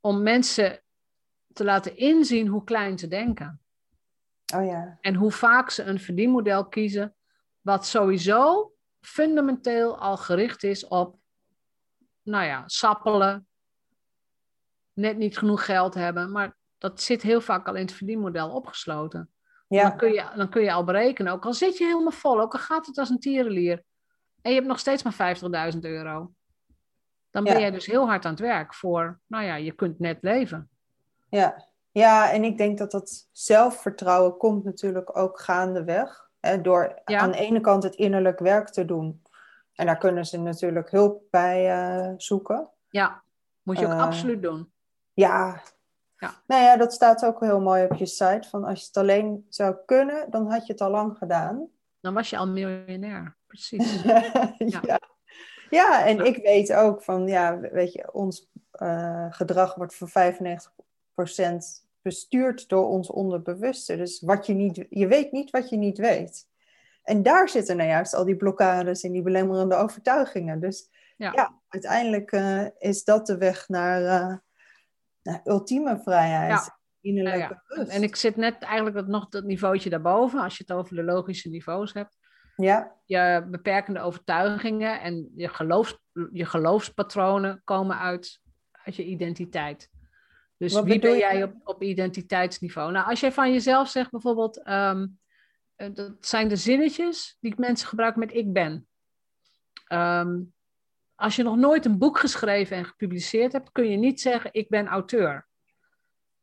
om 0.00 0.22
mensen 0.22 0.80
te 1.52 1.64
laten 1.64 1.96
inzien 1.96 2.46
hoe 2.46 2.64
klein 2.64 2.98
ze 2.98 3.08
denken. 3.08 3.60
Oh 4.56 4.64
ja. 4.64 4.98
En 5.00 5.14
hoe 5.14 5.32
vaak 5.32 5.70
ze 5.70 5.82
een 5.82 6.00
verdienmodel 6.00 6.66
kiezen 6.66 7.14
wat 7.60 7.86
sowieso 7.86 8.72
fundamenteel 9.00 9.98
al 9.98 10.16
gericht 10.16 10.62
is 10.62 10.86
op, 10.86 11.16
nou 12.22 12.44
ja, 12.44 12.62
sappelen, 12.66 13.46
net 14.98 15.16
niet 15.16 15.38
genoeg 15.38 15.64
geld 15.64 15.94
hebben. 15.94 16.32
Maar 16.32 16.56
dat 16.78 17.00
zit 17.00 17.22
heel 17.22 17.40
vaak 17.40 17.68
al 17.68 17.74
in 17.74 17.82
het 17.82 17.92
verdienmodel 17.92 18.50
opgesloten. 18.50 19.30
Ja. 19.68 19.82
Dan, 19.82 19.96
kun 19.96 20.12
je, 20.12 20.24
dan 20.36 20.48
kun 20.48 20.62
je 20.62 20.72
al 20.72 20.84
berekenen, 20.84 21.32
ook 21.32 21.44
al 21.44 21.54
zit 21.54 21.78
je 21.78 21.84
helemaal 21.84 22.10
vol, 22.10 22.40
ook 22.40 22.52
al 22.52 22.58
gaat 22.58 22.86
het 22.86 22.98
als 22.98 23.10
een 23.10 23.18
tierenlier. 23.18 23.82
En 24.42 24.50
je 24.50 24.56
hebt 24.56 24.66
nog 24.66 24.78
steeds 24.78 25.02
maar 25.02 25.36
50.000 25.74 25.78
euro. 25.80 26.32
Dan 27.30 27.44
ben 27.44 27.60
jij 27.60 27.70
dus 27.70 27.86
heel 27.86 28.06
hard 28.06 28.24
aan 28.24 28.30
het 28.30 28.40
werk 28.40 28.74
voor, 28.74 29.20
nou 29.26 29.44
ja, 29.44 29.54
je 29.54 29.72
kunt 29.72 29.98
net 29.98 30.18
leven. 30.20 30.68
Ja, 31.28 31.64
ja 31.90 32.32
en 32.32 32.44
ik 32.44 32.58
denk 32.58 32.78
dat 32.78 32.90
dat 32.90 33.28
zelfvertrouwen 33.32 34.36
komt 34.36 34.64
natuurlijk 34.64 35.16
ook 35.16 35.40
gaandeweg 35.40 36.28
door 36.62 37.00
aan 37.04 37.30
de 37.30 37.38
ene 37.38 37.60
kant 37.60 37.82
het 37.82 37.94
innerlijk 37.94 38.38
werk 38.38 38.68
te 38.68 38.84
doen. 38.84 39.22
En 39.74 39.86
daar 39.86 39.98
kunnen 39.98 40.26
ze 40.26 40.38
natuurlijk 40.38 40.90
hulp 40.90 41.22
bij 41.30 41.88
uh, 42.08 42.14
zoeken. 42.16 42.70
Ja, 42.90 43.22
moet 43.62 43.78
je 43.78 43.86
ook 43.86 43.92
uh, 43.92 44.02
absoluut 44.02 44.42
doen. 44.42 44.72
Ja. 45.18 45.62
ja. 46.18 46.42
Nou 46.46 46.62
ja, 46.62 46.76
dat 46.76 46.92
staat 46.92 47.24
ook 47.24 47.40
heel 47.40 47.60
mooi 47.60 47.84
op 47.84 47.94
je 47.94 48.06
site. 48.06 48.48
Van 48.48 48.64
als 48.64 48.80
je 48.80 48.86
het 48.86 48.96
alleen 48.96 49.46
zou 49.48 49.76
kunnen, 49.86 50.30
dan 50.30 50.50
had 50.50 50.66
je 50.66 50.72
het 50.72 50.80
al 50.80 50.90
lang 50.90 51.16
gedaan. 51.16 51.68
Dan 52.00 52.14
was 52.14 52.30
je 52.30 52.36
al 52.36 52.48
miljonair, 52.48 53.36
precies. 53.46 54.02
ja. 54.02 54.80
ja. 54.82 55.00
ja. 55.70 56.06
en 56.06 56.24
ik 56.24 56.36
weet 56.36 56.72
ook 56.72 57.02
van, 57.02 57.28
ja, 57.28 57.58
weet 57.58 57.92
je, 57.92 58.12
ons 58.12 58.50
uh, 58.82 59.26
gedrag 59.30 59.74
wordt 59.74 59.94
voor 59.94 60.10
95% 60.10 60.12
bestuurd 62.02 62.68
door 62.68 62.88
ons 62.88 63.10
onderbewuste. 63.10 63.96
Dus 63.96 64.20
wat 64.20 64.46
je, 64.46 64.54
niet, 64.54 64.86
je 64.90 65.06
weet 65.06 65.32
niet 65.32 65.50
wat 65.50 65.68
je 65.68 65.76
niet 65.76 65.98
weet. 65.98 66.46
En 67.02 67.22
daar 67.22 67.48
zitten 67.48 67.76
nou 67.76 67.88
juist 67.88 68.14
al 68.14 68.24
die 68.24 68.36
blokkades 68.36 69.02
en 69.02 69.12
die 69.12 69.22
belemmerende 69.22 69.74
overtuigingen. 69.74 70.60
Dus 70.60 70.90
ja, 71.16 71.60
uiteindelijk 71.68 72.32
uh, 72.32 72.66
is 72.78 73.04
dat 73.04 73.26
de 73.26 73.38
weg 73.38 73.68
naar, 73.68 74.02
uh, 74.02 74.36
naar 75.22 75.40
ultieme 75.44 76.00
vrijheid. 76.02 76.50
Ja. 76.50 76.76
Ja, 77.00 77.62
en 77.70 78.02
ik 78.02 78.16
zit 78.16 78.36
net 78.36 78.62
eigenlijk 78.62 79.06
nog 79.06 79.28
dat 79.28 79.44
niveautje 79.44 79.90
daarboven, 79.90 80.40
als 80.40 80.56
je 80.56 80.64
het 80.66 80.76
over 80.76 80.96
de 80.96 81.02
logische 81.02 81.48
niveaus 81.48 81.92
hebt. 81.92 82.16
Ja. 82.56 82.96
Je 83.04 83.46
beperkende 83.50 84.00
overtuigingen 84.00 85.00
en 85.00 85.32
je, 85.36 85.48
geloofs, 85.48 85.98
je 86.32 86.44
geloofspatronen 86.44 87.60
komen 87.64 87.98
uit, 87.98 88.40
uit 88.84 88.96
je 88.96 89.04
identiteit. 89.04 89.90
Dus 90.56 90.80
wie 90.80 90.98
ben 90.98 91.18
jij 91.18 91.42
op, 91.42 91.54
op 91.64 91.82
identiteitsniveau? 91.82 92.92
Nou, 92.92 93.08
als 93.08 93.20
jij 93.20 93.32
van 93.32 93.52
jezelf 93.52 93.88
zegt 93.88 94.10
bijvoorbeeld, 94.10 94.62
ehm, 94.62 95.06
eh, 95.76 95.94
dat 95.94 96.12
zijn 96.20 96.48
de 96.48 96.56
zinnetjes 96.56 97.36
die 97.40 97.54
mensen 97.56 97.88
gebruiken 97.88 98.20
met 98.20 98.34
ik 98.34 98.52
ben. 98.52 98.88
Ehm, 99.86 100.40
als 101.18 101.36
je 101.36 101.42
nog 101.42 101.56
nooit 101.56 101.84
een 101.84 101.98
boek 101.98 102.18
geschreven 102.18 102.76
en 102.76 102.84
gepubliceerd 102.84 103.52
hebt, 103.52 103.72
kun 103.72 103.90
je 103.90 103.96
niet 103.96 104.20
zeggen 104.20 104.50
ik 104.52 104.68
ben 104.68 104.86
auteur. 104.86 105.46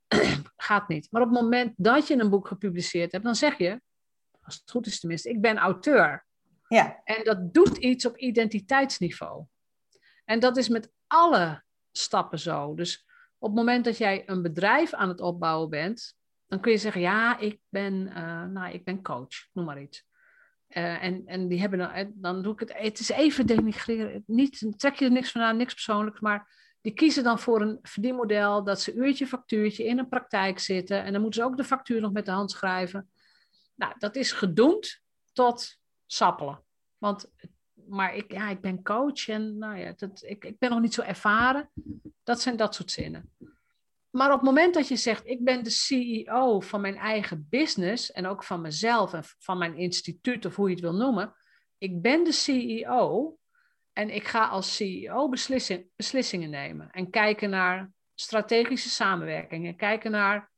Gaat 0.57 0.87
niet. 0.87 1.07
Maar 1.11 1.21
op 1.21 1.29
het 1.29 1.41
moment 1.41 1.73
dat 1.77 2.07
je 2.07 2.19
een 2.19 2.29
boek 2.29 2.47
gepubliceerd 2.47 3.11
hebt, 3.11 3.23
dan 3.23 3.35
zeg 3.35 3.57
je, 3.57 3.81
als 4.41 4.55
het 4.55 4.71
goed 4.71 4.85
is 4.85 4.99
tenminste, 4.99 5.29
ik 5.29 5.41
ben 5.41 5.57
auteur. 5.57 6.25
Ja. 6.67 7.01
En 7.03 7.23
dat 7.23 7.53
doet 7.53 7.77
iets 7.77 8.05
op 8.05 8.17
identiteitsniveau. 8.17 9.45
En 10.25 10.39
dat 10.39 10.57
is 10.57 10.69
met 10.69 10.91
alle 11.07 11.63
stappen 11.91 12.39
zo. 12.39 12.73
Dus 12.73 13.05
op 13.37 13.47
het 13.47 13.57
moment 13.57 13.85
dat 13.85 13.97
jij 13.97 14.23
een 14.25 14.41
bedrijf 14.41 14.93
aan 14.93 15.09
het 15.09 15.21
opbouwen 15.21 15.69
bent, 15.69 16.15
dan 16.47 16.59
kun 16.59 16.71
je 16.71 16.77
zeggen, 16.77 17.01
ja, 17.01 17.37
ik 17.37 17.59
ben, 17.69 17.93
uh, 17.93 18.43
nou, 18.43 18.73
ik 18.73 18.83
ben 18.83 19.03
coach, 19.03 19.47
noem 19.53 19.65
maar 19.65 19.81
iets. 19.81 20.05
Uh, 20.77 21.03
en, 21.03 21.25
en 21.25 21.47
die 21.47 21.59
hebben 21.59 21.79
dan, 21.79 21.89
eh, 21.89 22.05
dan 22.13 22.41
doe 22.41 22.53
ik 22.53 22.59
het, 22.59 22.73
het 22.77 22.99
is 22.99 23.09
even 23.09 23.45
denigreren, 23.45 24.23
niet, 24.25 24.73
trek 24.77 24.95
je 24.95 25.05
er 25.05 25.11
niks 25.11 25.31
van 25.31 25.41
aan, 25.41 25.57
niks 25.57 25.73
persoonlijks, 25.73 26.19
maar 26.19 26.63
die 26.81 26.93
kiezen 26.93 27.23
dan 27.23 27.39
voor 27.39 27.61
een 27.61 27.79
verdienmodel 27.81 28.63
dat 28.63 28.81
ze 28.81 28.93
uurtje, 28.93 29.27
factuurtje 29.27 29.85
in 29.85 29.99
een 29.99 30.09
praktijk 30.09 30.59
zitten 30.59 31.03
en 31.03 31.11
dan 31.11 31.21
moeten 31.21 31.41
ze 31.41 31.47
ook 31.47 31.57
de 31.57 31.63
factuur 31.63 32.01
nog 32.01 32.11
met 32.11 32.25
de 32.25 32.31
hand 32.31 32.51
schrijven. 32.51 33.09
Nou, 33.75 33.93
dat 33.97 34.15
is 34.15 34.31
gedoemd 34.31 35.01
tot 35.33 35.79
sappelen. 36.05 36.63
Want, 36.97 37.31
maar 37.73 38.15
ik, 38.15 38.31
ja, 38.31 38.49
ik 38.49 38.61
ben 38.61 38.83
coach 38.83 39.27
en 39.27 39.57
nou 39.57 39.77
ja, 39.77 39.93
dat, 39.95 40.23
ik, 40.25 40.45
ik 40.45 40.59
ben 40.59 40.69
nog 40.69 40.81
niet 40.81 40.93
zo 40.93 41.01
ervaren. 41.01 41.69
Dat 42.23 42.41
zijn 42.41 42.55
dat 42.55 42.75
soort 42.75 42.91
zinnen. 42.91 43.31
Maar 44.15 44.31
op 44.31 44.39
het 44.39 44.45
moment 44.45 44.73
dat 44.73 44.87
je 44.87 44.95
zegt, 44.95 45.27
ik 45.27 45.43
ben 45.43 45.63
de 45.63 45.69
CEO 45.69 46.59
van 46.59 46.81
mijn 46.81 46.95
eigen 46.95 47.47
business 47.49 48.11
en 48.11 48.27
ook 48.27 48.43
van 48.43 48.61
mezelf 48.61 49.13
en 49.13 49.23
van 49.23 49.57
mijn 49.57 49.77
instituut 49.77 50.45
of 50.45 50.55
hoe 50.55 50.67
je 50.67 50.75
het 50.75 50.83
wil 50.83 50.95
noemen, 50.95 51.33
ik 51.77 52.01
ben 52.01 52.23
de 52.23 52.31
CEO 52.31 53.37
en 53.93 54.09
ik 54.09 54.27
ga 54.27 54.47
als 54.47 54.75
CEO 54.75 55.29
beslissing, 55.29 55.85
beslissingen 55.95 56.49
nemen 56.49 56.91
en 56.91 57.09
kijken 57.09 57.49
naar 57.49 57.91
strategische 58.13 58.89
samenwerkingen, 58.89 59.75
kijken 59.75 60.11
naar, 60.11 60.51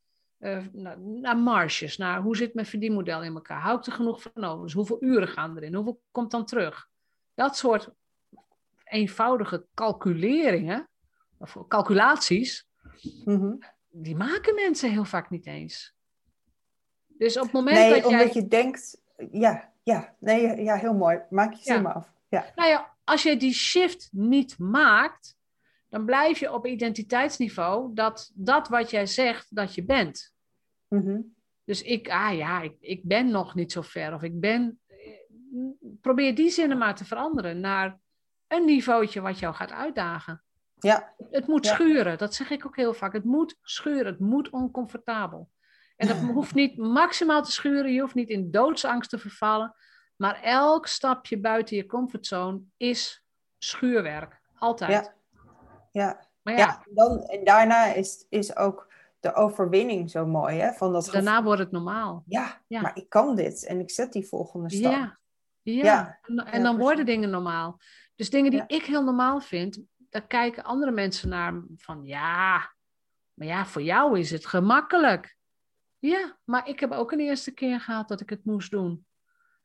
naar, 0.72 1.00
naar, 1.00 1.38
marges, 1.38 1.98
naar 1.98 2.22
hoe 2.22 2.36
zit 2.36 2.54
mijn 2.54 2.68
verdienmodel 2.68 3.24
in 3.24 3.34
elkaar, 3.34 3.62
hou 3.62 3.80
ik 3.80 3.86
er 3.86 3.92
genoeg 3.92 4.22
van 4.22 4.44
over, 4.44 4.64
dus 4.64 4.74
hoeveel 4.74 5.04
uren 5.04 5.28
gaan 5.28 5.58
erin, 5.58 5.74
hoeveel 5.74 6.02
komt 6.12 6.32
dan 6.32 6.46
terug. 6.46 6.88
Dat 7.34 7.58
soort 7.58 7.90
eenvoudige 8.84 9.66
calculeringen, 9.74 10.90
of 11.38 11.58
calculaties, 11.68 12.68
Mhm. 13.26 13.54
die 13.90 14.16
maken 14.16 14.56
mensen 14.56 14.92
heel 14.92 15.06
vaak 15.06 15.30
niet 15.30 15.46
eens. 15.46 15.96
Dus 17.08 17.38
op 17.38 17.44
het 17.44 17.52
moment 17.52 17.78
nee, 17.78 17.90
dat 17.90 18.10
jij... 18.10 18.20
omdat 18.20 18.34
je 18.34 18.48
denkt, 18.48 19.02
ja, 19.32 19.74
ja, 19.84 20.16
nee, 20.20 20.64
ja, 20.64 20.76
heel 20.76 20.94
mooi. 20.94 21.22
Maak 21.30 21.54
je 21.54 21.64
zin 21.64 21.76
Ja. 21.76 21.82
maar 21.82 21.94
af. 21.94 22.14
Ja. 22.30 22.52
Nou 22.56 22.70
ja, 22.70 22.96
als 23.04 23.24
je 23.24 23.38
die 23.38 23.54
shift 23.54 24.10
niet 24.12 24.60
maakt, 24.60 25.36
dan 25.90 26.06
blijf 26.06 26.40
je 26.40 26.54
op 26.54 26.66
identiteitsniveau 26.66 27.94
dat 27.94 28.32
dat 28.34 28.68
wat 28.68 28.90
jij 28.90 29.06
zegt, 29.06 29.56
dat 29.56 29.76
je 29.76 29.84
bent. 29.86 30.34
Mhm. 30.88 31.22
Dus 31.64 31.82
ik, 31.82 32.10
ah 32.10 32.38
ja, 32.38 32.62
ik, 32.62 32.76
ik 32.80 33.04
ben 33.04 33.32
nog 33.32 33.56
niet 33.56 33.72
zo 33.72 33.82
ver. 33.82 34.14
Of 34.14 34.24
ik 34.24 34.40
ben. 34.40 34.80
Probeer 36.02 36.36
die 36.36 36.50
zinnen 36.50 36.78
maar 36.78 36.96
te 36.96 37.06
veranderen 37.06 37.60
naar 37.60 38.00
een 38.48 38.66
niveautje 38.66 39.22
wat 39.22 39.40
jou 39.40 39.56
gaat 39.56 39.72
uitdagen. 39.72 40.44
Ja, 40.80 41.14
Het 41.32 41.48
moet 41.48 41.66
Ja. 41.66 41.74
schuren, 41.74 42.18
dat 42.18 42.34
zeg 42.34 42.50
ik 42.50 42.66
ook 42.66 42.76
heel 42.76 42.94
vaak. 42.94 43.14
Het 43.14 43.24
moet 43.24 43.58
schuren, 43.62 44.06
het 44.06 44.20
moet 44.20 44.50
oncomfortabel. 44.50 45.50
En 45.96 46.08
dat 46.08 46.18
hoeft 46.36 46.54
niet 46.54 46.78
maximaal 46.78 47.44
te 47.44 47.52
schuren, 47.52 47.94
je 47.94 48.02
hoeft 48.02 48.16
niet 48.16 48.30
in 48.30 48.52
doodsangst 48.52 49.10
te 49.10 49.18
vervallen. 49.18 49.76
Maar 50.16 50.42
elk 50.42 50.88
stapje 50.88 51.40
buiten 51.40 51.76
je 51.76 51.86
comfortzone 51.86 52.62
is 52.78 53.24
schuurwerk. 53.58 54.42
Altijd. 54.60 54.92
Ja. 54.92 55.14
ja. 55.92 56.26
Maar 56.42 56.54
ja, 56.58 56.60
ja. 56.60 56.84
Dan, 56.90 57.24
en 57.24 57.44
daarna 57.44 57.94
is, 57.94 58.26
is 58.30 58.56
ook 58.56 58.88
de 59.20 59.34
overwinning 59.34 60.10
zo 60.12 60.26
mooi, 60.26 60.58
hè? 60.60 60.72
Van 60.74 60.94
dat 60.94 61.10
daarna 61.12 61.44
wordt 61.44 61.60
het 61.62 61.72
normaal. 61.72 62.24
ja, 62.28 62.62
Ja. 62.68 62.82
maar 62.82 62.98
ik 62.98 63.10
kan 63.10 63.36
dit 63.36 63.66
en 63.66 63.80
ik 63.80 63.92
zet 63.92 64.12
die 64.14 64.28
volgende 64.28 64.70
stap. 64.72 64.92
Ja, 64.92 65.18
ja. 65.62 66.20
En, 66.22 66.38
en 66.38 66.64
dan 66.64 66.78
worden 66.78 67.06
dingen 67.06 67.30
normaal. 67.30 67.80
Dus 68.16 68.30
dingen 68.30 68.52
die 68.52 68.64
ik 68.68 68.84
heel 68.86 69.04
normaal 69.04 69.40
vind, 69.40 69.80
daar 70.10 70.28
kijken 70.28 70.64
andere 70.64 70.92
mensen 70.92 71.30
naar 71.30 71.62
van 71.76 72.06
ja, 72.06 72.74
maar 73.34 73.48
ja, 73.48 73.66
voor 73.66 73.82
jou 73.82 74.20
is 74.20 74.32
het 74.32 74.46
gemakkelijk. 74.46 75.38
Ja, 76.00 76.38
maar 76.44 76.68
ik 76.68 76.80
heb 76.80 76.92
ook 76.92 77.12
een 77.12 77.20
eerste 77.20 77.54
keer 77.54 77.80
gehad 77.80 78.08
dat 78.08 78.22
ik 78.22 78.30
het 78.30 78.46
moest 78.46 78.72
doen. 78.72 79.06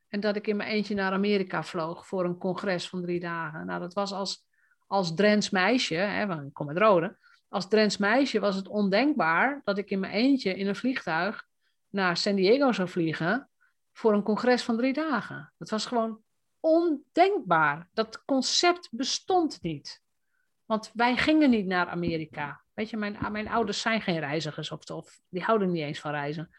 En 0.07 0.19
dat 0.19 0.35
ik 0.35 0.47
in 0.47 0.55
mijn 0.55 0.69
eentje 0.69 0.95
naar 0.95 1.11
Amerika 1.11 1.63
vloog 1.63 2.07
voor 2.07 2.25
een 2.25 2.37
congres 2.37 2.89
van 2.89 3.01
drie 3.01 3.19
dagen. 3.19 3.65
Nou, 3.65 3.79
dat 3.79 3.93
was 3.93 4.11
als, 4.11 4.45
als 4.87 5.15
Drents 5.15 5.49
meisje, 5.49 5.95
hè, 5.95 6.27
want 6.27 6.47
ik 6.47 6.53
kom 6.53 6.65
met 6.65 6.77
Rode. 6.77 7.17
Als 7.49 7.67
Drents 7.67 7.97
meisje 7.97 8.39
was 8.39 8.55
het 8.55 8.67
ondenkbaar 8.67 9.61
dat 9.63 9.77
ik 9.77 9.89
in 9.89 9.99
mijn 9.99 10.13
eentje 10.13 10.55
in 10.55 10.67
een 10.67 10.75
vliegtuig 10.75 11.47
naar 11.89 12.17
San 12.17 12.35
Diego 12.35 12.71
zou 12.71 12.89
vliegen 12.89 13.49
voor 13.91 14.13
een 14.13 14.23
congres 14.23 14.63
van 14.63 14.77
drie 14.77 14.93
dagen. 14.93 15.53
Dat 15.57 15.69
was 15.69 15.85
gewoon 15.85 16.21
ondenkbaar. 16.59 17.89
Dat 17.93 18.25
concept 18.25 18.89
bestond 18.91 19.61
niet. 19.61 20.02
Want 20.65 20.91
wij 20.93 21.17
gingen 21.17 21.49
niet 21.49 21.65
naar 21.65 21.87
Amerika. 21.87 22.63
Weet 22.73 22.89
je, 22.89 22.97
mijn, 22.97 23.17
mijn 23.31 23.47
ouders 23.47 23.81
zijn 23.81 24.01
geen 24.01 24.19
reizigers 24.19 24.71
of, 24.71 24.89
of 24.89 25.19
die 25.29 25.43
houden 25.43 25.71
niet 25.71 25.83
eens 25.83 25.99
van 25.99 26.11
reizen. 26.11 26.49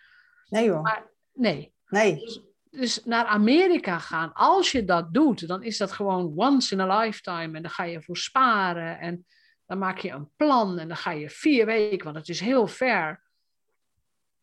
Nee 0.49 0.65
joh, 0.65 0.83
Maar 0.83 1.11
nee, 1.33 1.75
nee. 1.87 2.19
dus 2.71 3.05
naar 3.05 3.25
Amerika 3.25 3.99
gaan, 3.99 4.33
als 4.33 4.73
je 4.73 4.85
dat 4.85 5.15
doet, 5.15 5.49
dan 5.49 5.63
is 5.63 5.77
dat 5.77 5.93
gewoon 5.93 6.33
once 6.37 6.75
in 6.75 6.81
a 6.81 6.99
lifetime. 7.01 7.57
En 7.57 7.63
dan 7.63 7.71
ga 7.71 7.85
je 7.85 8.03
voor 8.03 8.17
sparen 8.17 8.99
en 8.99 9.27
dan 9.67 9.79
maak 9.79 9.99
je 9.99 10.11
een 10.11 10.31
plan 10.37 10.79
en 10.79 10.89
dan 10.89 10.97
ga 10.97 11.11
je 11.11 11.31
vier 11.31 11.67
weken, 11.67 12.05
want 12.05 12.17
het 12.17 12.29
is 12.29 12.41
heel 12.41 12.67
ver. 12.67 13.23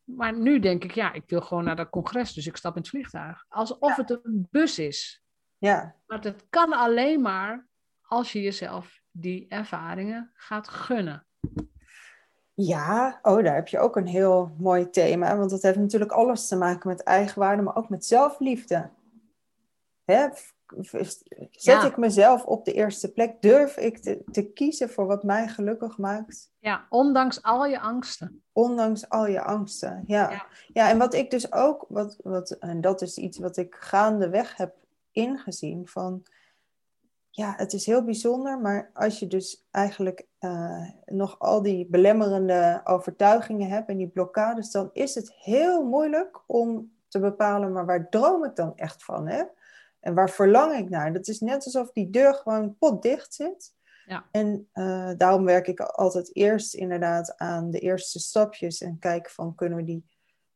Maar 0.03 0.37
nu 0.37 0.59
denk 0.59 0.83
ik, 0.83 0.91
ja, 0.91 1.13
ik 1.13 1.23
wil 1.27 1.41
gewoon 1.41 1.63
naar 1.63 1.75
dat 1.75 1.89
congres, 1.89 2.33
dus 2.33 2.47
ik 2.47 2.57
stap 2.57 2.75
in 2.75 2.81
het 2.81 2.89
vliegtuig. 2.89 3.45
Alsof 3.47 3.95
het 3.95 4.09
een 4.09 4.47
bus 4.51 4.79
is. 4.79 5.23
Ja, 5.57 5.95
Maar 6.05 6.21
dat 6.21 6.45
kan 6.49 6.73
alleen 6.73 7.21
maar 7.21 7.67
als 8.01 8.31
je 8.31 8.41
jezelf 8.41 9.00
die 9.11 9.45
ervaringen 9.49 10.31
gaat 10.33 10.67
gunnen. 10.67 11.25
Ja, 12.53 13.19
oh, 13.21 13.43
daar 13.43 13.55
heb 13.55 13.67
je 13.67 13.79
ook 13.79 13.95
een 13.95 14.07
heel 14.07 14.51
mooi 14.57 14.89
thema. 14.89 15.37
Want 15.37 15.49
dat 15.49 15.61
heeft 15.61 15.77
natuurlijk 15.77 16.11
alles 16.11 16.47
te 16.47 16.55
maken 16.55 16.89
met 16.89 17.03
eigenwaarde, 17.03 17.61
maar 17.61 17.75
ook 17.75 17.89
met 17.89 18.05
zelfliefde. 18.05 18.89
Hè? 20.05 20.27
Zet 20.81 21.23
Ja. 21.51 21.85
ik 21.85 21.97
mezelf 21.97 22.45
op 22.45 22.65
de 22.65 22.73
eerste 22.73 23.11
plek? 23.11 23.41
Durf 23.41 23.77
ik 23.77 23.97
te, 23.97 24.23
te 24.31 24.43
kiezen 24.43 24.89
voor 24.89 25.05
wat 25.05 25.23
mij 25.23 25.47
gelukkig 25.47 25.97
maakt? 25.97 26.51
Ja, 26.59 26.85
ondanks 26.89 27.41
al 27.41 27.65
je 27.65 27.79
angsten. 27.79 28.43
Ondanks 28.51 29.09
al 29.09 29.27
je 29.27 29.41
angsten. 29.41 30.03
Ja, 30.07 30.29
Ja. 30.31 30.45
ja. 30.73 30.89
en 30.89 30.97
wat 30.97 31.13
ik 31.13 31.31
dus 31.31 31.51
ook, 31.51 31.85
wat, 31.89 32.17
wat, 32.23 32.51
en 32.51 32.81
dat 32.81 33.01
is 33.01 33.17
iets 33.17 33.39
wat 33.39 33.57
ik 33.57 33.75
gaandeweg 33.79 34.57
heb 34.57 34.75
ingezien. 35.11 35.87
Van 35.87 36.23
ja, 37.33 37.53
het 37.57 37.73
is 37.73 37.85
heel 37.85 38.03
bijzonder, 38.03 38.59
maar 38.59 38.89
als 38.93 39.19
je 39.19 39.27
dus 39.27 39.67
eigenlijk 39.71 40.27
eh, 40.39 40.89
nog 41.05 41.39
al 41.39 41.61
die 41.61 41.87
belemmerende 41.89 42.81
overtuigingen 42.83 43.69
hebt 43.69 43.89
en 43.89 43.97
die 43.97 44.07
blokkades, 44.07 44.71
dan 44.71 44.89
is 44.93 45.15
het 45.15 45.33
heel 45.33 45.85
moeilijk 45.85 46.43
om 46.47 46.91
te 47.07 47.19
bepalen, 47.19 47.71
maar 47.71 47.85
waar 47.85 48.09
droom 48.09 48.43
ik 48.43 48.55
dan 48.55 48.77
echt 48.77 49.03
van? 49.03 49.27
Hè? 49.27 49.43
En 49.99 50.13
waar 50.13 50.29
verlang 50.29 50.73
ik 50.73 50.89
naar? 50.89 51.13
Dat 51.13 51.27
is 51.27 51.39
net 51.39 51.65
alsof 51.65 51.91
die 51.91 52.09
deur 52.09 52.33
gewoon 52.33 52.77
potdicht 52.77 53.33
zit. 53.33 53.73
Ja. 54.05 54.25
En 54.31 54.67
eh, 54.71 55.11
daarom 55.17 55.45
werk 55.45 55.67
ik 55.67 55.79
altijd 55.79 56.35
eerst 56.35 56.73
inderdaad 56.73 57.37
aan 57.37 57.71
de 57.71 57.79
eerste 57.79 58.19
stapjes 58.19 58.81
en 58.81 58.99
kijk 58.99 59.29
van 59.29 59.55
kunnen 59.55 59.77
we 59.77 59.83
die, 59.83 60.05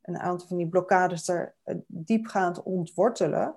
een 0.01 0.19
aantal 0.19 0.47
van 0.47 0.57
die 0.57 0.67
blokkades 0.69 1.28
er 1.28 1.55
eh, 1.63 1.76
diepgaand 1.88 2.63
ontwortelen. 2.63 3.55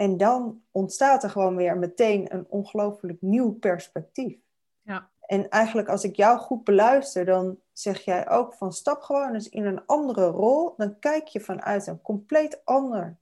En 0.00 0.16
dan 0.16 0.62
ontstaat 0.70 1.22
er 1.22 1.30
gewoon 1.30 1.56
weer 1.56 1.78
meteen 1.78 2.34
een 2.34 2.46
ongelooflijk 2.48 3.22
nieuw 3.22 3.52
perspectief. 3.52 4.38
Ja. 4.82 5.10
En 5.20 5.48
eigenlijk 5.48 5.88
als 5.88 6.04
ik 6.04 6.16
jou 6.16 6.38
goed 6.38 6.64
beluister, 6.64 7.24
dan 7.24 7.58
zeg 7.72 8.00
jij 8.00 8.28
ook 8.28 8.54
van 8.54 8.72
stap 8.72 9.02
gewoon 9.02 9.34
eens 9.34 9.48
in 9.48 9.64
een 9.64 9.86
andere 9.86 10.26
rol. 10.26 10.74
Dan 10.76 10.98
kijk 10.98 11.28
je 11.28 11.40
vanuit 11.40 11.86
een 11.86 12.00
compleet 12.00 12.64
ander 12.64 13.16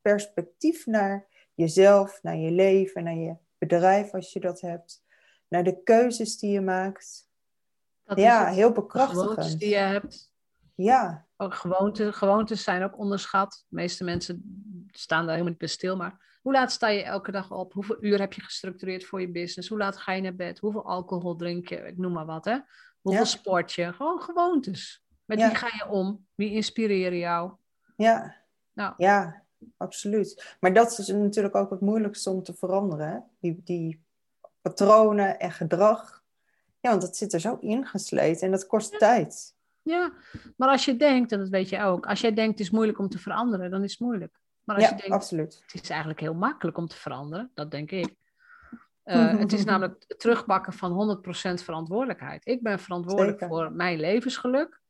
perspectief 0.00 0.86
naar 0.86 1.26
jezelf, 1.54 2.22
naar 2.22 2.36
je 2.36 2.50
leven, 2.50 3.04
naar 3.04 3.16
je 3.16 3.36
bedrijf 3.58 4.14
als 4.14 4.32
je 4.32 4.40
dat 4.40 4.60
hebt. 4.60 5.04
Naar 5.48 5.64
de 5.64 5.82
keuzes 5.82 6.38
die 6.38 6.50
je 6.50 6.60
maakt. 6.60 7.28
Dat 8.04 8.16
is 8.18 8.24
ja, 8.24 8.46
heel 8.46 8.72
bekrachtigend. 8.72 9.58
die 9.58 9.68
je 9.68 9.76
hebt. 9.76 10.32
Ja, 10.74 11.26
gewoonte, 11.50 12.12
gewoontes 12.12 12.62
zijn 12.62 12.82
ook 12.82 12.98
onderschat. 12.98 13.64
De 13.68 13.76
meeste 13.76 14.04
mensen 14.04 14.42
staan 14.90 15.20
daar 15.20 15.28
helemaal 15.30 15.48
niet 15.50 15.58
bij 15.58 15.68
stil. 15.68 15.96
Maar 15.96 16.38
hoe 16.42 16.52
laat 16.52 16.72
sta 16.72 16.88
je 16.88 17.02
elke 17.02 17.30
dag 17.30 17.50
op? 17.52 17.72
Hoeveel 17.72 17.96
uur 18.00 18.18
heb 18.18 18.32
je 18.32 18.40
gestructureerd 18.42 19.04
voor 19.04 19.20
je 19.20 19.30
business? 19.30 19.68
Hoe 19.68 19.78
laat 19.78 19.96
ga 19.96 20.12
je 20.12 20.22
naar 20.22 20.34
bed? 20.34 20.58
Hoeveel 20.58 20.84
alcohol 20.84 21.36
drink 21.36 21.68
je? 21.68 21.76
Ik 21.76 21.98
noem 21.98 22.12
maar 22.12 22.26
wat, 22.26 22.44
hè? 22.44 22.58
Hoeveel 23.00 23.22
Ja. 23.22 23.28
sport 23.28 23.72
je? 23.72 23.92
Gewoon 23.92 24.20
gewoontes. 24.20 25.04
Met 25.24 25.38
Ja. 25.38 25.46
wie 25.48 25.56
ga 25.56 25.66
je 25.72 25.88
om? 25.92 26.26
Wie 26.34 26.50
inspireren 26.52 27.18
jou? 27.18 27.52
ja, 27.96 28.34
Nou, 28.72 28.94
Ja, 28.96 29.42
absoluut. 29.76 30.56
Maar 30.60 30.72
dat 30.72 30.98
is 30.98 31.08
natuurlijk 31.08 31.54
ook 31.54 31.70
het 31.70 31.80
moeilijkste 31.80 32.30
om 32.30 32.42
te 32.42 32.54
veranderen. 32.54 33.08
hè? 33.10 33.18
Die, 33.40 33.60
die 33.64 34.04
patronen 34.60 35.38
en 35.38 35.52
gedrag. 35.52 36.22
Ja, 36.80 36.90
want 36.90 37.02
dat 37.02 37.16
zit 37.16 37.32
er 37.32 37.40
zo 37.40 37.56
ingesleten 37.60 38.42
en 38.46 38.50
dat 38.50 38.66
kost 38.66 38.98
tijd. 38.98 39.53
Ja, 39.84 40.12
maar 40.56 40.68
als 40.68 40.84
je 40.84 40.96
denkt, 40.96 41.32
en 41.32 41.38
dat 41.38 41.48
weet 41.48 41.68
je 41.68 41.82
ook, 41.82 42.06
als 42.06 42.20
jij 42.20 42.32
denkt 42.34 42.50
het 42.50 42.60
is 42.60 42.70
moeilijk 42.70 42.98
om 42.98 43.08
te 43.08 43.18
veranderen, 43.18 43.70
dan 43.70 43.84
is 43.84 43.90
het 43.90 44.00
moeilijk. 44.00 44.40
Maar 44.64 44.76
als 44.76 44.84
Ja, 44.84 44.90
je 44.90 44.96
denkt, 44.96 45.14
absoluut. 45.14 45.62
het 45.66 45.82
is 45.82 45.88
eigenlijk 45.88 46.20
heel 46.20 46.34
makkelijk 46.34 46.76
om 46.76 46.86
te 46.86 46.96
veranderen, 46.96 47.50
dat 47.54 47.70
denk 47.70 47.90
ik. 47.90 48.14
Eh, 49.02 49.38
het 49.38 49.52
is 49.52 49.64
namelijk 49.64 50.04
het 50.08 50.18
terugbakken 50.18 50.72
van 50.72 51.18
100% 51.18 51.54
verantwoordelijkheid. 51.54 52.46
Ik 52.46 52.62
ben 52.62 52.78
verantwoordelijk 52.78 53.38
Zeker. 53.38 53.48
voor 53.48 53.72
mijn 53.72 54.00
levensgeluk. 54.00 54.80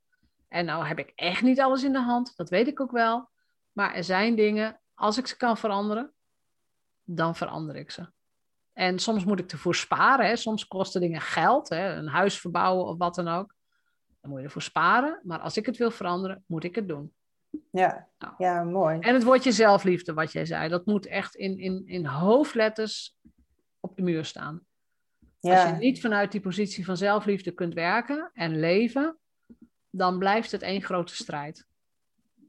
En 0.48 0.64
nou 0.64 0.86
heb 0.86 0.98
ik 0.98 1.12
echt 1.14 1.42
niet 1.42 1.60
alles 1.60 1.82
in 1.82 1.92
de 1.92 2.02
hand, 2.02 2.36
dat 2.36 2.48
weet 2.50 2.66
ik 2.66 2.80
ook 2.80 2.90
wel. 2.92 3.28
Maar 3.72 3.94
er 3.94 4.04
zijn 4.04 4.34
dingen, 4.34 4.80
als 4.94 5.18
ik 5.18 5.26
ze 5.26 5.36
kan 5.36 5.56
veranderen, 5.56 6.12
dan 7.04 7.36
verander 7.36 7.76
ik 7.76 7.90
ze. 7.90 8.06
En 8.72 8.98
soms 8.98 9.24
moet 9.24 9.38
ik 9.40 9.52
ervoor 9.52 9.74
sparen. 9.74 10.26
Hè. 10.26 10.36
Soms 10.36 10.66
kosten 10.66 11.00
dingen 11.00 11.20
geld, 11.20 11.68
hè. 11.68 11.94
een 11.94 12.08
huis 12.08 12.40
verbouwen 12.40 12.86
of 12.86 12.98
wat 12.98 13.14
dan 13.14 13.28
ook. 13.28 13.54
Dan 14.24 14.32
moet 14.32 14.42
je 14.42 14.46
ervoor 14.46 14.62
sparen. 14.62 15.20
Maar 15.22 15.38
als 15.38 15.56
ik 15.56 15.66
het 15.66 15.76
wil 15.76 15.90
veranderen, 15.90 16.44
moet 16.46 16.64
ik 16.64 16.74
het 16.74 16.88
doen. 16.88 17.12
Ja, 17.70 18.08
Nou. 18.18 18.34
ja 18.38 18.62
mooi. 18.62 18.98
En 18.98 19.14
het 19.14 19.22
woordje 19.22 19.52
zelfliefde, 19.52 20.14
wat 20.14 20.32
jij 20.32 20.46
zei, 20.46 20.68
dat 20.68 20.86
moet 20.86 21.06
echt 21.06 21.34
in, 21.34 21.58
in, 21.58 21.82
in 21.86 22.06
hoofdletters 22.06 23.16
op 23.80 23.96
de 23.96 24.02
muur 24.02 24.24
staan. 24.24 24.66
Als 25.40 25.62
je 25.62 25.76
niet 25.78 26.00
vanuit 26.00 26.32
die 26.32 26.40
positie 26.40 26.84
van 26.84 26.96
zelfliefde 26.96 27.50
kunt 27.50 27.74
werken 27.74 28.30
en 28.32 28.60
leven, 28.60 29.18
dan 29.90 30.18
blijft 30.18 30.52
het 30.52 30.62
één 30.62 30.82
grote 30.82 31.14
strijd. 31.14 31.66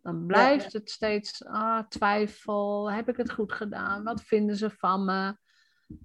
Dan 0.01 0.25
blijft 0.25 0.73
het 0.73 0.89
steeds 0.89 1.45
ah, 1.45 1.87
twijfel. 1.87 2.91
Heb 2.91 3.09
ik 3.09 3.17
het 3.17 3.31
goed 3.31 3.53
gedaan? 3.53 4.03
Wat 4.03 4.23
vinden 4.23 4.55
ze 4.55 4.69
van 4.69 5.05
me? 5.05 5.37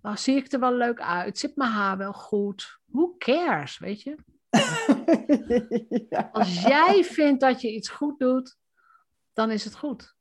Ah, 0.02 0.16
zie 0.16 0.36
ik 0.36 0.52
er 0.52 0.60
wel 0.60 0.74
leuk 0.74 1.00
uit? 1.00 1.38
Zit 1.38 1.56
mijn 1.56 1.70
haar 1.70 1.96
wel 1.96 2.12
goed? 2.12 2.80
Who 2.84 3.14
cares, 3.18 3.78
weet 3.78 4.02
je? 4.02 4.16
ja. 6.10 6.28
Als 6.32 6.62
jij 6.62 7.04
vindt 7.04 7.40
dat 7.40 7.60
je 7.60 7.72
iets 7.74 7.88
goed 7.88 8.18
doet, 8.18 8.58
dan 9.32 9.50
is 9.50 9.64
het 9.64 9.74
goed. 9.76 10.14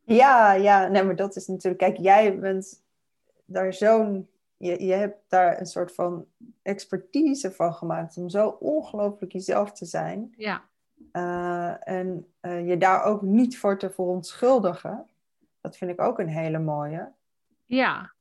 Ja, 0.00 0.52
ja, 0.52 0.86
nee, 0.88 1.02
maar 1.02 1.16
dat 1.16 1.36
is 1.36 1.46
natuurlijk, 1.46 1.78
kijk, 1.82 1.96
jij 1.96 2.38
bent 2.38 2.82
daar 3.44 3.72
zo'n, 3.72 4.28
je, 4.56 4.84
je 4.84 4.92
hebt 4.92 5.18
daar 5.28 5.60
een 5.60 5.66
soort 5.66 5.94
van 5.94 6.26
expertise 6.62 7.52
van 7.52 7.74
gemaakt 7.74 8.16
om 8.16 8.28
zo 8.28 8.48
ongelooflijk 8.48 9.32
jezelf 9.32 9.72
te 9.72 9.84
zijn. 9.84 10.34
Ja, 10.36 10.68
Eh, 11.12 11.88
en 11.88 12.32
eh, 12.40 12.68
je 12.68 12.76
daar 12.78 13.02
ook 13.04 13.22
niet 13.22 13.58
voor 13.58 13.78
te 13.78 13.90
verontschuldigen. 13.90 15.06
Dat 15.60 15.76
vind 15.76 15.90
ik 15.90 16.00
ook 16.00 16.18
een 16.18 16.28
hele 16.28 16.58
mooie. 16.58 17.12
ja. 17.64 18.12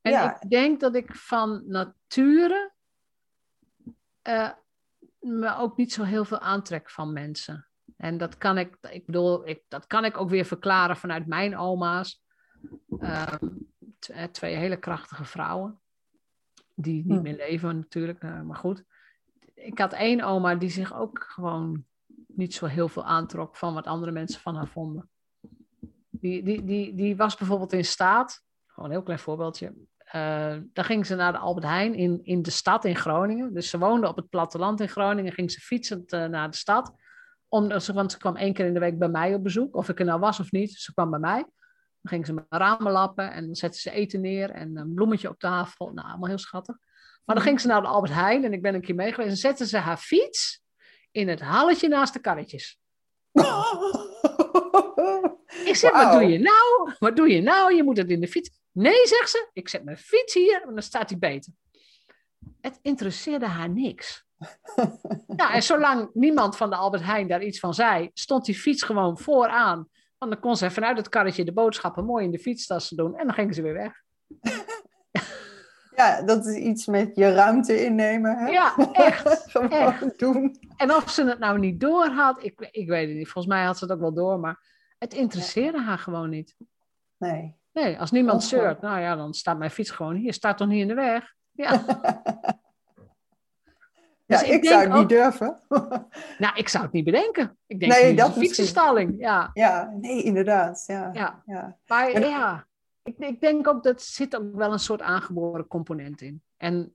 En 0.00 0.12
Ja. 0.12 0.40
ik 0.40 0.50
denk 0.50 0.80
dat 0.80 0.94
ik 0.94 1.14
van 1.14 1.62
nature 1.66 2.71
eh, 4.22 4.50
me 5.20 5.56
ook 5.56 5.76
niet 5.76 5.92
zo 5.92 6.02
heel 6.02 6.24
veel 6.24 6.38
aantrek 6.38 6.90
van 6.90 7.12
mensen. 7.12 7.66
En 7.96 8.18
dat 8.18 8.38
kan 8.38 8.58
ik, 8.58 8.76
ik 8.90 9.06
bedoel, 9.06 9.48
ik, 9.48 9.62
dat 9.68 9.86
kan 9.86 10.04
ik 10.04 10.16
ook 10.16 10.30
weer 10.30 10.44
verklaren 10.44 10.96
vanuit 10.96 11.26
mijn 11.26 11.56
oma's. 11.56 12.22
Ehm, 12.98 13.48
eh, 14.10 14.24
twee 14.24 14.54
hele 14.56 14.76
krachtige 14.76 15.24
vrouwen. 15.24 15.80
Die 16.74 17.04
niet 17.04 17.16
Hm. 17.16 17.22
meer 17.22 17.36
leven 17.36 17.76
natuurlijk, 17.76 18.22
eh, 18.22 18.40
maar 18.40 18.56
goed. 18.56 18.84
Ik 19.54 19.78
had 19.78 19.92
één 19.92 20.20
oma 20.20 20.54
die 20.54 20.70
zich 20.70 20.94
ook 20.94 21.24
gewoon 21.28 21.84
niet 22.26 22.54
zo 22.54 22.66
heel 22.66 22.88
veel 22.88 23.04
aantrok 23.04 23.56
van 23.56 23.74
wat 23.74 23.86
andere 23.86 24.12
mensen 24.12 24.40
van 24.40 24.54
haar 24.54 24.68
vonden. 24.68 25.10
Die, 26.10 26.42
die, 26.42 26.64
die, 26.64 26.94
die 26.94 27.16
was 27.16 27.36
bijvoorbeeld 27.36 27.72
in 27.72 27.84
staat, 27.84 28.44
gewoon 28.66 28.84
een 28.84 28.94
heel 28.94 29.04
klein 29.04 29.18
voorbeeldje. 29.18 29.74
Eh 30.12 30.56
dan 30.72 30.84
ging 30.84 31.06
ze 31.06 31.14
naar 31.14 31.32
de 31.32 31.38
Albert 31.38 31.66
Heijn 31.66 31.94
in, 31.94 32.20
in 32.22 32.42
de 32.42 32.50
stad 32.50 32.84
in 32.84 32.96
Groningen. 32.96 33.54
Dus 33.54 33.70
ze 33.70 33.78
woonde 33.78 34.08
op 34.08 34.16
het 34.16 34.28
platteland 34.28 34.80
in 34.80 34.88
Groningen, 34.88 35.32
ging 35.32 35.50
ze 35.50 35.60
fietsend 35.60 36.12
eh, 36.12 36.24
naar 36.24 36.50
de 36.50 36.56
stad. 36.56 36.92
Om, 37.48 37.80
ze- 37.80 37.92
want 37.92 38.12
ze 38.12 38.18
kwam 38.18 38.36
één 38.36 38.52
keer 38.52 38.66
in 38.66 38.74
de 38.74 38.80
week 38.80 38.98
bij 38.98 39.08
mij 39.08 39.34
op 39.34 39.42
bezoek, 39.42 39.76
of 39.76 39.88
ik 39.88 39.98
er 39.98 40.04
nou 40.04 40.20
was 40.20 40.40
of 40.40 40.50
niet. 40.52 40.72
Ze 40.72 40.92
kwam 40.92 41.10
bij 41.10 41.18
mij. 41.18 41.38
Dan 42.00 42.12
ging 42.12 42.26
ze 42.26 42.32
mijn 42.32 42.46
ramen 42.48 42.92
lappen 42.92 43.32
en 43.32 43.46
dan 43.46 43.54
zette 43.54 43.78
ze 43.78 43.90
eten 43.90 44.20
neer 44.20 44.50
en 44.50 44.76
een 44.76 44.94
bloemetje 44.94 45.28
op 45.28 45.38
tafel. 45.38 45.90
Nou, 45.94 46.08
allemaal 46.08 46.28
heel 46.28 46.38
schattig. 46.38 46.76
Maar 47.24 47.34
dan 47.36 47.44
ging 47.44 47.60
ze 47.60 47.66
naar 47.66 47.80
de 47.82 47.88
Albert 47.88 48.12
Heijn 48.12 48.44
en 48.44 48.52
ik 48.52 48.62
ben 48.62 48.74
een 48.74 48.80
keer 48.80 48.94
mee 48.94 49.12
geweest. 49.12 49.30
En 49.30 49.36
zette 49.36 49.66
ze 49.66 49.76
haar 49.78 49.96
fiets 49.96 50.62
in 51.10 51.28
het 51.28 51.40
halletje 51.40 51.88
naast 51.88 52.12
de 52.12 52.20
karretjes. 52.20 52.78
Ik 55.64 55.76
zeg, 55.76 55.92
wat 55.92 56.12
doe 56.12 56.22
je 56.24 56.38
nou? 56.38 56.92
Wat 56.98 57.16
doe 57.16 57.28
je 57.28 57.40
nou? 57.42 57.74
Je 57.74 57.82
moet 57.82 57.96
het 57.96 58.10
in 58.10 58.20
de 58.20 58.28
fiets. 58.28 58.50
Nee, 58.72 59.06
zegt 59.06 59.30
ze. 59.30 59.48
Ik 59.52 59.68
zet 59.68 59.84
mijn 59.84 59.98
fiets 59.98 60.34
hier 60.34 60.62
en 60.62 60.74
dan 60.74 60.82
staat 60.82 61.10
hij 61.10 61.18
beter. 61.18 61.52
Het 62.60 62.78
interesseerde 62.82 63.46
haar 63.46 63.70
niks. 63.70 64.24
Ja, 65.36 65.54
en 65.54 65.62
zolang 65.62 66.10
niemand 66.14 66.56
van 66.56 66.70
de 66.70 66.76
Albert 66.76 67.02
Heijn 67.02 67.28
daar 67.28 67.42
iets 67.42 67.58
van 67.58 67.74
zei, 67.74 68.10
stond 68.14 68.44
die 68.44 68.54
fiets 68.54 68.82
gewoon 68.82 69.18
vooraan. 69.18 69.88
Want 70.18 70.32
dan 70.32 70.40
kon 70.40 70.56
ze 70.56 70.70
vanuit 70.70 70.96
het 70.96 71.08
karretje 71.08 71.44
de 71.44 71.52
boodschappen 71.52 72.04
mooi 72.04 72.24
in 72.24 72.30
de 72.30 72.38
fietstassen 72.38 72.96
doen. 72.96 73.16
En 73.16 73.26
dan 73.26 73.34
gingen 73.34 73.54
ze 73.54 73.62
weer 73.62 73.72
weg. 73.72 73.92
Ja, 75.96 76.22
dat 76.22 76.46
is 76.46 76.56
iets 76.56 76.86
met 76.86 77.16
je 77.16 77.32
ruimte 77.32 77.84
innemen. 77.84 78.36
Hè? 78.36 78.46
Ja, 78.46 78.76
echt. 78.92 79.50
Gewoon 79.50 79.70
echt. 79.70 80.18
doen. 80.18 80.56
En 80.76 80.94
of 80.94 81.10
ze 81.10 81.24
het 81.24 81.38
nou 81.38 81.58
niet 81.58 81.80
door 81.80 82.06
had, 82.06 82.44
ik, 82.44 82.68
ik 82.70 82.88
weet 82.88 83.08
het 83.08 83.16
niet. 83.16 83.28
Volgens 83.28 83.54
mij 83.54 83.64
had 83.64 83.78
ze 83.78 83.84
het 83.84 83.92
ook 83.92 84.00
wel 84.00 84.14
door, 84.14 84.40
maar 84.40 84.66
het 84.98 85.14
interesseerde 85.14 85.80
haar 85.80 85.98
gewoon 85.98 86.30
niet. 86.30 86.56
Nee. 87.16 87.56
Nee, 87.72 87.98
als 88.00 88.10
niemand 88.10 88.42
Ongelooflijk. 88.42 88.78
zeurt, 88.80 88.92
nou 88.92 89.00
ja, 89.04 89.16
dan 89.16 89.34
staat 89.34 89.58
mijn 89.58 89.70
fiets 89.70 89.90
gewoon 89.90 90.14
hier. 90.14 90.32
Staat 90.32 90.56
toch 90.58 90.68
niet 90.68 90.80
in 90.80 90.88
de 90.88 90.94
weg? 90.94 91.34
Ja, 91.50 91.84
Ja, 94.26 94.38
Dus 94.38 94.48
ik 94.48 94.52
ik, 94.62 94.68
zou 94.68 94.82
het 94.82 94.92
niet 94.92 95.08
durven. 95.08 95.58
nou, 96.38 96.54
ik 96.56 96.68
zou 96.68 96.84
het 96.84 96.92
niet 96.92 97.04
bedenken. 97.04 97.58
Ik 97.66 97.80
denk, 97.80 97.92
Nee, 97.92 98.06
dat 98.08 98.16
dat 98.16 98.26
misschien. 98.26 98.42
fietsenstalling. 98.46 99.14
Ja, 99.18 99.50
ja, 99.52 99.92
nee, 100.00 100.22
inderdaad. 100.22 100.84
Ja. 100.86 101.10
ja. 101.12 101.42
Ja. 101.46 101.78
Maar 101.86 102.08
En- 102.10 102.28
ja, 102.28 102.66
ik, 103.02 103.18
ik 103.18 103.40
denk 103.40 103.68
ook 103.68 103.82
dat 103.82 104.02
zit 104.02 104.36
ook 104.36 104.54
wel 104.54 104.72
een 104.72 104.78
soort 104.78 105.00
aangeboren 105.02 105.66
component 105.66 106.20
in. 106.20 106.42
En 106.56 106.94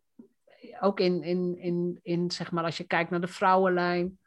ook 0.79 0.99
in, 0.99 1.23
in, 1.23 1.57
in, 1.57 1.99
in 2.01 2.31
zeg 2.31 2.51
maar, 2.51 2.63
als 2.63 2.77
je 2.77 2.83
kijkt 2.83 3.09
naar 3.09 3.21
de 3.21 3.27
vrouwenlijn. 3.27 4.19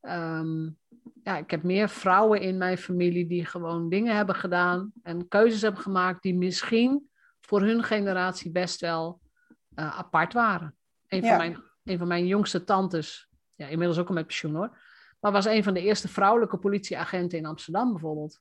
ehm, 0.00 0.68
ja, 1.26 1.36
ik 1.36 1.50
heb 1.50 1.62
meer 1.62 1.88
vrouwen 1.88 2.40
in 2.40 2.58
mijn 2.58 2.78
familie 2.78 3.26
die 3.26 3.44
gewoon 3.44 3.88
dingen 3.88 4.16
hebben 4.16 4.34
gedaan 4.34 4.92
en 5.02 5.28
keuzes 5.28 5.62
hebben 5.62 5.80
gemaakt 5.80 6.22
die 6.22 6.34
misschien 6.34 7.10
voor 7.40 7.60
hun 7.62 7.82
generatie 7.82 8.50
best 8.50 8.80
wel 8.80 9.20
eh, 9.74 9.98
apart 9.98 10.32
waren. 10.32 10.76
Een 11.08 11.20
van, 11.20 11.28
Ja. 11.30 11.36
mijn, 11.36 11.62
een 11.84 11.98
van 11.98 12.08
mijn 12.08 12.26
jongste 12.26 12.64
tantes, 12.64 13.28
ja, 13.54 13.66
inmiddels 13.66 13.98
ook 13.98 14.08
al 14.08 14.14
met 14.14 14.26
pensioen 14.26 14.54
hoor, 14.54 14.78
maar 15.20 15.32
was 15.32 15.44
een 15.44 15.62
van 15.64 15.74
de 15.74 15.80
eerste 15.80 16.08
vrouwelijke 16.08 16.58
politieagenten 16.58 17.38
in 17.38 17.46
Amsterdam 17.46 17.90
bijvoorbeeld. 17.92 18.40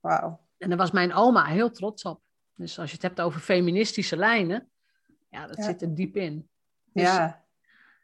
Wauw. 0.00 0.40
En 0.58 0.68
daar 0.68 0.78
was 0.78 0.90
mijn 0.90 1.12
oma 1.14 1.44
heel 1.44 1.70
trots 1.70 2.02
op. 2.04 2.20
Dus 2.54 2.78
als 2.78 2.88
je 2.88 2.94
het 2.94 3.04
hebt 3.04 3.20
over 3.20 3.40
feministische 3.40 4.16
lijnen, 4.16 4.70
ja, 5.28 5.46
dat 5.46 5.56
Ja. 5.56 5.62
zit 5.62 5.82
er 5.82 5.94
diep 5.94 6.16
in. 6.16 6.48
Dus, 6.92 7.02
Ja. 7.02 7.41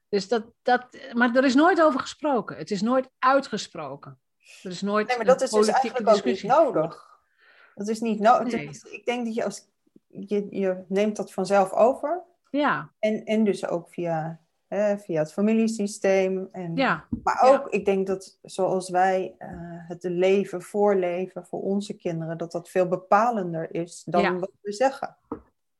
Dus 0.09 0.29
dat, 0.29 0.45
dat, 0.63 0.87
maar 1.13 1.35
er 1.37 1.45
is 1.45 1.55
nooit 1.55 1.83
over 1.83 2.01
gesproken. 2.01 2.57
Het 2.57 2.71
is 2.71 2.83
nooit 2.83 3.11
uitgesproken. 3.19 4.19
Er 4.63 4.71
is 4.71 4.83
nooit 4.83 5.07
Nee, 5.09 5.17
maar 5.17 5.27
dat 5.27 5.43
is 5.43 5.51
dus 5.51 5.69
eigenlijk 5.69 6.09
ook 6.09 6.15
niet 6.15 6.25
discussie 6.25 6.49
nodig. 6.49 7.07
Dat 7.75 7.89
is 7.89 8.01
niet 8.01 8.21
nodig. 8.21 8.53
Nee. 8.53 8.81
Ik 8.91 9.05
denk 9.05 9.25
dat 9.25 9.35
je 9.35 9.45
als 9.45 9.69
je, 10.09 10.47
je 10.51 10.85
neemt 10.89 11.17
dat 11.17 11.33
vanzelf 11.33 11.73
over. 11.73 12.23
Ja, 12.51 12.91
En, 12.99 13.25
en 13.25 13.45
dus 13.45 13.67
ook 13.67 13.89
via, 13.91 14.41
hè, 14.67 14.99
via 14.99 15.19
het 15.19 15.33
familiesysteem. 15.33 16.49
En, 16.53 16.77
ja, 16.77 17.05
Maar 17.23 17.47
ja. 17.47 17.53
ook, 17.53 17.69
ik 17.69 17.85
denk 17.85 18.07
dat 18.07 18.39
zoals 18.43 18.89
wij 18.91 19.35
eh, 19.39 19.49
het 19.89 20.03
leven 20.03 20.63
voorleven 20.63 21.47
voor 21.47 21.63
onze 21.63 21.95
kinderen, 21.97 22.39
dat 22.39 22.53
dat 22.53 22.69
veel 22.69 22.89
bepalender 22.89 23.75
is 23.75 24.03
dan 24.07 24.23
Ja. 24.23 24.35
wat 24.39 24.51
we 24.61 24.73
zeggen. 24.73 25.17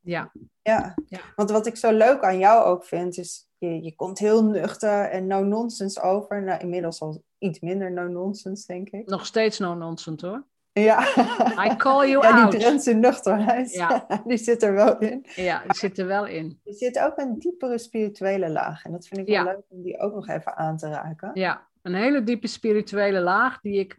ja, 0.01 0.33
Ja. 0.63 0.95
Ja. 1.07 1.21
want 1.37 1.51
wat 1.51 1.67
ik 1.67 1.77
zo 1.77 1.93
leuk 1.93 2.23
aan 2.23 2.39
jou 2.39 2.65
ook 2.65 2.85
vind, 2.85 3.19
is 3.19 3.48
je, 3.59 3.83
je 3.83 3.95
komt 3.95 4.19
heel 4.19 4.45
nuchter 4.45 5.05
en 5.05 5.27
no-nonsense 5.27 6.01
over. 6.01 6.43
Nou, 6.43 6.61
inmiddels 6.61 7.01
al 7.01 7.23
iets 7.39 7.61
minder 7.61 7.93
no-nonsense, 7.93 8.67
denk 8.67 8.89
ik. 8.91 9.07
nog 9.09 9.27
steeds 9.27 9.59
no 9.59 9.75
nonsense 9.75 10.27
hoor. 10.27 10.45
Ja, 10.73 10.99
I 11.73 11.77
call 11.77 12.09
you 12.11 12.23
ja 12.23 12.33
die 12.35 12.43
out. 12.45 12.51
Drentse 12.61 12.93
nuchterheid, 12.93 13.73
Ja. 13.73 14.07
die 14.27 14.37
zit 14.37 14.63
er 14.63 14.73
wel 14.73 14.99
in. 14.99 15.27
Ja, 15.35 15.63
die 15.63 15.75
zit 15.75 15.99
er 15.99 16.07
wel 16.07 16.27
in. 16.27 16.61
Er 16.65 16.75
zit 16.75 16.99
ook 16.99 17.17
een 17.19 17.39
diepere 17.39 17.79
spirituele 17.79 18.51
laag. 18.51 18.85
En 18.85 18.93
dat 18.93 19.07
vind 19.07 19.21
ik 19.21 19.29
Ja. 19.29 19.45
wel 19.45 19.53
leuk 19.53 19.63
om 19.69 19.83
die 19.83 19.99
ook 20.01 20.15
nog 20.15 20.29
even 20.29 20.57
aan 20.57 20.77
te 20.77 20.89
raken. 20.89 21.31
Ja, 21.35 21.67
een 21.83 21.95
hele 21.95 22.23
diepe 22.25 22.47
spirituele 22.47 23.21
laag 23.21 23.61
die 23.61 23.79
ik 23.79 23.97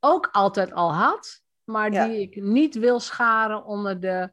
ook 0.00 0.28
altijd 0.32 0.72
al 0.72 0.94
had, 0.94 1.42
maar 1.64 1.92
Ja. 1.92 2.06
die 2.06 2.20
ik 2.20 2.42
niet 2.42 2.74
wil 2.74 3.00
scharen 3.00 3.64
onder 3.64 4.00
de, 4.00 4.32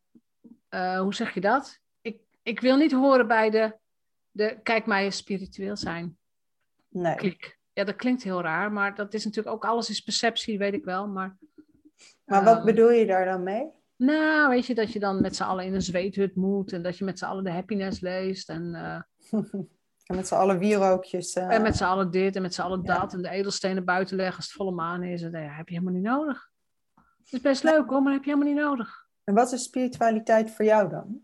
eh, 0.70 0.99
hoe 0.99 1.13
zeg 1.13 1.34
je 1.34 1.41
dat? 1.41 1.80
Ik, 2.01 2.17
ik 2.43 2.59
wil 2.59 2.76
niet 2.78 2.91
horen 2.91 3.28
bij 3.28 3.49
de, 3.49 3.76
de 4.40 4.60
kijk 4.64 4.86
mij 4.86 5.04
eens 5.04 5.18
spiritueel 5.18 5.76
zijn, 5.78 6.18
Nee. 6.90 7.16
klik. 7.16 7.60
ja, 7.74 7.84
dat 7.84 7.96
klinkt 7.96 8.24
heel 8.24 8.42
raar, 8.42 8.72
maar 8.72 8.96
dat 8.96 9.14
is 9.14 9.26
natuurlijk 9.26 9.56
ook 9.56 9.66
alles 9.66 9.90
is 9.90 10.00
perceptie, 10.02 10.58
weet 10.58 10.74
ik 10.74 10.84
wel. 10.86 11.08
Maar, 11.08 11.38
Maar 12.26 12.44
wat 12.44 12.56
ehm, 12.58 12.66
bedoel 12.66 12.92
je 12.92 13.06
daar 13.06 13.26
dan 13.26 13.44
mee? 13.44 13.68
Nou, 13.96 14.50
weet 14.50 14.66
je, 14.66 14.76
dat 14.76 14.94
je 14.94 15.00
dan 15.00 15.22
met 15.22 15.36
z'n 15.36 15.44
allen 15.44 15.66
in 15.66 15.74
een 15.74 15.82
zweethut 15.82 16.36
moet 16.36 16.74
en 16.74 16.84
dat 16.84 16.98
je 16.98 17.04
met 17.04 17.20
z'n 17.20 17.26
allen 17.26 17.44
de 17.44 17.52
happiness 17.52 18.00
leest 18.00 18.50
en, 18.50 18.76
eh, 18.76 19.02
En 20.10 20.16
met 20.16 20.28
z'n 20.28 20.34
allen 20.36 20.58
wierookjes. 20.60 21.34
eh, 21.34 21.54
en 21.54 21.62
met 21.62 21.76
z'n 21.78 21.84
allen 21.84 22.12
dit 22.12 22.36
en 22.36 22.42
met 22.42 22.54
z'n 22.54 22.62
allen 22.62 22.82
Ja. 22.84 23.00
dat 23.00 23.14
en 23.14 23.22
de 23.22 23.30
edelstenen 23.30 23.86
buiten 23.86 24.16
leggen 24.16 24.36
als 24.36 24.46
het 24.46 24.56
volle 24.56 24.72
maan 24.72 25.04
is. 25.04 25.22
En, 25.22 25.32
ja, 25.32 25.38
heb 25.40 25.68
je 25.70 25.74
helemaal 25.74 25.94
niet 25.94 26.04
nodig. 26.12 26.50
Het 26.96 27.34
is 27.34 27.42
best 27.42 27.64
leuk 27.64 27.90
hoor, 27.90 28.02
maar 28.02 28.14
heb 28.14 28.24
je 28.24 28.30
helemaal 28.32 28.54
niet 28.54 28.64
nodig. 28.64 29.08
En 29.24 29.34
wat 29.34 29.52
is 29.52 29.64
spiritualiteit 29.64 30.52
voor 30.52 30.66
jou 30.66 30.90
dan? 30.90 31.22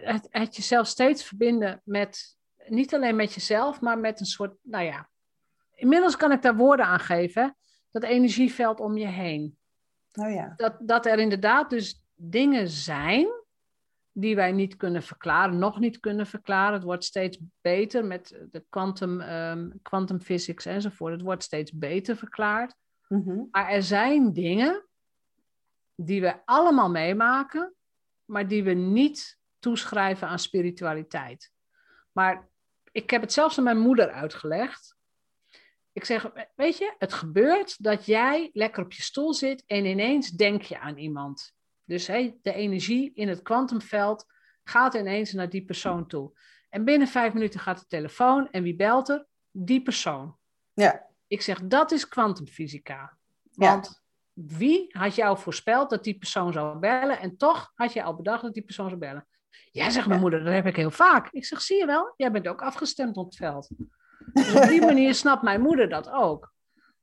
Het, 0.00 0.26
het 0.30 0.56
jezelf 0.56 0.86
steeds 0.86 1.24
verbinden 1.24 1.80
met, 1.84 2.36
niet 2.66 2.94
alleen 2.94 3.16
met 3.16 3.32
jezelf, 3.32 3.80
maar 3.80 3.98
met 3.98 4.20
een 4.20 4.26
soort, 4.26 4.56
nou 4.62 4.84
ja, 4.84 5.08
inmiddels 5.74 6.16
kan 6.16 6.32
ik 6.32 6.42
daar 6.42 6.56
woorden 6.56 6.86
aan 6.86 7.00
geven, 7.00 7.56
dat 7.90 8.02
energieveld 8.02 8.80
om 8.80 8.96
je 8.96 9.06
heen. 9.06 9.58
Oh 10.12 10.30
ja. 10.30 10.52
dat, 10.56 10.76
dat 10.80 11.06
er 11.06 11.18
inderdaad 11.18 11.70
dus 11.70 12.02
dingen 12.14 12.68
zijn 12.68 13.26
die 14.12 14.34
wij 14.34 14.52
niet 14.52 14.76
kunnen 14.76 15.02
verklaren, 15.02 15.58
nog 15.58 15.78
niet 15.78 16.00
kunnen 16.00 16.26
verklaren. 16.26 16.72
Het 16.72 16.82
wordt 16.82 17.04
steeds 17.04 17.38
beter 17.60 18.04
met 18.04 18.46
de 18.50 18.64
quantum, 18.68 19.20
ehm, 19.20 19.70
quantum 19.82 20.20
physics 20.20 20.66
enzovoort. 20.66 21.12
Het 21.12 21.22
wordt 21.22 21.42
steeds 21.42 21.72
beter 21.72 22.16
verklaard. 22.16 22.74
Mhm. 23.08 23.42
Maar 23.50 23.68
er 23.68 23.82
zijn 23.82 24.32
dingen 24.32 24.86
die 25.94 26.20
we 26.20 26.36
allemaal 26.44 26.90
meemaken, 26.90 27.74
maar 28.24 28.48
die 28.48 28.64
we 28.64 28.72
niet 28.72 29.38
toeschrijven 29.64 30.28
aan 30.28 30.38
spiritualiteit. 30.38 31.52
Maar 32.12 32.48
ik 32.92 33.10
heb 33.10 33.20
het 33.20 33.32
zelfs 33.32 33.58
aan 33.58 33.64
mijn 33.64 33.78
moeder 33.78 34.10
uitgelegd. 34.10 34.96
Ik 35.92 36.04
zeg, 36.04 36.30
weet 36.54 36.78
je, 36.78 36.94
het 36.98 37.12
gebeurt 37.12 37.82
dat 37.82 38.06
jij 38.06 38.50
lekker 38.52 38.84
op 38.84 38.92
je 38.92 39.02
stoel 39.02 39.34
zit 39.34 39.64
en 39.66 39.84
ineens 39.84 40.30
denk 40.30 40.62
je 40.62 40.78
aan 40.78 40.96
iemand. 40.96 41.54
Dus 41.84 42.06
hé, 42.06 42.34
de 42.42 42.52
energie 42.52 43.12
in 43.14 43.28
het 43.28 43.42
kwantumveld 43.42 44.26
gaat 44.64 44.94
ineens 44.94 45.32
naar 45.32 45.48
die 45.48 45.64
persoon 45.64 46.06
toe. 46.06 46.38
En 46.70 46.84
binnen 46.84 47.08
vijf 47.08 47.32
minuten 47.32 47.60
gaat 47.60 47.78
de 47.78 47.86
telefoon 47.86 48.50
en 48.50 48.62
wie 48.62 48.76
belt 48.76 49.08
er? 49.08 49.26
Die 49.50 49.82
persoon. 49.82 50.36
Ja. 50.72 51.06
Ik 51.26 51.42
zeg, 51.42 51.60
dat 51.62 51.92
is 51.92 52.08
kwantumfysica. 52.08 53.16
Ja. 53.50 53.70
Want 53.70 54.02
wie 54.32 54.86
had 54.88 55.14
jou 55.14 55.38
voorspeld 55.38 55.90
dat 55.90 56.04
die 56.04 56.18
persoon 56.18 56.52
zou 56.52 56.78
bellen 56.78 57.18
en 57.18 57.36
toch 57.36 57.72
had 57.74 57.92
je 57.92 58.02
al 58.02 58.16
bedacht 58.16 58.42
dat 58.42 58.54
die 58.54 58.64
persoon 58.64 58.88
zou 58.88 59.00
bellen? 59.00 59.26
Ja, 59.70 59.90
zegt 59.90 60.06
mijn 60.06 60.20
moeder, 60.20 60.44
dat 60.44 60.52
heb 60.52 60.66
ik 60.66 60.76
heel 60.76 60.90
vaak. 60.90 61.28
Ik 61.30 61.44
zeg, 61.44 61.60
zie 61.60 61.78
je 61.78 61.86
wel, 61.86 62.14
jij 62.16 62.30
bent 62.30 62.48
ook 62.48 62.62
afgestemd 62.62 63.16
op 63.16 63.24
het 63.24 63.36
veld. 63.36 63.70
Dus 64.32 64.54
op 64.54 64.62
die 64.62 64.80
manier 64.80 65.14
snapt 65.24 65.42
mijn 65.42 65.60
moeder 65.60 65.88
dat 65.88 66.10
ook. 66.10 66.52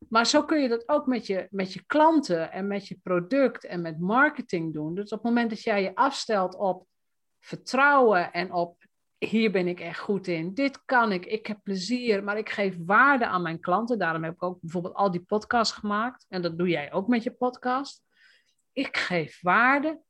Maar 0.10 0.26
zo 0.26 0.43
kun 0.43 0.62
je 0.62 0.70
dat 0.70 0.89
ook 0.89 1.06
met 1.06 1.28
je, 1.28 1.47
met 1.49 1.74
je 1.74 1.84
klanten 1.86 2.52
en 2.52 2.68
met 2.68 2.88
je 2.88 2.99
product 3.04 3.66
en 3.66 3.82
met 3.82 3.99
marketing 3.99 4.74
doen. 4.74 4.95
Dus 4.95 5.12
op 5.12 5.24
het 5.24 5.24
moment 5.24 5.49
dat 5.49 5.62
jij 5.62 5.84
je 5.84 5.95
afstelt 5.95 6.56
op 6.56 6.88
vertrouwen 7.39 8.32
en 8.32 8.54
op 8.54 8.78
hier 9.18 9.52
ben 9.52 9.68
ik 9.68 9.80
echt 9.80 9.99
goed 9.99 10.28
in, 10.28 10.54
dit 10.54 10.86
kan 10.86 11.12
ik, 11.12 11.26
ik 11.26 11.47
heb 11.47 11.60
plezier, 11.64 12.24
maar 12.24 12.38
ik 12.38 12.49
geef 12.49 12.76
waarde 12.86 13.26
aan 13.26 13.41
mijn 13.41 13.60
klanten. 13.60 13.99
Daarom 13.99 14.24
heb 14.24 14.34
ik 14.34 14.43
ook 14.43 14.62
bijvoorbeeld 14.62 14.93
al 14.93 15.12
die 15.12 15.22
podcasts 15.22 15.78
gemaakt 15.78 16.26
en 16.30 16.41
dat 16.41 16.58
doe 16.58 16.68
jij 16.68 16.93
ook 16.93 17.08
met 17.08 17.24
je 17.24 17.32
podcast. 17.32 18.04
Ik 18.72 18.97
geef 18.97 19.41
waarde 19.41 20.02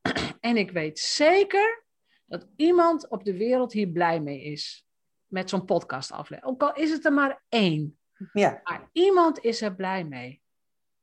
en 0.40 0.56
ik 0.56 0.70
weet 0.70 0.98
zeker 0.98 1.83
dat 2.26 2.46
iemand 2.56 3.08
op 3.08 3.24
de 3.24 3.36
wereld 3.36 3.72
hier 3.72 3.88
blij 3.88 4.20
mee 4.20 4.42
is 4.42 4.86
met 5.26 5.50
zo'n 5.50 5.64
podcast 5.64 6.12
aflevering. 6.12 6.52
Ook 6.52 6.62
al 6.62 6.74
is 6.74 6.90
het 6.90 7.04
er 7.04 7.12
maar 7.12 7.42
één. 7.48 7.98
Ja. 8.32 8.60
Maar 8.64 8.88
iemand 8.92 9.38
is 9.40 9.60
er 9.60 9.74
blij 9.74 10.04
mee. 10.04 10.42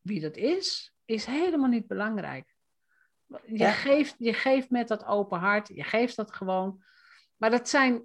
Wie 0.01 0.19
dat 0.19 0.35
is, 0.35 0.95
is 1.05 1.25
helemaal 1.25 1.69
niet 1.69 1.87
belangrijk. 1.87 2.55
Je, 3.27 3.57
Ja. 3.57 3.71
geeft, 3.71 4.15
je 4.17 4.33
geeft 4.33 4.69
met 4.69 4.87
dat 4.87 5.05
open 5.05 5.39
hart, 5.39 5.67
je 5.67 5.83
geeft 5.83 6.15
dat 6.15 6.31
gewoon. 6.33 6.83
Maar 7.37 7.49
dat 7.49 7.69
zijn, 7.69 8.03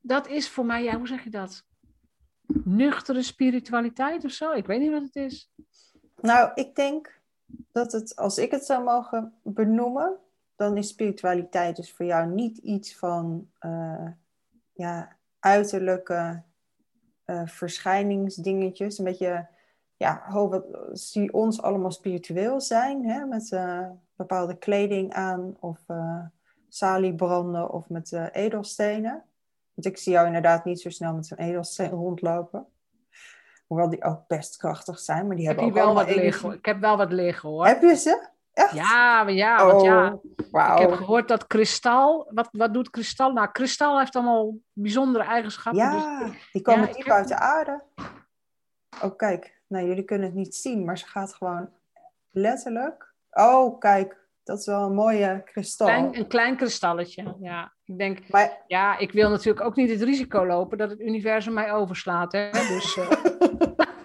dat 0.00 0.28
is 0.28 0.48
voor 0.48 0.66
mij, 0.66 0.82
ja, 0.82 0.96
hoe 0.96 1.06
zeg 1.06 1.24
je 1.24 1.30
dat? 1.30 1.64
Nuchtere 2.64 3.22
spiritualiteit 3.22 4.24
of 4.24 4.30
zo? 4.30 4.52
Ik 4.52 4.66
weet 4.66 4.80
niet 4.80 4.90
wat 4.90 5.02
het 5.02 5.16
is. 5.16 5.50
Nou, 6.20 6.50
ik 6.54 6.74
denk 6.74 7.20
dat 7.72 7.92
het, 7.92 8.16
als 8.16 8.38
ik 8.38 8.50
het 8.50 8.64
zou 8.64 8.84
mogen 8.84 9.34
benoemen, 9.42 10.18
dan 10.56 10.76
is 10.76 10.88
spiritualiteit 10.88 11.76
dus 11.76 11.92
voor 11.92 12.06
jou 12.06 12.26
niet 12.26 12.58
iets 12.58 12.96
van 12.96 13.48
eh, 13.58 14.08
ja, 14.72 15.16
uiterlijke 15.38 16.42
eh, 17.24 17.46
verschijningsdingetjes. 17.46 18.98
Een 18.98 19.04
beetje, 19.04 19.46
ja, 19.96 20.22
wat, 20.32 20.64
zie 20.92 21.32
ons 21.32 21.62
allemaal 21.62 21.90
spiritueel 21.90 22.60
zijn, 22.60 23.08
hè, 23.08 23.24
met 23.24 23.52
eh, 23.52 23.86
bepaalde 24.16 24.56
kleding 24.58 25.12
aan 25.12 25.56
of 25.60 25.80
saliebranden 26.68 27.70
of 27.70 27.88
met 27.88 28.12
edelstenen. 28.32 29.24
Want 29.74 29.86
ik 29.86 29.96
zie 29.96 30.12
jou 30.12 30.26
inderdaad 30.26 30.64
niet 30.64 30.80
zo 30.80 30.90
snel 30.90 31.14
met 31.14 31.26
zo'n 31.26 31.38
edelsteen 31.38 31.90
rondlopen. 31.90 32.66
Hoewel 33.66 33.88
die 33.88 34.04
ook 34.04 34.26
best 34.26 34.56
krachtig 34.56 34.98
zijn, 34.98 35.26
maar 35.26 35.36
die 35.36 35.46
heb, 35.46 35.56
hebben 35.56 35.78
ook 35.78 35.84
wel 35.84 35.94
wat 35.94 36.14
liggen. 36.14 36.52
ik 36.52 36.64
heb 36.64 36.80
wel 36.80 36.96
wat 36.96 37.12
liggen 37.12 37.48
hoor. 37.48 37.66
Heb 37.66 37.82
je 37.82 37.94
ze? 37.94 38.28
Echt? 38.56 38.72
Ja, 38.72 39.22
maar 39.24 39.32
ja, 39.32 39.66
want 39.66 39.82
ja. 39.82 40.18
Oh. 40.50 40.72
Ik 40.74 40.78
heb 40.78 40.92
gehoord 40.92 41.28
dat 41.28 41.46
kristal, 41.46 42.30
wat, 42.30 42.48
wat 42.52 42.74
doet 42.74 42.90
kristal? 42.90 43.32
Nou, 43.32 43.48
kristal 43.52 43.98
heeft 43.98 44.16
allemaal 44.16 44.54
bijzondere 44.72 45.24
eigenschappen. 45.24 45.90
dus 45.92 46.02
Ja, 46.02 46.30
die 46.52 46.62
komen 46.62 46.86
Ja, 46.86 46.92
diep 46.92 47.04
heb- 47.04 47.14
uit 47.14 47.28
de 47.28 47.38
aarde. 47.38 47.82
Oh, 49.02 49.16
kijk. 49.16 49.54
Nou, 49.66 49.86
jullie 49.86 50.04
kunnen 50.04 50.26
het 50.26 50.36
niet 50.36 50.54
zien, 50.54 50.84
maar 50.84 50.98
ze 50.98 51.06
gaat 51.06 51.34
gewoon 51.34 51.68
letterlijk... 52.30 53.14
Oh, 53.30 53.78
kijk. 53.78 54.24
Dat 54.44 54.58
is 54.58 54.66
wel 54.66 54.82
een 54.82 54.94
mooie 54.94 55.42
kristal. 55.44 55.86
klein, 55.86 56.18
een 56.18 56.26
klein 56.28 56.56
kristalletje. 56.56 57.34
Ja, 57.40 57.72
ik 57.84 57.98
denk, 57.98 58.28
Maar 58.28 58.62
ja, 58.66 58.98
ik 58.98 59.12
wil 59.12 59.30
natuurlijk 59.30 59.66
ook 59.66 59.76
niet 59.76 59.90
het 59.90 60.02
risico 60.02 60.46
lopen 60.46 60.78
dat 60.78 60.90
het 60.90 61.00
universum 61.00 61.52
mij 61.52 61.72
overslaat. 61.72 62.32
Hè? 62.32 62.50
Dus 62.50 62.96
eh, 62.96 63.10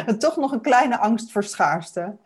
toch 0.18 0.36
nog 0.36 0.52
een 0.52 0.60
kleine 0.60 0.98
angst 0.98 1.32
voor 1.32 1.44
schaarste. 1.44 2.16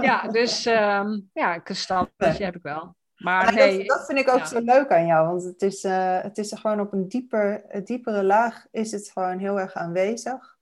ja, 0.00 0.28
dus 0.38 0.66
ehm, 0.66 1.20
ja, 1.32 1.54
een 1.54 1.62
kristalletje 1.62 2.44
heb 2.44 2.56
ik 2.56 2.62
wel. 2.62 2.94
Maar 3.16 3.54
nee, 3.54 3.78
dat, 3.78 3.86
dat 3.86 4.06
vind 4.06 4.18
ik 4.18 4.28
ook 4.28 4.38
ja. 4.38 4.46
zo 4.46 4.60
leuk 4.60 4.92
aan 4.92 5.06
jou, 5.06 5.26
want 5.26 5.42
het 5.44 5.62
is, 5.62 5.84
eh, 5.84 6.20
het 6.20 6.38
is 6.38 6.52
gewoon 6.52 6.80
op 6.80 6.92
een 6.92 7.08
dieper, 7.08 7.64
een 7.68 7.84
diepere 7.84 8.24
laag 8.24 8.66
is 8.70 8.92
het 8.92 9.10
gewoon 9.10 9.38
heel 9.38 9.60
erg 9.60 9.74
aanwezig. 9.74 10.58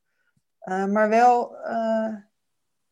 Eh, 0.58 0.84
maar 0.84 1.08
wel, 1.08 1.56
eh, 1.56 2.14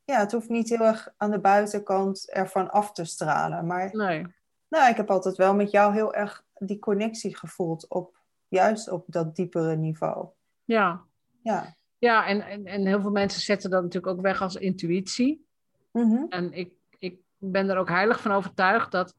ja, 0.05 0.19
het 0.19 0.33
hoeft 0.33 0.49
niet 0.49 0.69
heel 0.69 0.87
erg 0.87 1.09
aan 1.17 1.31
de 1.31 1.41
buitenkant 1.41 2.31
ervan 2.31 2.71
af 2.71 2.93
te 2.93 3.05
stralen. 3.05 3.67
Maar 3.67 3.89
nee. 3.93 4.27
nou, 4.69 4.91
ik 4.91 4.97
heb 4.97 5.11
altijd 5.11 5.37
wel 5.37 5.55
met 5.55 5.71
jou 5.71 5.93
heel 5.93 6.15
erg 6.15 6.45
die 6.55 6.79
connectie 6.79 7.37
gevoeld 7.37 7.89
op, 7.89 8.17
juist 8.49 8.91
op 8.91 9.05
dat 9.07 9.37
diepere 9.37 9.77
niveau. 9.77 10.29
Ja, 10.65 11.01
Ja. 11.43 11.75
Ja 12.01 12.27
en, 12.27 12.41
en, 12.41 12.67
en 12.67 12.87
heel 12.87 13.01
veel 13.01 13.11
mensen 13.11 13.41
zetten 13.41 13.71
dat 13.71 13.83
natuurlijk 13.83 14.13
ook 14.17 14.23
weg 14.23 14.43
als 14.43 14.57
intuïtie. 14.57 15.47
Mhm. 15.93 16.25
En 16.29 16.53
ik, 16.53 16.73
ik 16.99 17.19
ben 17.37 17.69
er 17.69 17.77
ook 17.77 17.89
heilig 17.89 18.21
van 18.21 18.33
overtuigd 18.33 18.91
dat 18.91 19.15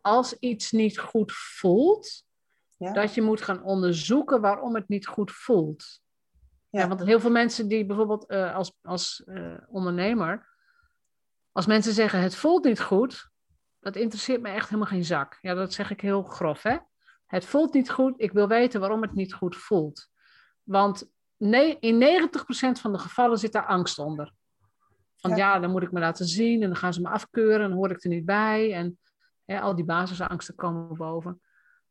als 0.00 0.38
iets 0.38 0.70
niet 0.70 0.98
goed 0.98 1.32
voelt, 1.32 2.24
Ja. 2.76 2.92
dat 2.92 3.14
je 3.14 3.22
moet 3.22 3.42
gaan 3.42 3.62
onderzoeken 3.62 4.40
waarom 4.40 4.74
het 4.74 4.88
niet 4.88 5.06
goed 5.06 5.30
voelt. 5.32 6.00
Ja. 6.70 6.80
Ja. 6.80 6.88
want 6.88 7.04
heel 7.04 7.20
veel 7.20 7.30
mensen 7.30 7.68
die 7.68 7.86
bijvoorbeeld 7.86 8.26
eh, 8.26 8.54
als, 8.54 8.78
als 8.82 9.22
eh, 9.24 9.56
ondernemer, 9.68 10.48
als 11.52 11.66
mensen 11.66 11.92
zeggen 11.92 12.20
het 12.20 12.34
voelt 12.34 12.64
niet 12.64 12.80
goed, 12.80 13.30
dat 13.80 13.96
interesseert 13.96 14.40
me 14.42 14.48
echt 14.48 14.68
helemaal 14.68 14.90
geen 14.90 15.04
zak. 15.04 15.38
Ja, 15.40 15.54
dat 15.54 15.72
zeg 15.72 15.90
ik 15.90 16.00
heel 16.00 16.22
grof, 16.22 16.62
hè. 16.62 16.76
Het 17.26 17.44
voelt 17.44 17.72
niet 17.72 17.90
goed, 17.90 18.14
ik 18.16 18.32
wil 18.32 18.48
weten 18.48 18.80
waarom 18.80 19.02
het 19.02 19.14
niet 19.14 19.34
goed 19.34 19.56
voelt. 19.56 20.08
Want 20.62 21.10
nee, 21.40 21.76
in 21.80 22.28
90% 22.28 22.80
van 22.80 22.92
de 22.92 22.98
gevallen 22.98 23.38
zit 23.38 23.52
daar 23.52 23.66
angst 23.66 23.98
onder. 23.98 24.32
Van 25.16 25.30
ja. 25.30 25.36
Ja. 25.36 25.58
dan 25.58 25.70
moet 25.70 25.82
ik 25.82 25.92
me 25.92 26.00
laten 26.00 26.26
zien 26.26 26.62
en 26.62 26.68
dan 26.68 26.76
gaan 26.76 26.92
ze 26.92 27.00
me 27.00 27.08
afkeuren 27.08 27.60
en 27.60 27.68
dan 27.68 27.78
hoor 27.78 27.90
ik 27.90 28.04
er 28.04 28.10
niet 28.10 28.24
bij. 28.24 28.72
En 28.72 28.98
al 29.60 29.74
die 29.74 29.84
basisangsten 29.84 30.54
komen 30.54 30.96
boven. 30.96 31.40